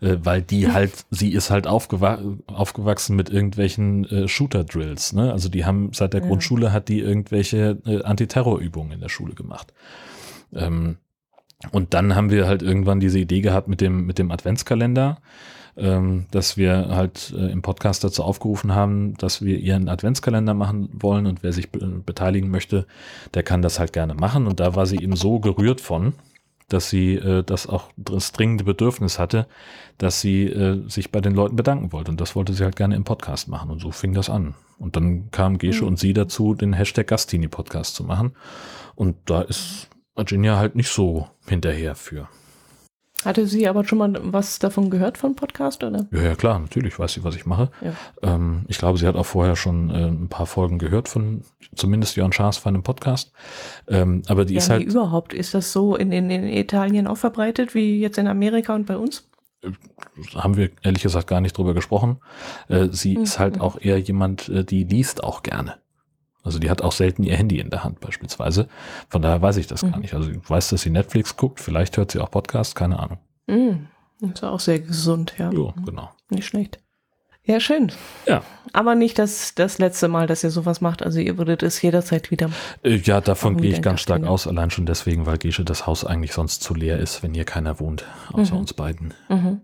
[0.04, 5.14] Äh, weil die halt, sie ist halt aufgewa aufgewachsen mit irgendwelchen äh, Shooter-Drills.
[5.14, 5.32] Ne?
[5.32, 6.28] Also die haben seit der ja.
[6.28, 9.74] Grundschule hat die irgendwelche äh, Antiterrorübungen in der Schule gemacht.
[10.54, 10.98] Ähm,
[11.72, 15.20] und dann haben wir halt irgendwann diese Idee gehabt mit dem, mit dem Adventskalender,
[15.78, 20.90] ähm, dass wir halt äh, im Podcast dazu aufgerufen haben, dass wir ihren Adventskalender machen
[20.92, 22.86] wollen und wer sich be beteiligen möchte,
[23.34, 24.48] der kann das halt gerne machen.
[24.48, 26.14] Und da war sie eben so gerührt von,
[26.74, 29.48] dass sie äh, das auch das dringende Bedürfnis hatte,
[29.98, 32.12] dass sie äh, sich bei den Leuten bedanken wollte.
[32.12, 33.70] Und das wollte sie halt gerne im Podcast machen.
[33.70, 34.56] Und so fing das an.
[34.80, 35.90] Und dann kam Gesche mhm.
[35.90, 38.34] und sie dazu, den Hashtag Gastini Podcast zu machen.
[38.96, 42.28] Und da ist Virginia halt nicht so hinterher für.
[43.26, 46.08] Hatte sie aber schon mal was davon gehört von Podcast, oder?
[46.12, 47.70] Ja, ja klar, natürlich weiß sie, was ich mache.
[47.82, 47.94] Ja.
[48.22, 51.44] Ähm, ich glaube, sie hat auch vorher schon äh, ein paar Folgen gehört von
[51.76, 53.32] zumindest Jörn Schaas von einem Podcast.
[53.88, 54.84] Ähm, aber die ja, ist halt.
[54.84, 55.34] überhaupt?
[55.34, 58.98] Ist das so in, in, in Italien auch verbreitet wie jetzt in Amerika und bei
[58.98, 59.28] uns?
[59.64, 59.72] Äh,
[60.36, 62.18] haben wir ehrlich gesagt gar nicht drüber gesprochen.
[62.68, 63.24] Äh, sie mhm.
[63.24, 65.76] ist halt auch eher jemand, äh, die liest auch gerne.
[66.44, 68.68] Also die hat auch selten ihr Handy in der Hand beispielsweise.
[69.10, 69.92] Von daher weiß ich das mhm.
[69.92, 70.14] gar nicht.
[70.14, 73.18] Also ich weiß, dass sie Netflix guckt, vielleicht hört sie auch Podcasts, keine Ahnung.
[73.48, 73.88] Mhm.
[74.22, 75.52] Ist auch sehr gesund, ja.
[75.52, 76.10] Ja, genau.
[76.30, 76.80] Nicht schlecht.
[77.46, 77.92] Ja, schön.
[78.26, 78.42] Ja.
[78.72, 81.04] Aber nicht das, das letzte Mal, dass ihr sowas macht.
[81.04, 82.50] Also ihr würdet es jederzeit wieder.
[82.84, 86.06] Äh, ja, davon gehe ich ganz stark aus, allein schon deswegen, weil Gesche das Haus
[86.06, 88.62] eigentlich sonst zu leer ist, wenn hier keiner wohnt, außer mhm.
[88.62, 89.14] uns beiden.
[89.28, 89.62] Mhm.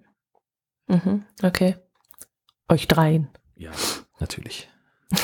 [0.88, 1.23] Mhm.
[1.41, 1.77] Okay.
[2.67, 3.30] Euch dreien.
[3.55, 3.71] Ja,
[4.19, 4.67] natürlich.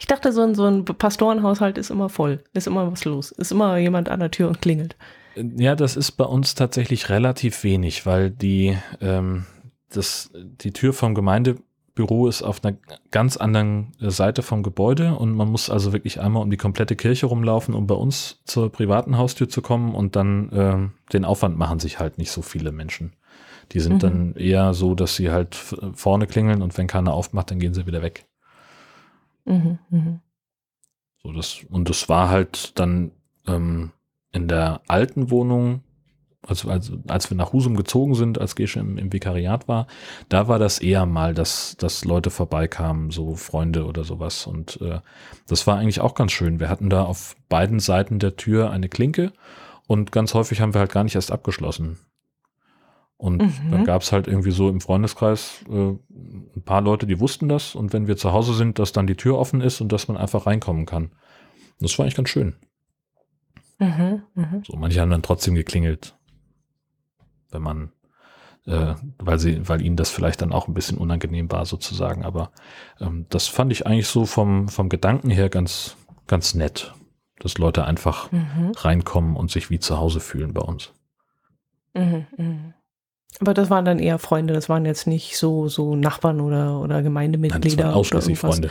[0.00, 3.52] Ich dachte, so ein, so ein Pastorenhaushalt ist immer voll, ist immer was los, ist
[3.52, 4.96] immer jemand an der Tür und klingelt.
[5.36, 9.44] Ja, das ist bei uns tatsächlich relativ wenig, weil die, ähm,
[9.90, 12.78] das, die Tür vom Gemeindebüro ist auf einer
[13.10, 17.26] ganz anderen Seite vom Gebäude und man muss also wirklich einmal um die komplette Kirche
[17.26, 21.78] rumlaufen, um bei uns zur privaten Haustür zu kommen und dann äh, den Aufwand machen
[21.78, 23.12] sich halt nicht so viele Menschen.
[23.72, 23.98] Die sind mhm.
[23.98, 27.86] dann eher so, dass sie halt vorne klingeln und wenn keiner aufmacht, dann gehen sie
[27.86, 28.24] wieder weg.
[29.44, 30.20] Mhm, mh.
[31.22, 33.12] So, das, und das war halt dann
[33.46, 33.92] ähm,
[34.32, 35.82] in der alten Wohnung,
[36.46, 39.86] also, also als wir nach Husum gezogen sind, als Gesche im, im Vikariat war,
[40.28, 44.46] da war das eher mal, dass, dass Leute vorbeikamen, so Freunde oder sowas.
[44.46, 45.00] Und äh,
[45.46, 46.60] das war eigentlich auch ganz schön.
[46.60, 49.32] Wir hatten da auf beiden Seiten der Tür eine Klinke
[49.86, 51.98] und ganz häufig haben wir halt gar nicht erst abgeschlossen.
[53.20, 53.70] Und mhm.
[53.70, 57.74] dann gab es halt irgendwie so im Freundeskreis äh, ein paar Leute, die wussten das.
[57.74, 60.16] Und wenn wir zu Hause sind, dass dann die Tür offen ist und dass man
[60.16, 61.04] einfach reinkommen kann.
[61.04, 61.12] Und
[61.80, 62.56] das war eigentlich ganz schön.
[63.78, 64.62] Mhm, mh.
[64.66, 66.16] So, manche haben dann trotzdem geklingelt,
[67.50, 67.92] wenn man,
[68.64, 72.24] äh, weil sie, weil ihnen das vielleicht dann auch ein bisschen unangenehm war sozusagen.
[72.24, 72.52] Aber
[73.00, 76.94] ähm, das fand ich eigentlich so vom vom Gedanken her ganz ganz nett,
[77.38, 78.72] dass Leute einfach mhm.
[78.78, 80.94] reinkommen und sich wie zu Hause fühlen bei uns.
[81.92, 82.74] Mhm, mh.
[83.38, 87.02] Aber das waren dann eher Freunde, das waren jetzt nicht so, so Nachbarn oder, oder
[87.02, 87.60] Gemeindemitglieder.
[87.68, 88.70] Nein, das waren ausschließlich Freunde.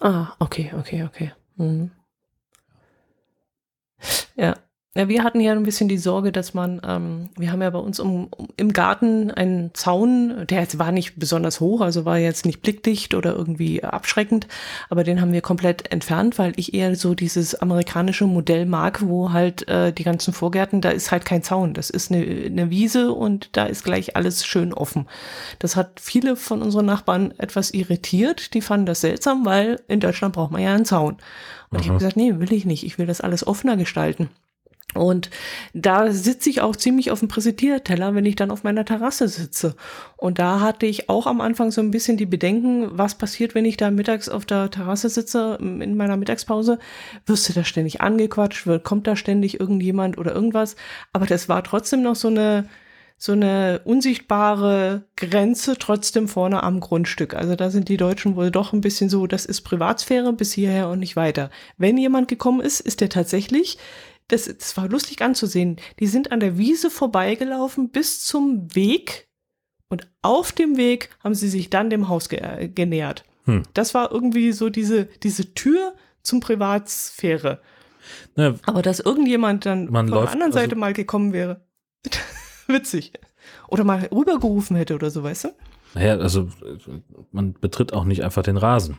[0.00, 1.32] Ah, okay, okay, okay.
[1.56, 1.90] Mhm.
[4.36, 4.56] Ja,
[4.96, 7.80] ja, wir hatten ja ein bisschen die Sorge, dass man, ähm, wir haben ja bei
[7.80, 12.18] uns um, um, im Garten einen Zaun, der jetzt war nicht besonders hoch, also war
[12.18, 14.46] jetzt nicht blickdicht oder irgendwie abschreckend,
[14.90, 19.32] aber den haben wir komplett entfernt, weil ich eher so dieses amerikanische Modell mag, wo
[19.32, 23.12] halt äh, die ganzen Vorgärten, da ist halt kein Zaun, das ist eine, eine Wiese
[23.12, 25.08] und da ist gleich alles schön offen.
[25.58, 30.36] Das hat viele von unseren Nachbarn etwas irritiert, die fanden das seltsam, weil in Deutschland
[30.36, 31.14] braucht man ja einen Zaun.
[31.70, 31.80] Und Aha.
[31.80, 34.30] ich habe gesagt, nee, will ich nicht, ich will das alles offener gestalten.
[34.94, 35.30] Und
[35.72, 39.74] da sitze ich auch ziemlich auf dem Präsentierteller, wenn ich dann auf meiner Terrasse sitze.
[40.16, 43.64] Und da hatte ich auch am Anfang so ein bisschen die Bedenken, was passiert, wenn
[43.64, 46.78] ich da mittags auf der Terrasse sitze, in meiner Mittagspause.
[47.26, 48.68] Wirst du da ständig angequatscht?
[48.84, 50.76] Kommt da ständig irgendjemand oder irgendwas?
[51.12, 52.68] Aber das war trotzdem noch so eine,
[53.16, 57.34] so eine unsichtbare Grenze trotzdem vorne am Grundstück.
[57.34, 60.88] Also da sind die Deutschen wohl doch ein bisschen so, das ist Privatsphäre bis hierher
[60.88, 61.50] und nicht weiter.
[61.78, 63.78] Wenn jemand gekommen ist, ist der tatsächlich,
[64.28, 69.28] das, das war lustig anzusehen, die sind an der Wiese vorbeigelaufen bis zum Weg
[69.88, 73.24] und auf dem Weg haben sie sich dann dem Haus ge äh, genähert.
[73.44, 73.62] Hm.
[73.74, 77.60] Das war irgendwie so diese, diese Tür zum Privatsphäre.
[78.36, 81.66] Ja, Aber dass irgendjemand dann von der anderen also Seite mal gekommen wäre.
[82.66, 83.12] Witzig.
[83.68, 85.48] Oder mal rübergerufen hätte oder so, weißt du?
[85.94, 86.48] Naja, also
[87.30, 88.98] man betritt auch nicht einfach den Rasen.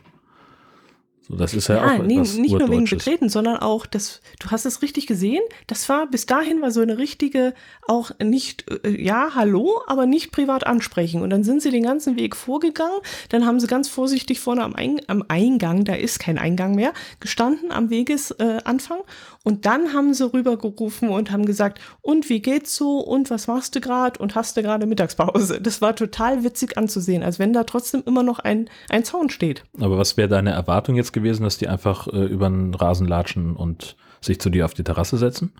[1.28, 4.50] So, das ist ja, ja auch nee, nicht nur wegen Betreten, sondern auch, das, du
[4.50, 7.52] hast es richtig gesehen, das war, bis dahin war so eine richtige,
[7.88, 11.22] auch nicht, äh, ja, hallo, aber nicht privat ansprechen.
[11.22, 12.98] Und dann sind sie den ganzen Weg vorgegangen,
[13.30, 16.92] dann haben sie ganz vorsichtig vorne am, Ein am Eingang, da ist kein Eingang mehr,
[17.18, 19.04] gestanden am Wegesanfang äh,
[19.46, 23.76] und dann haben sie rübergerufen und haben gesagt, und wie geht's so und was machst
[23.76, 25.60] du gerade und hast du gerade Mittagspause?
[25.66, 29.62] Das war total witzig anzusehen, als wenn da trotzdem immer noch ein, ein Zaun steht.
[29.80, 33.54] Aber was wäre deine Erwartung jetzt gewesen, dass die einfach äh, über den Rasen latschen
[33.54, 35.52] und sich zu dir auf die Terrasse setzen?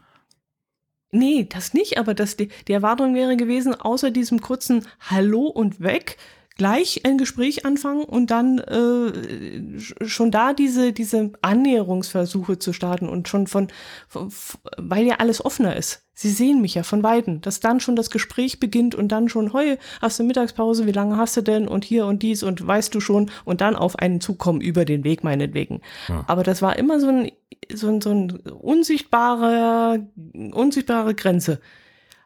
[1.12, 5.80] Nee, das nicht, aber das, die, die Erwartung wäre gewesen, außer diesem kurzen Hallo und
[5.80, 6.16] weg,
[6.56, 13.28] gleich ein Gespräch anfangen und dann äh, schon da diese, diese Annäherungsversuche zu starten und
[13.28, 13.68] schon von,
[14.08, 14.32] von,
[14.78, 16.02] weil ja alles offener ist.
[16.14, 19.52] Sie sehen mich ja von Weitem, dass dann schon das Gespräch beginnt und dann schon,
[19.52, 22.94] heu, hast du Mittagspause, wie lange hast du denn und hier und dies und weißt
[22.94, 25.82] du schon und dann auf einen zukommen über den Weg meinetwegen.
[26.08, 26.24] Ja.
[26.26, 27.30] Aber das war immer so ein,
[27.70, 30.06] so ein, so ein unsichtbare,
[30.52, 31.60] unsichtbare Grenze.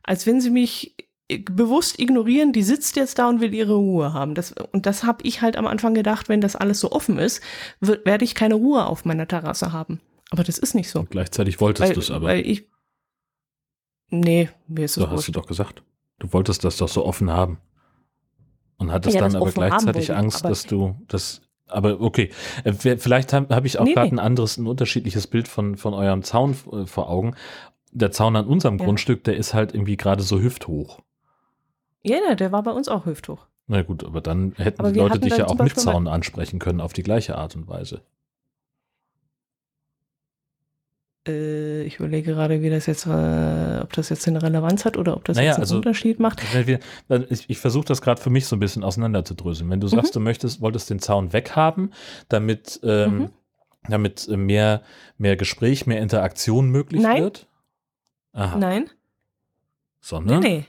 [0.05, 0.94] Als wenn sie mich
[1.39, 4.35] bewusst ignorieren, die sitzt jetzt da und will ihre Ruhe haben.
[4.35, 7.43] Das, und das habe ich halt am Anfang gedacht, wenn das alles so offen ist,
[7.81, 10.01] werde ich keine Ruhe auf meiner Terrasse haben.
[10.31, 11.01] Aber das ist nicht so.
[11.01, 12.28] Und gleichzeitig wolltest du es aber.
[12.28, 12.66] Weil ich.
[14.11, 15.82] Nee, mir ist es So hast du doch gesagt.
[16.19, 17.59] Du wolltest das doch so offen haben.
[18.77, 21.43] Und hattest ja, dann aber gleichzeitig Angst, dass du das.
[21.66, 22.31] Aber okay,
[22.65, 24.15] äh, vielleicht habe hab ich auch nee, gerade nee.
[24.15, 27.36] ein anderes, ein unterschiedliches Bild von, von eurem Zaun äh, vor Augen.
[27.93, 28.85] Der Zaun an unserem ja.
[28.85, 31.01] Grundstück, der ist halt irgendwie gerade so hüfthoch.
[32.02, 33.47] Ja, der war bei uns auch hüfthoch.
[33.66, 36.81] Na gut, aber dann hätten aber die Leute dich ja auch mit Zaun ansprechen können
[36.81, 38.02] auf die gleiche Art und Weise.
[41.28, 45.16] Äh, ich überlege gerade, wie das jetzt, äh, ob das jetzt eine Relevanz hat oder
[45.16, 46.43] ob das naja, jetzt einen also, Unterschied macht.
[46.66, 46.81] Wir,
[47.28, 49.70] ich, ich versuche das gerade für mich so ein bisschen auseinanderzudröseln.
[49.70, 49.93] Wenn du mhm.
[49.93, 51.93] sagst, du möchtest, wolltest den Zaun weghaben,
[52.28, 53.31] damit, ähm, mhm.
[53.89, 54.82] damit mehr,
[55.16, 57.22] mehr Gespräch, mehr Interaktion möglich Nein.
[57.22, 57.47] wird.
[58.32, 58.56] Aha.
[58.56, 58.90] Nein.
[60.01, 60.40] Sondern?
[60.40, 60.64] Nee,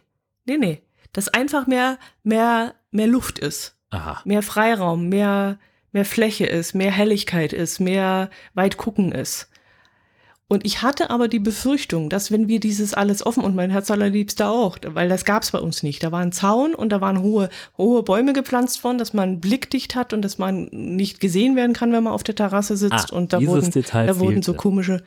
[0.45, 0.81] nee, nee, nee
[1.13, 3.75] dass einfach mehr, mehr, mehr Luft ist.
[3.89, 4.21] Aha.
[4.25, 5.59] Mehr Freiraum, mehr,
[5.91, 9.49] mehr Fläche ist, mehr Helligkeit ist, mehr weit gucken ist.
[10.51, 13.89] Und ich hatte aber die Befürchtung, dass wenn wir dieses alles offen und mein Herz
[13.89, 16.03] allerliebster auch, weil das gab es bei uns nicht.
[16.03, 19.95] Da war ein Zaun und da waren hohe, hohe Bäume gepflanzt worden, dass man blickdicht
[19.95, 23.13] hat und dass man nicht gesehen werden kann, wenn man auf der Terrasse sitzt.
[23.13, 25.03] Ah, und da wurden, da wurden so komische,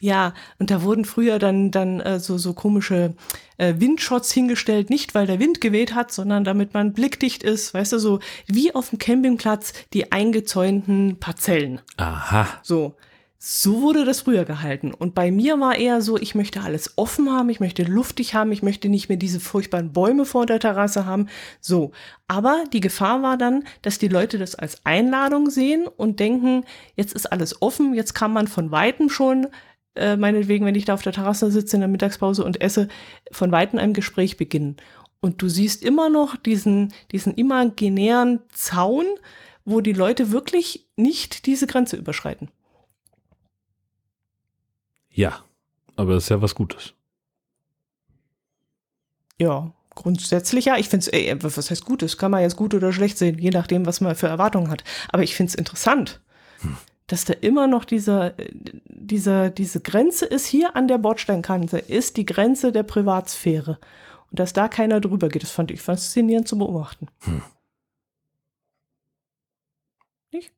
[0.00, 3.14] ja, und da wurden früher dann, dann äh, so, so komische
[3.58, 7.92] äh, Windshots hingestellt, nicht weil der Wind geweht hat, sondern damit man blickdicht ist, weißt
[7.92, 11.80] du, so wie auf dem Campingplatz die eingezäunten Parzellen.
[11.96, 12.48] Aha.
[12.62, 12.96] So.
[13.46, 14.94] So wurde das früher gehalten.
[14.94, 18.50] Und bei mir war eher so, ich möchte alles offen haben, ich möchte luftig haben,
[18.52, 21.28] ich möchte nicht mehr diese furchtbaren Bäume vor der Terrasse haben.
[21.60, 21.92] So.
[22.26, 26.64] Aber die Gefahr war dann, dass die Leute das als Einladung sehen und denken,
[26.96, 29.48] jetzt ist alles offen, jetzt kann man von weitem schon
[29.96, 32.88] äh, meinetwegen, wenn ich da auf der Terrasse sitze in der Mittagspause und esse,
[33.30, 34.76] von Weitem einem Gespräch beginnen.
[35.20, 39.06] Und du siehst immer noch diesen, diesen imaginären Zaun,
[39.64, 42.50] wo die Leute wirklich nicht diese Grenze überschreiten.
[45.10, 45.44] Ja,
[45.96, 46.92] aber das ist ja was Gutes.
[49.38, 50.76] Ja, grundsätzlich ja.
[50.76, 52.18] Ich finde es, was heißt Gutes?
[52.18, 54.84] Kann man jetzt gut oder schlecht sehen, je nachdem, was man für Erwartungen hat.
[55.08, 56.20] Aber ich finde es interessant.
[56.60, 56.76] Hm
[57.06, 58.34] dass da immer noch dieser,
[58.86, 63.78] dieser, diese Grenze ist hier an der Bordsteinkante, ist die Grenze der Privatsphäre.
[64.30, 67.08] Und dass da keiner drüber geht, das fand ich faszinierend zu beobachten.
[67.24, 67.42] Hm.
[70.32, 70.52] Nicht?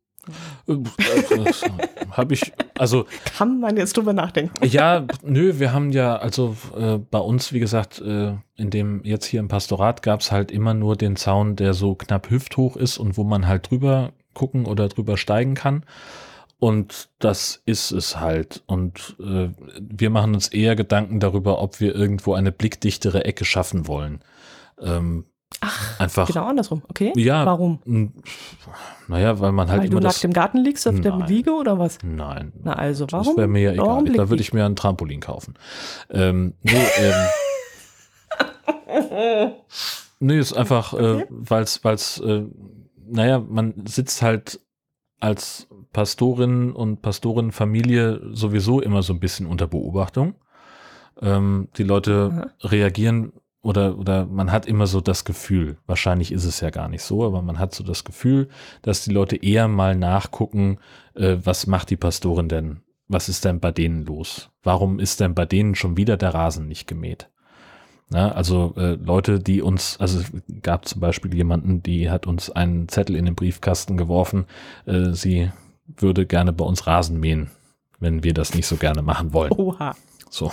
[2.11, 3.07] Habe ich, also.
[3.37, 4.55] Kann man jetzt drüber nachdenken?
[4.65, 9.27] Ja, nö, wir haben ja, also äh, bei uns, wie gesagt, äh, in dem, jetzt
[9.27, 12.99] hier im Pastorat gab es halt immer nur den Zaun, der so knapp hüfthoch ist
[12.99, 15.85] und wo man halt drüber gucken oder drüber steigen kann.
[16.59, 18.63] Und das ist es halt.
[18.67, 23.87] Und äh, wir machen uns eher Gedanken darüber, ob wir irgendwo eine blickdichtere Ecke schaffen
[23.87, 24.21] wollen.
[24.81, 25.27] Ähm,
[25.61, 26.27] Ach, einfach.
[26.27, 27.13] Genau andersrum, okay.
[27.17, 27.47] Ja.
[27.47, 28.13] Warum?
[29.07, 30.01] Naja, weil man halt weil immer.
[30.01, 31.99] du nackt im Garten liegst auf nein, der Liege oder was?
[32.03, 32.53] Nein.
[32.63, 33.27] Na also, warum?
[33.27, 34.05] Das wäre mir ja egal.
[34.05, 35.55] Da würde ich mir ein Trampolin kaufen.
[36.11, 37.15] Ähm, nee, ähm,
[40.21, 41.23] nee, ist einfach, äh, Okay.
[41.23, 42.43] äh, weil es, äh,
[43.07, 44.61] naja, man sitzt halt
[45.21, 50.35] als Pastorin und Pastorinnenfamilie sowieso immer so ein bisschen unter Beobachtung.
[51.23, 53.33] Ähm, die Leute reagieren
[53.63, 57.25] oder, oder man hat immer so das Gefühl, wahrscheinlich ist es ja gar nicht so,
[57.25, 58.51] aber man hat so das Gefühl,
[58.83, 60.81] dass die Leute eher mal nachgucken,
[61.15, 62.83] äh, was macht die Pastorin denn?
[63.09, 64.51] Was ist denn bei denen los?
[64.63, 67.31] Warum ist denn bei denen schon wieder der Rasen nicht gemäht?
[68.11, 72.51] Na, also äh, Leute, die uns, also es gab zum Beispiel jemanden, die hat uns
[72.51, 74.45] einen Zettel in den Briefkasten geworfen,
[74.85, 75.51] äh, sie
[75.97, 77.51] würde gerne bei uns Rasen mähen,
[78.01, 79.53] wenn wir das nicht so gerne machen wollen.
[79.53, 79.95] Oha.
[80.31, 80.51] So.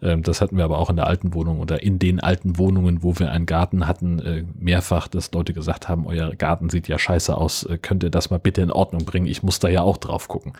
[0.00, 3.02] Ähm, das hatten wir aber auch in der alten Wohnung oder in den alten Wohnungen,
[3.02, 6.98] wo wir einen Garten hatten, äh, mehrfach, dass Leute gesagt haben, euer Garten sieht ja
[6.98, 9.26] scheiße aus, äh, könnt ihr das mal bitte in Ordnung bringen?
[9.26, 10.54] Ich muss da ja auch drauf gucken.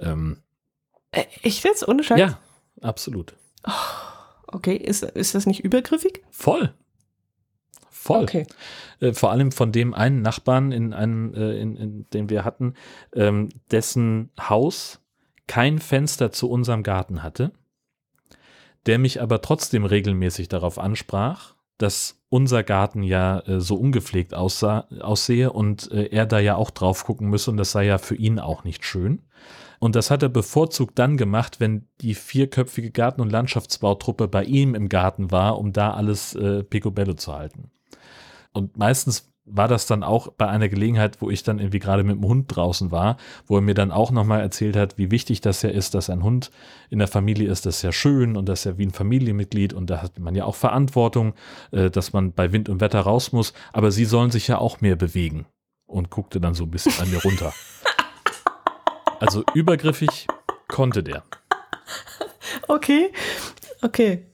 [0.00, 0.38] Ähm,
[1.12, 1.86] Äh, echt jetzt?
[1.86, 2.18] Ohne Scheiß?
[2.18, 2.38] ja,
[2.80, 3.34] absolut.
[4.48, 6.22] Okay, ist, ist das nicht übergriffig?
[6.30, 6.74] Voll.
[8.04, 8.24] Voll.
[8.24, 8.46] Okay.
[9.00, 12.74] Äh, vor allem von dem einen Nachbarn in einem, äh, in, in dem wir hatten,
[13.14, 15.00] ähm, dessen Haus
[15.46, 17.52] kein Fenster zu unserem Garten hatte,
[18.84, 24.86] der mich aber trotzdem regelmäßig darauf ansprach, dass unser Garten ja äh, so ungepflegt aussah,
[25.00, 28.16] aussehe und äh, er da ja auch drauf gucken müsse und das sei ja für
[28.16, 29.22] ihn auch nicht schön.
[29.78, 34.74] Und das hat er bevorzugt dann gemacht, wenn die vierköpfige Garten- und Landschaftsbautruppe bei ihm
[34.74, 37.70] im Garten war, um da alles äh, picobello zu halten.
[38.54, 42.16] Und meistens war das dann auch bei einer Gelegenheit, wo ich dann irgendwie gerade mit
[42.16, 45.60] dem Hund draußen war, wo er mir dann auch nochmal erzählt hat, wie wichtig das
[45.60, 46.50] ja ist, dass ein Hund
[46.88, 49.74] in der Familie ist, das ist ja schön und das ist ja wie ein Familienmitglied
[49.74, 51.34] und da hat man ja auch Verantwortung,
[51.72, 54.80] äh, dass man bei Wind und Wetter raus muss, aber sie sollen sich ja auch
[54.80, 55.44] mehr bewegen
[55.86, 57.52] und guckte dann so ein bisschen an mir runter.
[59.20, 60.26] Also übergriffig
[60.68, 61.22] konnte der.
[62.68, 63.10] Okay.
[63.80, 64.26] Okay.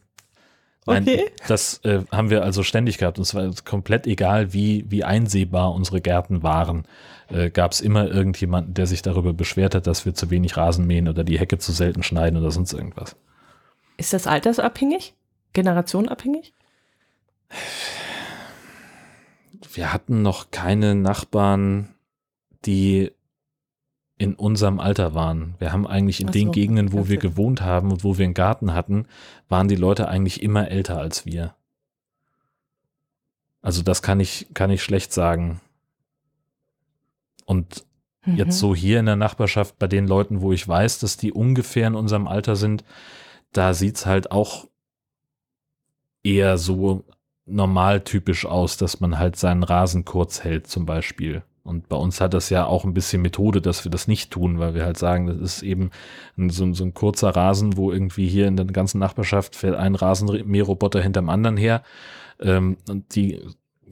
[0.87, 1.31] Nein, Okay.
[1.47, 3.19] das äh, haben wir also ständig gehabt.
[3.19, 6.85] Und es war komplett egal, wie, wie einsehbar unsere Gärten waren.
[7.29, 10.87] Äh, Gab es immer irgendjemanden, der sich darüber beschwert hat, dass wir zu wenig Rasen
[10.87, 13.15] mähen oder die Hecke zu selten schneiden oder sonst irgendwas.
[13.99, 15.15] Ist das altersabhängig?
[15.53, 16.55] Generationenabhängig?
[19.73, 21.95] Wir hatten noch keine Nachbarn,
[22.65, 23.13] die
[24.21, 25.55] in unserem Alter waren.
[25.59, 28.27] Wir haben eigentlich in Ach den so, Gegenden, wo wir gewohnt haben und wo wir
[28.27, 29.07] einen Garten hatten,
[29.49, 31.55] waren die Leute eigentlich immer älter als wir.
[33.63, 35.61] Also das kann ich, kann ich schlecht sagen.
[37.47, 37.87] Und
[38.27, 38.37] Mhm.
[38.37, 41.87] jetzt so hier in der Nachbarschaft bei den Leuten, wo ich weiß, dass die ungefähr
[41.87, 42.85] in unserem Alter sind,
[43.53, 44.69] da sieht's halt auch
[46.23, 47.05] eher so
[47.47, 51.43] normaltypisch aus, dass man halt seinen Rasen kurz hält zum Beispiel.
[51.63, 54.59] Und bei uns hat das ja auch ein bisschen Methode, dass wir das nicht tun,
[54.59, 55.91] weil wir halt sagen, das ist eben
[56.39, 59.95] ein, so, so ein kurzer Rasen, wo irgendwie hier in der ganzen Nachbarschaft fährt ein
[59.95, 61.83] Rasenmäherroboter hinterm anderen her.
[62.41, 63.41] Ähm, und die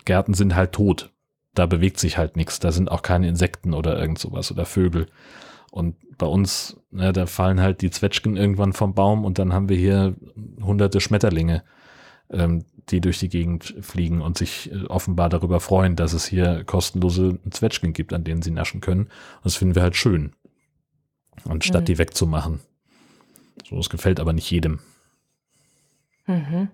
[0.04, 1.12] Gärten sind halt tot.
[1.54, 2.58] Da bewegt sich halt nichts.
[2.58, 5.06] Da sind auch keine Insekten oder irgend sowas oder Vögel.
[5.70, 9.68] Und bei uns, ne, da fallen halt die Zwetschgen irgendwann vom Baum und dann haben
[9.68, 10.14] wir hier
[10.62, 11.62] hunderte Schmetterlinge,
[12.30, 16.64] ähm, die durch die Gegend fliegen und sich äh, offenbar darüber freuen, dass es hier
[16.64, 19.02] kostenlose Zwetschgen gibt, an denen sie naschen können.
[19.02, 20.32] Und das finden wir halt schön.
[21.48, 21.86] Anstatt Mhm.
[21.86, 22.60] die wegzumachen.
[23.68, 24.80] So, es gefällt aber nicht jedem.
[26.26, 26.68] Mhm.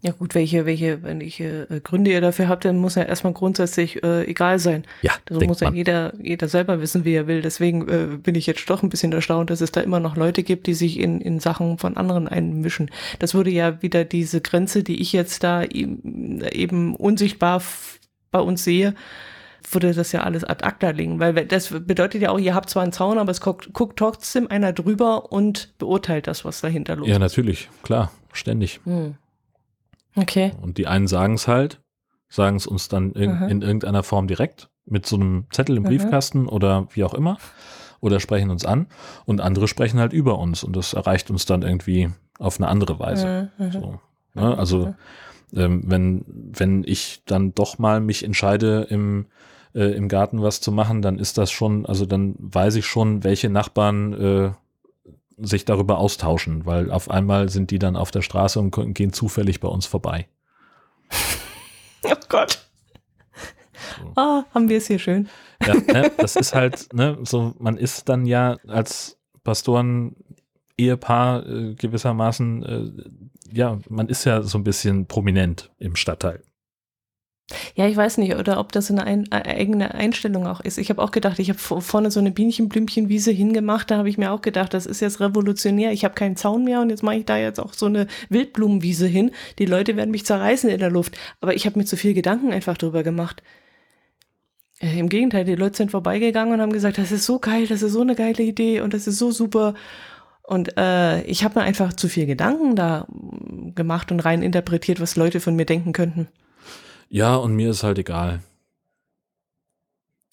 [0.00, 4.00] Ja gut, welche, welche, welche äh, Gründe ihr dafür habt, dann muss ja erstmal grundsätzlich
[4.04, 4.84] äh, egal sein.
[5.02, 5.74] Ja, Das denkt muss ja man.
[5.74, 7.42] jeder, jeder selber wissen, wie er will.
[7.42, 10.44] Deswegen äh, bin ich jetzt doch ein bisschen erstaunt, dass es da immer noch Leute
[10.44, 12.92] gibt, die sich in, in Sachen von anderen einmischen.
[13.18, 17.60] Das würde ja wieder diese Grenze, die ich jetzt da eben, unsichtbar
[18.30, 18.94] bei uns sehe,
[19.68, 21.18] würde das ja alles ad acta legen.
[21.18, 24.46] Weil das bedeutet ja auch, ihr habt zwar einen Zaun, aber es guckt, guckt trotzdem
[24.48, 27.20] einer drüber und beurteilt das, was dahinter los Ja, ist.
[27.20, 28.78] natürlich, klar, ständig.
[28.84, 29.16] Hm.
[30.18, 30.52] Okay.
[30.60, 31.80] Und die einen sagen es halt,
[32.28, 33.46] sagen es uns dann in, Aha.
[33.46, 35.84] in irgendeiner Form direkt mit so einem Zettel im.
[35.84, 37.38] Briefkasten oder wie auch immer
[38.00, 38.86] oder sprechen uns an
[39.24, 42.98] und andere sprechen halt über uns und das erreicht uns dann irgendwie auf eine andere
[42.98, 43.50] Weise.
[43.58, 43.72] Mhm, mhm.
[43.72, 44.00] So,
[44.34, 44.58] ne?
[44.58, 44.94] Also
[45.54, 49.26] ähm, wenn, wenn ich dann doch mal mich entscheide, im,
[49.74, 53.24] äh, im Garten was zu machen, dann ist das schon, also dann weiß ich schon,
[53.24, 54.50] welche Nachbarn äh,
[55.40, 59.60] sich darüber austauschen, weil auf einmal sind die dann auf der Straße und gehen zufällig
[59.60, 60.28] bei uns vorbei.
[62.04, 62.64] Oh Gott.
[63.98, 64.12] So.
[64.14, 65.28] Ah, haben wir es hier schön.
[65.66, 70.14] Ja, ne, das ist halt, ne, so, man ist dann ja als Pastoren
[70.76, 76.42] Ehepaar äh, gewissermaßen, äh, ja, man ist ja so ein bisschen prominent im Stadtteil.
[77.74, 80.76] Ja, ich weiß nicht, oder ob das eine ein, eigene Einstellung auch ist.
[80.76, 84.32] Ich habe auch gedacht, ich habe vorne so eine Bienchenblümchenwiese hingemacht, da habe ich mir
[84.32, 85.92] auch gedacht, das ist jetzt revolutionär.
[85.92, 89.06] Ich habe keinen Zaun mehr und jetzt mache ich da jetzt auch so eine Wildblumenwiese
[89.06, 89.30] hin.
[89.58, 91.16] Die Leute werden mich zerreißen in der Luft.
[91.40, 93.42] Aber ich habe mir zu viel Gedanken einfach drüber gemacht.
[94.80, 97.82] Äh, Im Gegenteil, die Leute sind vorbeigegangen und haben gesagt, das ist so geil, das
[97.82, 99.74] ist so eine geile Idee und das ist so super.
[100.42, 103.06] Und äh, ich habe mir einfach zu viel Gedanken da
[103.74, 106.28] gemacht und rein interpretiert, was Leute von mir denken könnten.
[107.08, 108.40] Ja, und mir ist halt egal.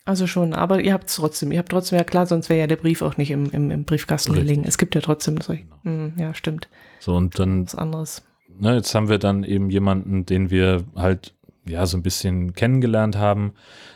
[0.03, 2.68] Also schon, aber ihr habt es trotzdem, ihr habt trotzdem, ja klar, sonst wäre ja
[2.68, 4.47] der Brief auch nicht im, im, im Briefkasten Richtig.
[4.47, 4.68] gelegen.
[4.68, 5.64] Es gibt ja trotzdem solche.
[5.64, 5.77] Genau.
[5.84, 6.69] Hm, ja, stimmt.
[6.99, 7.65] So, und dann.
[7.65, 8.23] Was anderes.
[8.60, 11.34] Ne, jetzt haben wir dann eben jemanden, den wir halt
[11.68, 13.53] ja so ein bisschen kennengelernt haben,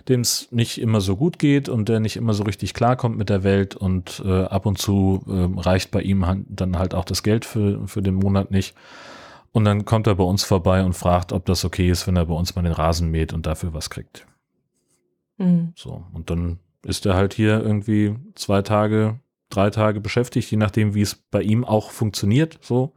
[0.07, 3.29] dem es nicht immer so gut geht und der nicht immer so richtig klarkommt mit
[3.29, 7.21] der Welt und äh, ab und zu äh, reicht bei ihm dann halt auch das
[7.21, 8.75] Geld für, für den Monat nicht.
[9.51, 12.25] Und dann kommt er bei uns vorbei und fragt, ob das okay ist, wenn er
[12.25, 14.27] bei uns mal den Rasen mäht und dafür was kriegt.
[15.37, 15.73] Mhm.
[15.75, 19.19] So, und dann ist er halt hier irgendwie zwei Tage,
[19.49, 22.59] drei Tage beschäftigt, je nachdem, wie es bei ihm auch funktioniert.
[22.61, 22.93] So,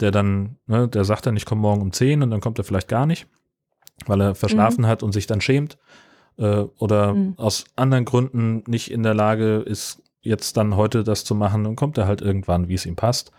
[0.00, 2.64] der dann, ne, der sagt dann, ich komme morgen um zehn und dann kommt er
[2.64, 3.26] vielleicht gar nicht,
[4.06, 4.88] weil er verschlafen mhm.
[4.88, 5.78] hat und sich dann schämt
[6.36, 7.34] äh, oder mhm.
[7.36, 11.76] aus anderen Gründen nicht in der Lage ist, jetzt dann heute das zu machen, dann
[11.76, 13.32] kommt er halt irgendwann, wie es ihm passt.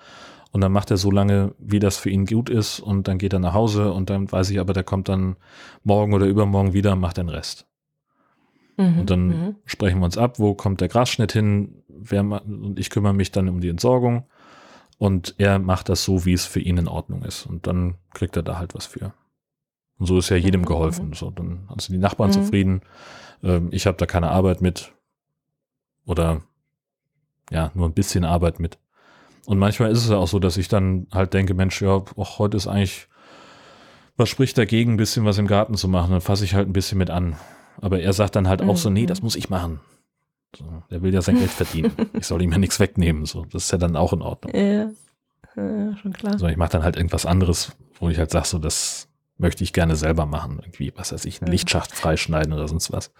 [0.52, 3.32] Und dann macht er so lange, wie das für ihn gut ist und dann geht
[3.32, 5.38] er nach Hause und dann weiß ich aber, der kommt dann
[5.84, 7.68] morgen oder übermorgen wieder und macht den Rest.
[8.78, 9.56] Mhm, und dann mhm.
[9.65, 13.48] sprechen wir uns ab, wo kommt der Grasschnitt hin, wer und ich kümmere mich dann
[13.48, 14.26] um die Entsorgung
[14.98, 18.36] und er macht das so, wie es für ihn in Ordnung ist und dann kriegt
[18.36, 19.14] er da halt was für.
[19.98, 21.10] Und so ist ja jedem mhm, geholfen.
[21.10, 21.14] Mhm.
[21.14, 22.34] So, dann sind die Nachbarn mhm.
[22.34, 22.82] zufrieden.
[23.44, 24.94] Ähm, ich habe da keine Arbeit mit
[26.06, 26.41] oder
[27.52, 28.80] ja, nur ein bisschen Arbeit mit.
[29.46, 32.40] Und manchmal ist es ja auch so, dass ich dann halt denke, Mensch, ja, auch
[32.40, 33.08] heute ist eigentlich,
[34.18, 36.12] was spricht dagegen, ein bisschen was im Garten zu machen?
[36.12, 37.36] Dann fasse ich halt ein bisschen mit an.
[37.80, 39.26] Aber er sagt dann halt auch so, nee, das mhm.
[39.26, 39.80] muss ich machen.
[40.56, 41.92] So, der will ja sein Geld verdienen.
[42.14, 43.26] Ich soll ihm ja nichts wegnehmen.
[43.26, 44.54] So, das ist ja dann auch in Ordnung.
[44.54, 44.92] Ja,
[45.56, 46.38] ja schon klar.
[46.38, 49.08] So, ich mache dann halt irgendwas anderes, wo ich halt sage, so, das
[49.38, 50.60] möchte ich gerne selber machen.
[50.62, 53.12] Irgendwie, was weiß ich, einen Lichtschacht freischneiden oder sonst was.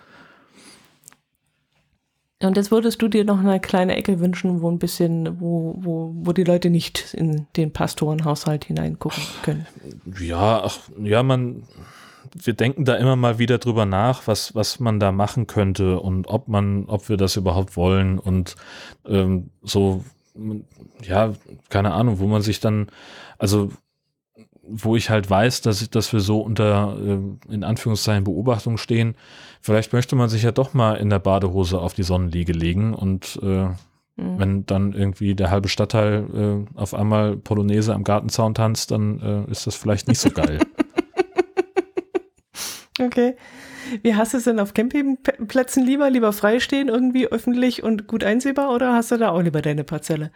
[2.42, 6.12] Und jetzt würdest du dir noch eine kleine Ecke wünschen, wo ein bisschen, wo, wo,
[6.16, 9.68] wo die Leute nicht in den Pastorenhaushalt hineingucken können.
[10.20, 11.64] Ja, ach, ja, man,
[12.34, 16.28] wir denken da immer mal wieder drüber nach, was, was man da machen könnte und
[16.28, 18.56] ob man, ob wir das überhaupt wollen und
[19.06, 20.04] ähm, so,
[21.04, 21.34] ja,
[21.70, 22.88] keine Ahnung, wo man sich dann,
[23.38, 23.72] also
[24.64, 29.16] wo ich halt weiß, dass, ich, dass wir so unter, äh, in Anführungszeichen, Beobachtung stehen.
[29.60, 33.40] Vielleicht möchte man sich ja doch mal in der Badehose auf die Sonnenliege legen und
[33.42, 33.76] äh, mhm.
[34.16, 39.52] wenn dann irgendwie der halbe Stadtteil äh, auf einmal Polonaise am Gartenzaun tanzt, dann äh,
[39.52, 40.60] ist das vielleicht nicht so geil.
[43.00, 43.36] okay.
[44.04, 46.10] Wie hast du es denn auf Campingplätzen lieber?
[46.10, 50.32] Lieber freistehen, irgendwie öffentlich und gut einsehbar oder hast du da auch lieber deine Parzelle?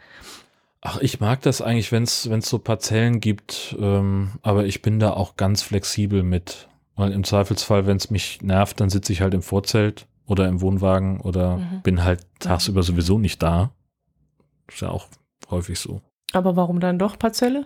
[0.87, 5.13] Ach, ich mag das eigentlich, wenn es so Parzellen gibt, ähm, aber ich bin da
[5.13, 6.67] auch ganz flexibel mit.
[6.95, 10.61] Weil im Zweifelsfall, wenn es mich nervt, dann sitze ich halt im Vorzelt oder im
[10.61, 11.81] Wohnwagen oder mhm.
[11.81, 13.71] bin halt tagsüber sowieso nicht da.
[14.67, 15.07] Ist ja auch
[15.49, 16.01] häufig so.
[16.33, 17.65] Aber warum dann doch Parzelle?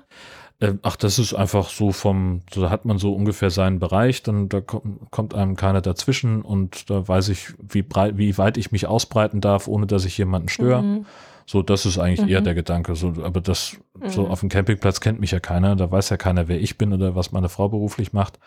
[0.61, 4.47] Äh, ach, das ist einfach so vom, da hat man so ungefähr seinen Bereich, dann
[4.47, 8.87] da kommt einem keiner dazwischen und da weiß ich, wie breit, wie weit ich mich
[8.87, 10.81] ausbreiten darf, ohne dass ich jemanden störe.
[10.81, 11.05] Mhm.
[11.51, 12.27] So, das ist eigentlich mhm.
[12.27, 12.93] eher der Gedanke.
[12.93, 14.09] So, aber das, mhm.
[14.09, 16.93] so auf dem Campingplatz kennt mich ja keiner, da weiß ja keiner, wer ich bin
[16.93, 18.37] oder was meine Frau beruflich macht.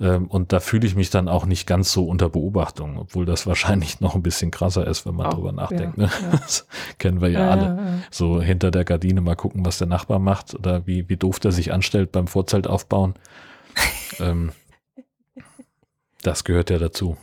[0.00, 3.46] Ähm, und da fühle ich mich dann auch nicht ganz so unter Beobachtung, obwohl das
[3.46, 5.98] wahrscheinlich noch ein bisschen krasser ist, wenn man auch, drüber nachdenkt.
[5.98, 6.10] Ja, ne?
[6.10, 6.30] ja.
[6.46, 6.66] Das
[6.96, 8.02] kennen wir ja, ja alle.
[8.10, 11.52] So hinter der Gardine mal gucken, was der Nachbar macht oder wie, wie doof der
[11.52, 13.16] sich anstellt beim Vorzelt aufbauen.
[14.18, 14.52] ähm,
[16.22, 17.18] das gehört ja dazu.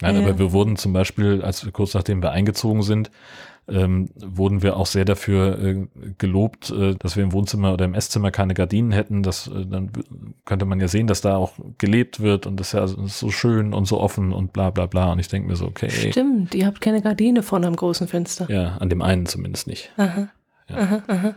[0.00, 3.10] Nein, aber wir wurden zum Beispiel, als wir kurz nachdem wir eingezogen sind,
[3.68, 5.86] ähm, wurden wir auch sehr dafür äh,
[6.18, 9.22] gelobt, äh, dass wir im Wohnzimmer oder im Esszimmer keine Gardinen hätten.
[9.22, 9.90] Das, äh, dann
[10.44, 13.74] könnte man ja sehen, dass da auch gelebt wird und das ist ja so schön
[13.74, 15.12] und so offen und bla bla bla.
[15.12, 15.90] Und ich denke mir so, okay.
[15.90, 18.48] Stimmt, ihr habt keine Gardine vorne am großen Fenster.
[18.50, 19.90] Ja, an dem einen zumindest nicht.
[19.96, 20.28] Aha.
[20.68, 21.34] Ja, aha, aha.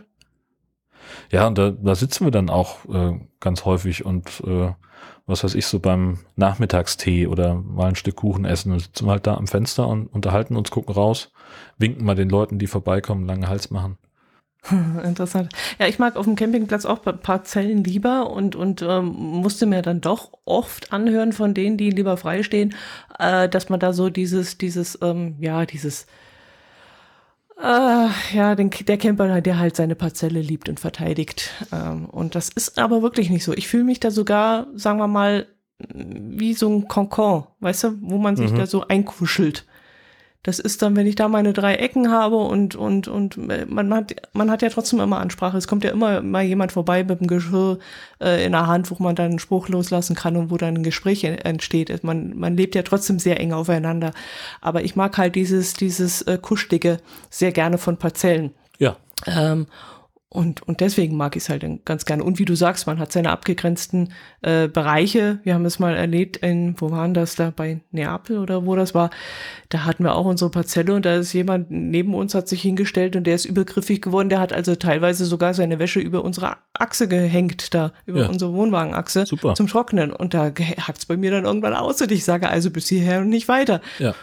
[1.30, 4.70] ja und da, da sitzen wir dann auch äh, ganz häufig und äh,
[5.26, 9.12] was weiß ich, so beim Nachmittagstee oder mal ein Stück Kuchen essen und sitzen wir
[9.12, 11.32] halt da am Fenster und unterhalten uns, gucken raus,
[11.78, 13.98] winken mal den Leuten, die vorbeikommen, lange Hals machen.
[15.04, 15.50] Interessant.
[15.78, 19.64] Ja, ich mag auf dem Campingplatz auch ein paar Zellen lieber und, und ähm, musste
[19.64, 22.74] mir dann doch oft anhören von denen, die lieber freistehen,
[23.18, 26.06] äh, dass man da so dieses, dieses, ähm, ja, dieses
[27.58, 31.50] äh, ja, den, der Camper, der halt seine Parzelle liebt und verteidigt.
[31.72, 33.52] Ähm, und das ist aber wirklich nicht so.
[33.52, 35.46] Ich fühle mich da sogar, sagen wir mal,
[35.94, 38.56] wie so ein Konkon, weißt du, wo man sich Mhm.
[38.56, 39.66] da so einkuschelt.
[40.42, 43.36] Das ist dann, wenn ich da meine drei Ecken habe und, und, und
[43.70, 45.58] man hat, man hat ja trotzdem immer Ansprache.
[45.58, 47.78] Es kommt ja immer mal jemand vorbei mit dem Geschirr
[48.22, 50.82] äh, in der Hand, wo man dann einen Spruch loslassen kann und wo dann ein
[50.82, 52.02] Gespräch en- entsteht.
[52.04, 54.12] Man, man lebt ja trotzdem sehr eng aufeinander.
[54.62, 58.52] Aber ich mag halt dieses, dieses äh, Kuschlige sehr gerne von Parzellen.
[58.78, 58.96] Ja,
[59.26, 59.66] Ähm,
[60.32, 62.22] und, und deswegen mag ich es halt ganz gerne.
[62.22, 64.12] Und wie du sagst, man hat seine abgegrenzten
[64.42, 65.40] äh, Bereiche.
[65.42, 68.94] Wir haben es mal erlebt in, wo waren das da, bei Neapel oder wo das
[68.94, 69.10] war.
[69.70, 73.16] Da hatten wir auch unsere Parzelle und da ist jemand neben uns, hat sich hingestellt
[73.16, 74.28] und der ist übergriffig geworden.
[74.28, 78.28] Der hat also teilweise sogar seine Wäsche über unsere Achse gehängt, da, über Ja.
[78.28, 79.54] unsere Wohnwagenachse Super.
[79.54, 80.12] zum Trocknen.
[80.12, 80.44] Und da
[80.86, 83.80] hackt's bei mir dann irgendwann aus und ich sage also bis hierher und nicht weiter.
[83.98, 84.14] ja.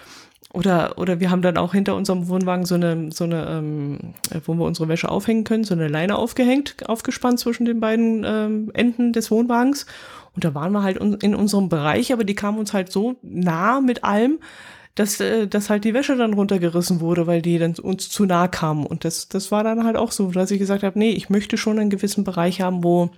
[0.53, 4.13] Oder, oder wir haben dann auch hinter unserem Wohnwagen so eine, so eine, ähm,
[4.45, 8.71] wo wir unsere Wäsche aufhängen können, so eine Leine aufgehängt, aufgespannt zwischen den beiden ähm,
[8.73, 9.85] Enden des Wohnwagens.
[10.33, 13.81] Und da waren wir halt in unserem Bereich, aber die kamen uns halt so nah
[13.81, 14.39] mit allem,
[14.95, 18.47] dass, äh, dass halt die Wäsche dann runtergerissen wurde, weil die dann uns zu nah
[18.47, 18.85] kamen.
[18.85, 21.57] Und das, das war dann halt auch so, dass ich gesagt habe, nee, ich möchte
[21.57, 23.09] schon einen gewissen Bereich haben, wo,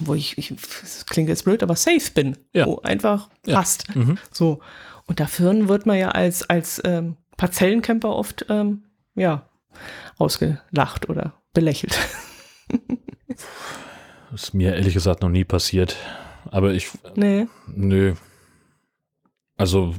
[0.00, 2.36] wo ich, ich das klingt jetzt blöd, aber safe bin.
[2.52, 2.66] Ja.
[2.66, 3.56] Wo einfach Ja.
[3.56, 3.94] passt.
[3.96, 4.18] Mhm.
[4.32, 4.60] So.
[5.08, 9.48] Und dafür wird man ja als, als ähm, Parzellencamper oft ähm, ja,
[10.18, 11.98] ausgelacht oder belächelt.
[14.32, 15.96] Ist mir ehrlich gesagt noch nie passiert.
[16.50, 17.46] Aber ich, nee.
[17.66, 18.14] nö.
[19.56, 19.94] Also,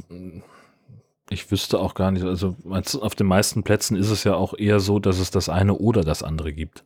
[1.29, 2.23] ich wüsste auch gar nicht.
[2.23, 2.55] Also,
[3.01, 6.03] auf den meisten Plätzen ist es ja auch eher so, dass es das eine oder
[6.03, 6.85] das andere gibt.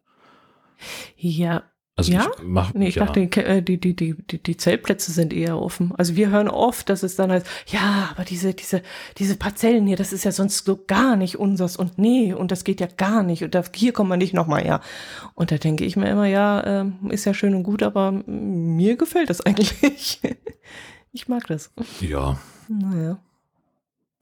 [1.18, 1.64] Ja,
[1.96, 2.26] Also, Ja?
[2.36, 3.06] ich mach, nee, ich ja.
[3.06, 5.94] dachte, die, äh, die, die, die, die, die Zeltplätze sind eher offen.
[5.96, 8.82] Also wir hören oft, dass es dann heißt, ja, aber diese, diese,
[9.20, 12.64] diese Parzellen hier, das ist ja sonst so gar nicht unsers und nee, und das
[12.64, 14.82] geht ja gar nicht und da, hier kommt man nicht nochmal her.
[15.36, 18.96] Und da denke ich mir immer, ja, ähm, ist ja schön und gut, aber mir
[18.96, 20.20] gefällt das eigentlich.
[21.12, 21.72] ich mag das.
[22.02, 22.40] ja.
[22.70, 23.20] Naja.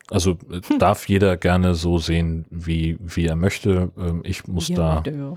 [0.09, 3.91] Also, äh, darf jeder gerne so sehen, wie, wie er möchte.
[3.97, 5.35] Ähm, Ich muss Ja, da, ja.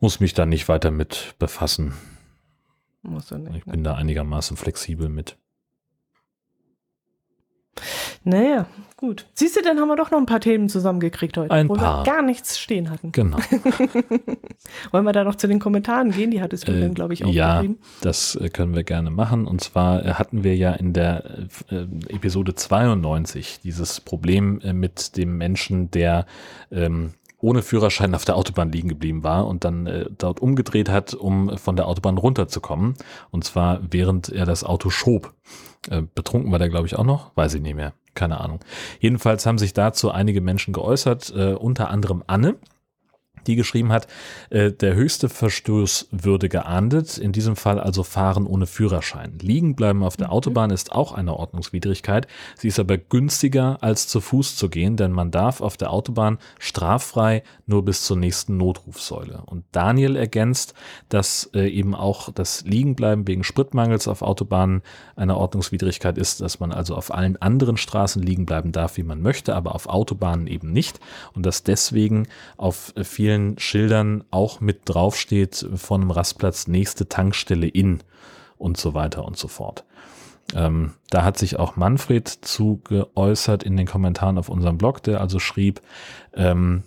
[0.00, 1.94] Muss mich da nicht weiter mit befassen.
[3.02, 3.56] Muss er nicht.
[3.58, 3.72] Ich Ne?
[3.72, 5.36] bin da einigermaßen flexibel mit.
[8.26, 8.66] Naja,
[8.96, 9.26] gut.
[9.34, 12.06] Siehst du, dann haben wir doch noch ein paar Themen zusammengekriegt heute, Ein wo paar.
[12.06, 13.12] wir gar nichts stehen hatten.
[13.12, 13.36] Genau.
[14.92, 16.30] Wollen wir da noch zu den Kommentaren gehen?
[16.30, 17.56] Die hattest du Äh, dann, glaube ich, ja.
[17.56, 17.78] aufgeschrieben.
[18.00, 19.46] Das äh, können wir gerne machen.
[19.46, 25.18] Und zwar äh, hatten wir ja in der äh, Episode 92 dieses Problem äh, mit
[25.18, 26.24] dem Menschen, der
[26.70, 27.12] ähm,
[27.44, 31.56] ohne Führerschein auf der Autobahn liegen geblieben war und dann äh, dort umgedreht hat, um
[31.58, 32.94] von der Autobahn runterzukommen.
[33.30, 35.34] Und zwar während er das Auto schob.
[35.90, 37.36] Äh, betrunken war der, glaube ich, auch noch.
[37.36, 37.92] Weiß ich nicht mehr.
[38.14, 38.60] Keine Ahnung.
[38.98, 42.56] Jedenfalls haben sich dazu einige Menschen geäußert, äh, unter anderem Anne
[43.46, 44.06] die geschrieben hat,
[44.50, 49.38] äh, der höchste Verstoß würde geahndet, in diesem Fall also Fahren ohne Führerschein.
[49.40, 52.26] Liegen bleiben auf der Autobahn ist auch eine Ordnungswidrigkeit,
[52.56, 56.38] sie ist aber günstiger als zu Fuß zu gehen, denn man darf auf der Autobahn
[56.58, 59.42] straffrei nur bis zur nächsten Notrufsäule.
[59.46, 60.74] Und Daniel ergänzt,
[61.08, 64.82] dass äh, eben auch das Liegenbleiben wegen Spritmangels auf Autobahnen
[65.16, 69.22] eine Ordnungswidrigkeit ist, dass man also auf allen anderen Straßen liegen bleiben darf, wie man
[69.22, 71.00] möchte, aber auf Autobahnen eben nicht
[71.34, 72.26] und dass deswegen
[72.56, 73.04] auf äh,
[73.34, 78.00] vielen Schildern auch mit draufsteht von einem Rastplatz nächste Tankstelle in
[78.58, 79.84] und so weiter und so fort.
[80.54, 85.20] Ähm, da hat sich auch Manfred zu geäußert in den Kommentaren auf unserem Blog, der
[85.20, 85.80] also schrieb,
[86.34, 86.84] ähm,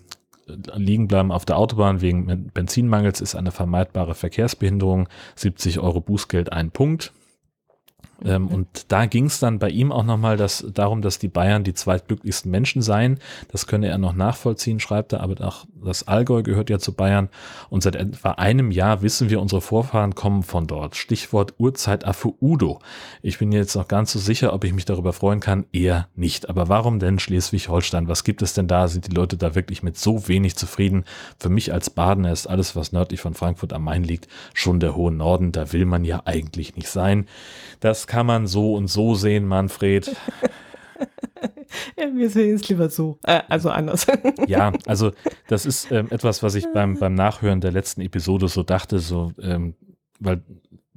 [0.73, 6.71] liegen bleiben auf der Autobahn wegen Benzinmangels ist eine vermeidbare Verkehrsbehinderung, 70 Euro Bußgeld ein
[6.71, 7.11] Punkt.
[8.23, 11.63] Ähm, und da ging es dann bei ihm auch nochmal das, darum, dass die Bayern
[11.63, 13.19] die zweitglücklichsten Menschen seien.
[13.51, 17.29] Das könne er noch nachvollziehen, schreibt er, aber auch das Allgäu gehört ja zu Bayern.
[17.69, 20.95] Und seit etwa einem Jahr wissen wir, unsere Vorfahren kommen von dort.
[20.95, 22.79] Stichwort Urzeit-Affe Udo.
[23.21, 25.65] Ich bin jetzt noch ganz so sicher, ob ich mich darüber freuen kann.
[25.71, 26.49] Eher nicht.
[26.49, 28.07] Aber warum denn Schleswig-Holstein?
[28.07, 28.87] Was gibt es denn da?
[28.87, 31.05] Sind die Leute da wirklich mit so wenig zufrieden?
[31.39, 34.95] Für mich als Badener ist alles, was nördlich von Frankfurt am Main liegt, schon der
[34.95, 35.51] hohe Norden.
[35.51, 37.27] Da will man ja eigentlich nicht sein.
[37.79, 40.15] Das kann man so und so sehen, Manfred.
[41.99, 43.19] Ja, wir sehen es lieber so.
[43.23, 44.07] Äh, also anders.
[44.47, 45.11] Ja, also
[45.47, 49.33] das ist ähm, etwas, was ich beim, beim Nachhören der letzten Episode so dachte, so,
[49.41, 49.75] ähm,
[50.19, 50.43] weil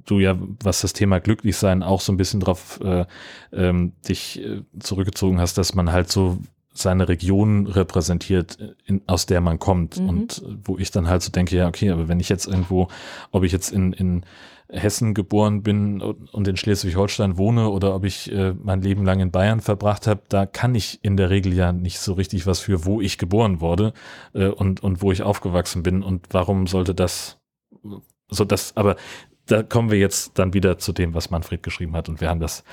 [0.05, 3.05] du ja, was das Thema Glücklichsein auch so ein bisschen drauf äh,
[3.53, 6.39] ähm, dich äh, zurückgezogen hast, dass man halt so
[6.81, 9.99] seine Region repräsentiert, in, aus der man kommt.
[9.99, 10.09] Mhm.
[10.09, 12.87] Und wo ich dann halt so denke, ja, okay, aber wenn ich jetzt irgendwo,
[13.31, 14.25] ob ich jetzt in, in
[14.69, 19.31] Hessen geboren bin und in Schleswig-Holstein wohne oder ob ich äh, mein Leben lang in
[19.31, 22.85] Bayern verbracht habe, da kann ich in der Regel ja nicht so richtig was für,
[22.85, 23.93] wo ich geboren wurde
[24.33, 26.03] äh, und, und wo ich aufgewachsen bin.
[26.03, 27.37] Und warum sollte das
[28.31, 28.95] so das, aber
[29.45, 32.09] da kommen wir jetzt dann wieder zu dem, was Manfred geschrieben hat.
[32.09, 32.63] Und wir haben das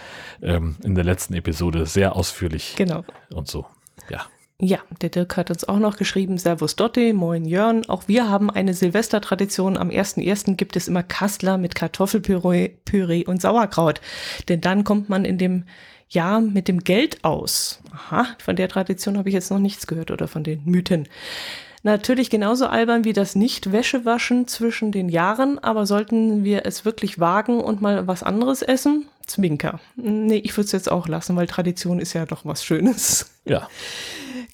[0.40, 3.04] ähm, in der letzten Episode sehr ausführlich genau.
[3.34, 3.66] und so.
[4.10, 4.26] Ja.
[4.60, 7.88] Ja, der Dirk hat uns auch noch geschrieben, Servus Dotte, moin Jörn.
[7.88, 9.76] Auch wir haben eine Silvestertradition.
[9.76, 10.56] Am 1.1.
[10.56, 14.00] gibt es immer Kastler mit Kartoffelpüree Püree und Sauerkraut.
[14.48, 15.62] Denn dann kommt man in dem
[16.08, 17.80] Jahr mit dem Geld aus.
[17.92, 21.06] Aha, von der Tradition habe ich jetzt noch nichts gehört oder von den Mythen.
[21.84, 27.60] Natürlich genauso albern wie das Nicht-Wäschewaschen zwischen den Jahren, aber sollten wir es wirklich wagen
[27.60, 29.06] und mal was anderes essen?
[29.28, 29.80] Zwinker.
[29.96, 33.30] Nee, ich würde es jetzt auch lassen, weil Tradition ist ja doch was Schönes.
[33.44, 33.68] Ja.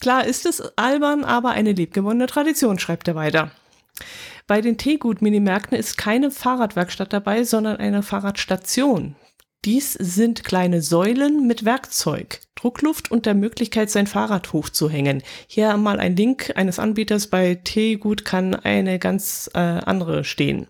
[0.01, 3.51] Klar ist es albern, aber eine liebgewonnene Tradition, schreibt er weiter.
[4.47, 9.17] Bei den Teegut-Minimärkten ist keine Fahrradwerkstatt dabei, sondern eine Fahrradstation.
[9.65, 15.23] Dies sind kleine Säulen mit Werkzeug, Druckluft und der Möglichkeit, sein Fahrrad hochzuhängen.
[15.47, 20.67] Hier mal ein Link eines Anbieters bei Teegut kann eine ganz äh, andere stehen.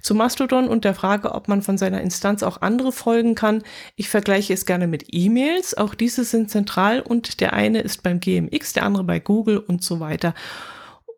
[0.00, 3.64] Zu Mastodon und der Frage, ob man von seiner Instanz auch andere folgen kann.
[3.96, 5.76] Ich vergleiche es gerne mit E-Mails.
[5.76, 9.82] Auch diese sind zentral und der eine ist beim GMX, der andere bei Google und
[9.82, 10.34] so weiter.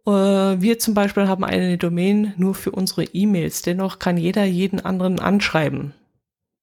[0.06, 3.60] Äh, wir zum Beispiel haben eine Domain nur für unsere E-Mails.
[3.60, 5.92] Dennoch kann jeder jeden anderen anschreiben.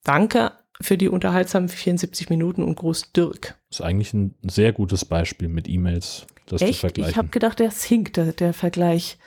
[0.05, 3.55] Danke für die unterhaltsamen 74 Minuten und Gruß Dirk.
[3.69, 6.75] Das ist eigentlich ein sehr gutes Beispiel mit E-Mails, das Echt?
[6.75, 7.11] zu vergleichen.
[7.11, 9.17] Ich habe gedacht, der hinkt, der, der Vergleich.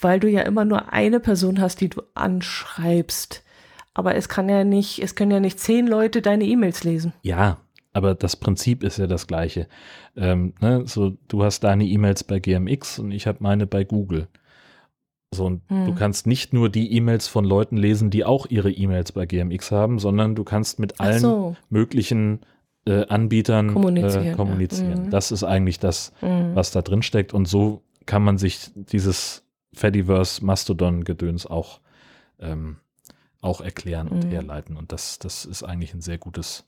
[0.00, 3.42] Weil du ja immer nur eine Person hast, die du anschreibst.
[3.92, 7.12] Aber es kann ja nicht, es können ja nicht zehn Leute deine E-Mails lesen.
[7.22, 7.58] Ja,
[7.92, 9.66] aber das Prinzip ist ja das gleiche.
[10.16, 14.28] Ähm, ne, so, du hast deine E-Mails bei GMX und ich habe meine bei Google.
[15.32, 15.86] So, und Hm.
[15.86, 19.70] du kannst nicht nur die E-Mails von Leuten lesen, die auch ihre E-Mails bei GMX
[19.70, 21.56] haben, sondern du kannst mit allen so.
[21.68, 22.40] möglichen
[22.86, 24.34] äh, Anbietern Kommunizieren, äh, ja.
[24.34, 25.04] kommunizieren.
[25.04, 25.10] Mhm.
[25.10, 26.54] Das ist eigentlich das, Mhm.
[26.54, 27.32] was da drin steckt.
[27.34, 29.44] Und so kann man sich dieses
[29.74, 31.80] Fediverse Mastodon-Gedöns auch,
[32.40, 32.78] ähm,
[33.42, 34.30] auch erklären und Mhm.
[34.30, 34.76] herleiten.
[34.76, 36.66] Und das, das ist eigentlich ein sehr gutes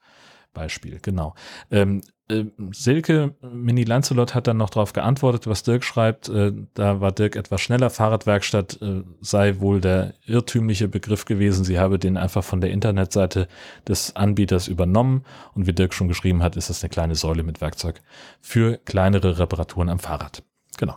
[0.53, 0.99] Beispiel.
[1.03, 1.35] Genau.
[1.71, 6.29] Ähm, äh, Silke Mini Lancelot hat dann noch darauf geantwortet, was Dirk schreibt.
[6.29, 7.91] Äh, da war Dirk etwas schneller.
[7.91, 11.65] Fahrradwerkstatt äh, sei wohl der irrtümliche Begriff gewesen.
[11.65, 13.49] Sie habe den einfach von der Internetseite
[13.87, 15.25] des Anbieters übernommen.
[15.55, 18.01] Und wie Dirk schon geschrieben hat, ist das eine kleine Säule mit Werkzeug
[18.41, 20.43] für kleinere Reparaturen am Fahrrad.
[20.79, 20.97] Genau.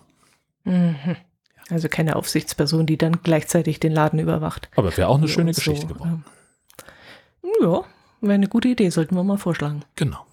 [0.64, 1.15] Mhm.
[1.69, 4.69] Also keine Aufsichtsperson, die dann gleichzeitig den Laden überwacht.
[4.76, 6.23] Aber wäre auch eine schöne uns Geschichte so, geworden.
[7.44, 7.84] ähm, Ja,
[8.26, 9.84] wäre eine gute Idee, sollten wir mal vorschlagen.
[9.95, 10.26] Genau.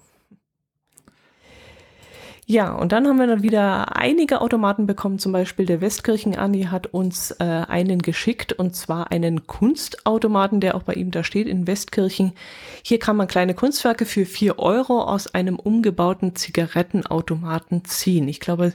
[2.45, 5.17] Ja, und dann haben wir dann wieder einige Automaten bekommen.
[5.17, 10.75] Zum Beispiel der Westkirchen Andi hat uns äh, einen geschickt und zwar einen Kunstautomaten, der
[10.75, 12.33] auch bei ihm da steht in Westkirchen.
[12.83, 18.27] Hier kann man kleine Kunstwerke für vier Euro aus einem umgebauten Zigarettenautomaten ziehen.
[18.27, 18.73] Ich glaube,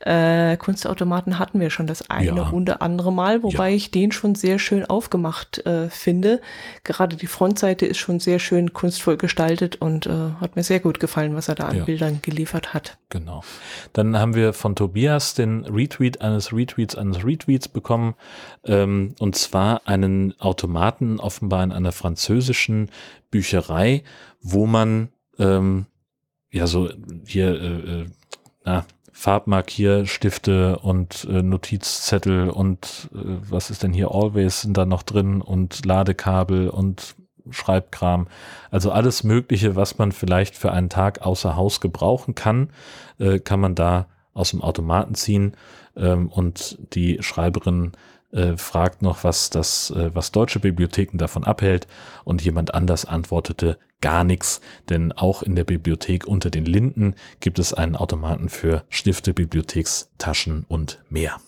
[0.00, 2.48] äh, Kunstautomaten hatten wir schon das eine Ja.
[2.50, 3.76] und andere Mal, wobei Ja.
[3.76, 6.40] ich den schon sehr schön aufgemacht äh, finde.
[6.84, 11.00] Gerade die Frontseite ist schon sehr schön kunstvoll gestaltet und äh, hat mir sehr gut
[11.00, 11.84] gefallen, was er da an Ja.
[11.84, 12.98] Bildern geliefert hat.
[13.08, 13.42] Genau.
[13.92, 18.14] Dann haben wir von Tobias den Retweet eines Retweets eines Retweets bekommen.
[18.64, 22.90] Ähm, und zwar einen Automaten offenbar in einer französischen
[23.30, 24.02] Bücherei,
[24.40, 25.08] wo man
[25.38, 25.86] ähm,
[26.50, 26.88] ja so
[27.26, 28.06] hier äh, äh,
[28.64, 28.84] na,
[29.18, 33.18] Farbmarkierstifte und äh, Notizzettel und äh,
[33.50, 37.16] was ist denn hier Always sind da noch drin und Ladekabel und
[37.50, 38.28] Schreibkram.
[38.70, 42.70] Also alles Mögliche, was man vielleicht für einen Tag außer Haus gebrauchen kann,
[43.18, 45.56] äh, kann man da aus dem Automaten ziehen.
[45.96, 47.90] Ähm, und die Schreiberin
[48.32, 51.86] äh, fragt noch, was das, äh, was deutsche Bibliotheken davon abhält.
[52.24, 57.58] Und jemand anders antwortete gar nichts, denn auch in der Bibliothek unter den Linden gibt
[57.58, 61.40] es einen Automaten für Stifte, Bibliothekstaschen und mehr.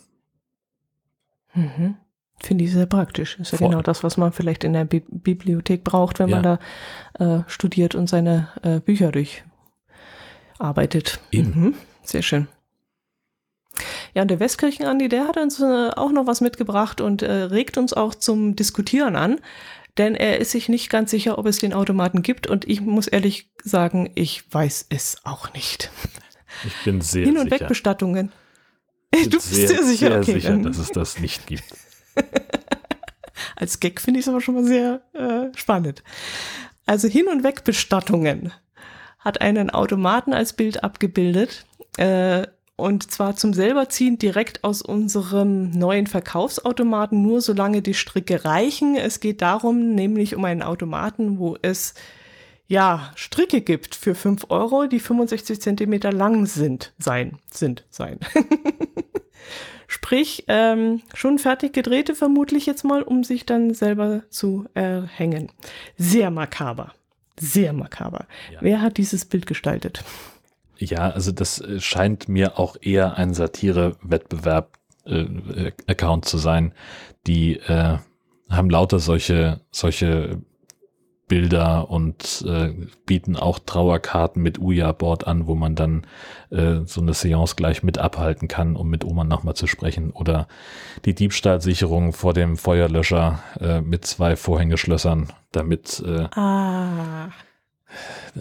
[1.55, 1.97] Mhm.
[2.43, 3.39] Finde ich sehr praktisch.
[3.39, 3.69] Ist ja Voll.
[3.69, 6.59] genau das, was man vielleicht in der Bi Bibliothek braucht, wenn man Ja.
[7.19, 9.13] da äh, studiert und seine äh, Bücher
[10.59, 11.21] durcharbeitet.
[11.31, 11.51] Eben.
[11.61, 11.75] Mhm.
[12.03, 12.49] Sehr schön.
[14.15, 17.79] Ja, und der Westkirchen-Andi, der hat uns äh, auch noch was mitgebracht und äh, regt
[17.79, 19.39] uns auch zum Diskutieren an,
[19.99, 23.07] denn er ist sich nicht ganz sicher, ob es den Automaten gibt und ich muss
[23.07, 25.91] ehrlich sagen, ich weiß es auch nicht.
[26.65, 27.61] Ich bin sehr Hin- und sicher.
[27.61, 28.33] Wegbestattungen.
[29.13, 30.33] Ich Du bin bist sehr sicher, sehr okay.
[30.33, 31.65] sicher, dass es das nicht gibt.
[33.57, 36.03] Als Gag finde ich es aber schon mal sehr äh, spannend.
[36.87, 38.53] Also Hin- und Wegbestattungen
[39.19, 41.67] hat einen Automaten als Bild abgebildet.
[41.99, 42.47] Äh,
[42.81, 48.97] und zwar zum selberziehen direkt aus unserem neuen Verkaufsautomaten, nur solange die Stricke reichen.
[48.97, 51.95] Es geht darum, nämlich um einen Automaten, wo es
[52.67, 58.19] ja Stricke gibt für 5 Euro, die 65 Zentimeter lang sind, sein, sind, sein.
[59.87, 65.51] Sprich, ähm, schon fertig gedrehte vermutlich jetzt mal, um sich dann selber zu erhängen.
[65.97, 66.95] Sehr makaber.
[67.41, 68.27] Sehr makaber.
[68.53, 68.59] Ja.
[68.61, 70.05] Wer hat dieses Bild gestaltet?
[70.81, 76.73] Ja, also das äh, scheint mir auch eher ein Satire-Wettbewerb-Account äh, zu sein.
[77.27, 77.99] Die äh,
[78.49, 80.41] haben lauter solche, solche
[81.29, 82.73] Bilder und äh,
[83.07, 86.05] bieten auch Trauerkarten mit Uja-Board an, wo man dann
[86.51, 90.11] äh, so eine Seance gleich mit abhalten kann, um mit Oma nochmal zu sprechen.
[90.11, 90.49] Oder
[91.05, 97.29] die Diebstahlsicherung vor dem Feuerlöscher äh, mit zwei Vorhängeschlössern, damit, äh, ah.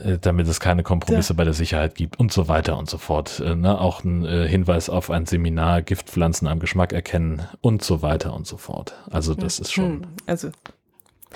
[0.04, 1.38] Äh, damit es keine Kompromisse ja.
[1.38, 3.40] bei der Sicherheit gibt und so weiter und so fort.
[3.40, 3.80] Äh, ne?
[3.80, 8.46] Auch ein äh, Hinweis auf ein Seminar, Giftpflanzen am Geschmack erkennen und so weiter und
[8.46, 8.94] so fort.
[9.10, 9.86] Also das ist schon.
[9.86, 10.02] Hm.
[10.28, 10.50] Also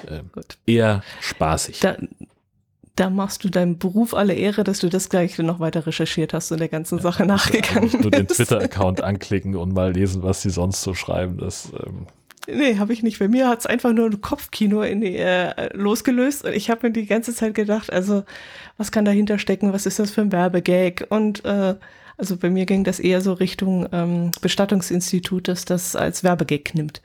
[0.08, 0.22] äh,
[0.66, 1.80] eher spaßig.
[1.80, 1.98] Da,
[2.96, 6.52] da, machst du deinem Beruf alle Ehre, dass du das gleich noch weiter recherchiert hast
[6.52, 8.02] und der ganzen ja, Sache nachgegangen bist.
[8.02, 11.38] Nur den Twitter-Account anklicken und mal lesen, was sie sonst so schreiben.
[11.38, 12.08] Das, ähm
[12.48, 13.20] Nee, habe ich nicht.
[13.20, 16.88] Bei mir hat es einfach nur ein Kopfkino in die, äh, losgelöst und ich habe
[16.88, 18.24] mir die ganze Zeit gedacht, also
[18.78, 21.76] was kann dahinter stecken, was ist das für ein Werbegag und äh,
[22.18, 27.02] also bei mir ging das eher so Richtung ähm, Bestattungsinstitut, dass das als Werbegag nimmt.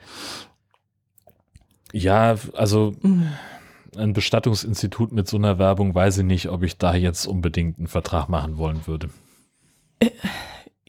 [1.91, 3.29] Ja, also mhm.
[3.97, 7.87] ein Bestattungsinstitut mit so einer Werbung weiß ich nicht, ob ich da jetzt unbedingt einen
[7.87, 9.09] Vertrag machen wollen würde.
[9.99, 10.11] Äh,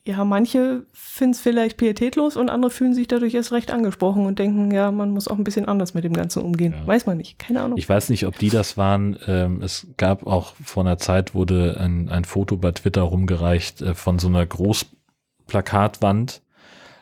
[0.05, 4.39] ja, manche finden es vielleicht pietätlos und andere fühlen sich dadurch erst recht angesprochen und
[4.39, 6.75] denken, ja, man muss auch ein bisschen anders mit dem Ganzen umgehen.
[6.79, 6.87] Ja.
[6.87, 7.79] Weiß man nicht, keine Ahnung.
[7.79, 9.19] Ich weiß nicht, ob die das waren.
[9.27, 13.95] Ähm, es gab auch vor einer Zeit, wurde ein, ein Foto bei Twitter rumgereicht äh,
[13.95, 16.43] von so einer Großplakatwand,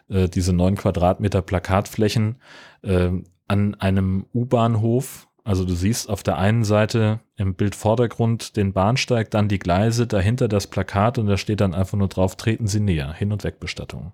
[0.08, 2.36] äh, diese neun Quadratmeter Plakatflächen.
[2.82, 3.10] Äh,
[3.48, 5.27] an einem U-Bahnhof.
[5.48, 10.46] Also du siehst auf der einen Seite im Bildvordergrund den Bahnsteig, dann die Gleise, dahinter
[10.46, 14.12] das Plakat und da steht dann einfach nur drauf, treten Sie näher, Hin- und Wegbestattung.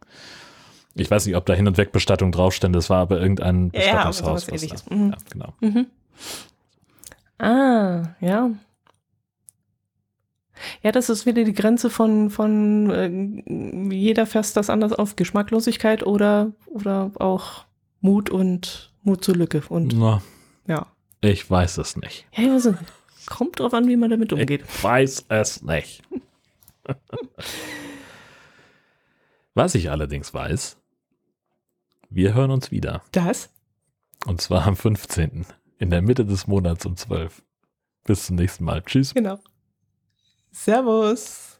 [0.94, 4.46] Ich weiß nicht, ob da Hin- und Wegbestattung draufstände, das war aber irgendein Bestattungshaus.
[4.46, 5.10] Ja, was, mhm.
[5.10, 5.54] ja genau.
[5.60, 5.86] Mhm.
[7.38, 8.50] Ah, ja.
[10.84, 16.06] Ja, das ist wieder die Grenze von, von äh, jeder fässt das anders auf Geschmacklosigkeit
[16.06, 17.64] oder, oder auch
[18.00, 19.64] Mut und Mut zur Lücke.
[19.68, 20.22] Und Na,
[20.68, 20.86] ja.
[21.24, 22.26] Ich weiß es nicht.
[22.36, 22.74] Ja, also,
[23.24, 24.62] kommt drauf an, wie man damit umgeht.
[24.62, 26.02] Ich weiß es nicht.
[29.54, 30.76] Was ich allerdings weiß,
[32.10, 33.02] wir hören uns wieder.
[33.12, 33.48] Das?
[34.26, 35.46] Und zwar am 15.
[35.78, 37.42] in der Mitte des Monats um 12.
[38.04, 38.82] Bis zum nächsten Mal.
[38.82, 39.14] Tschüss.
[39.14, 39.38] Genau.
[40.50, 41.53] Servus.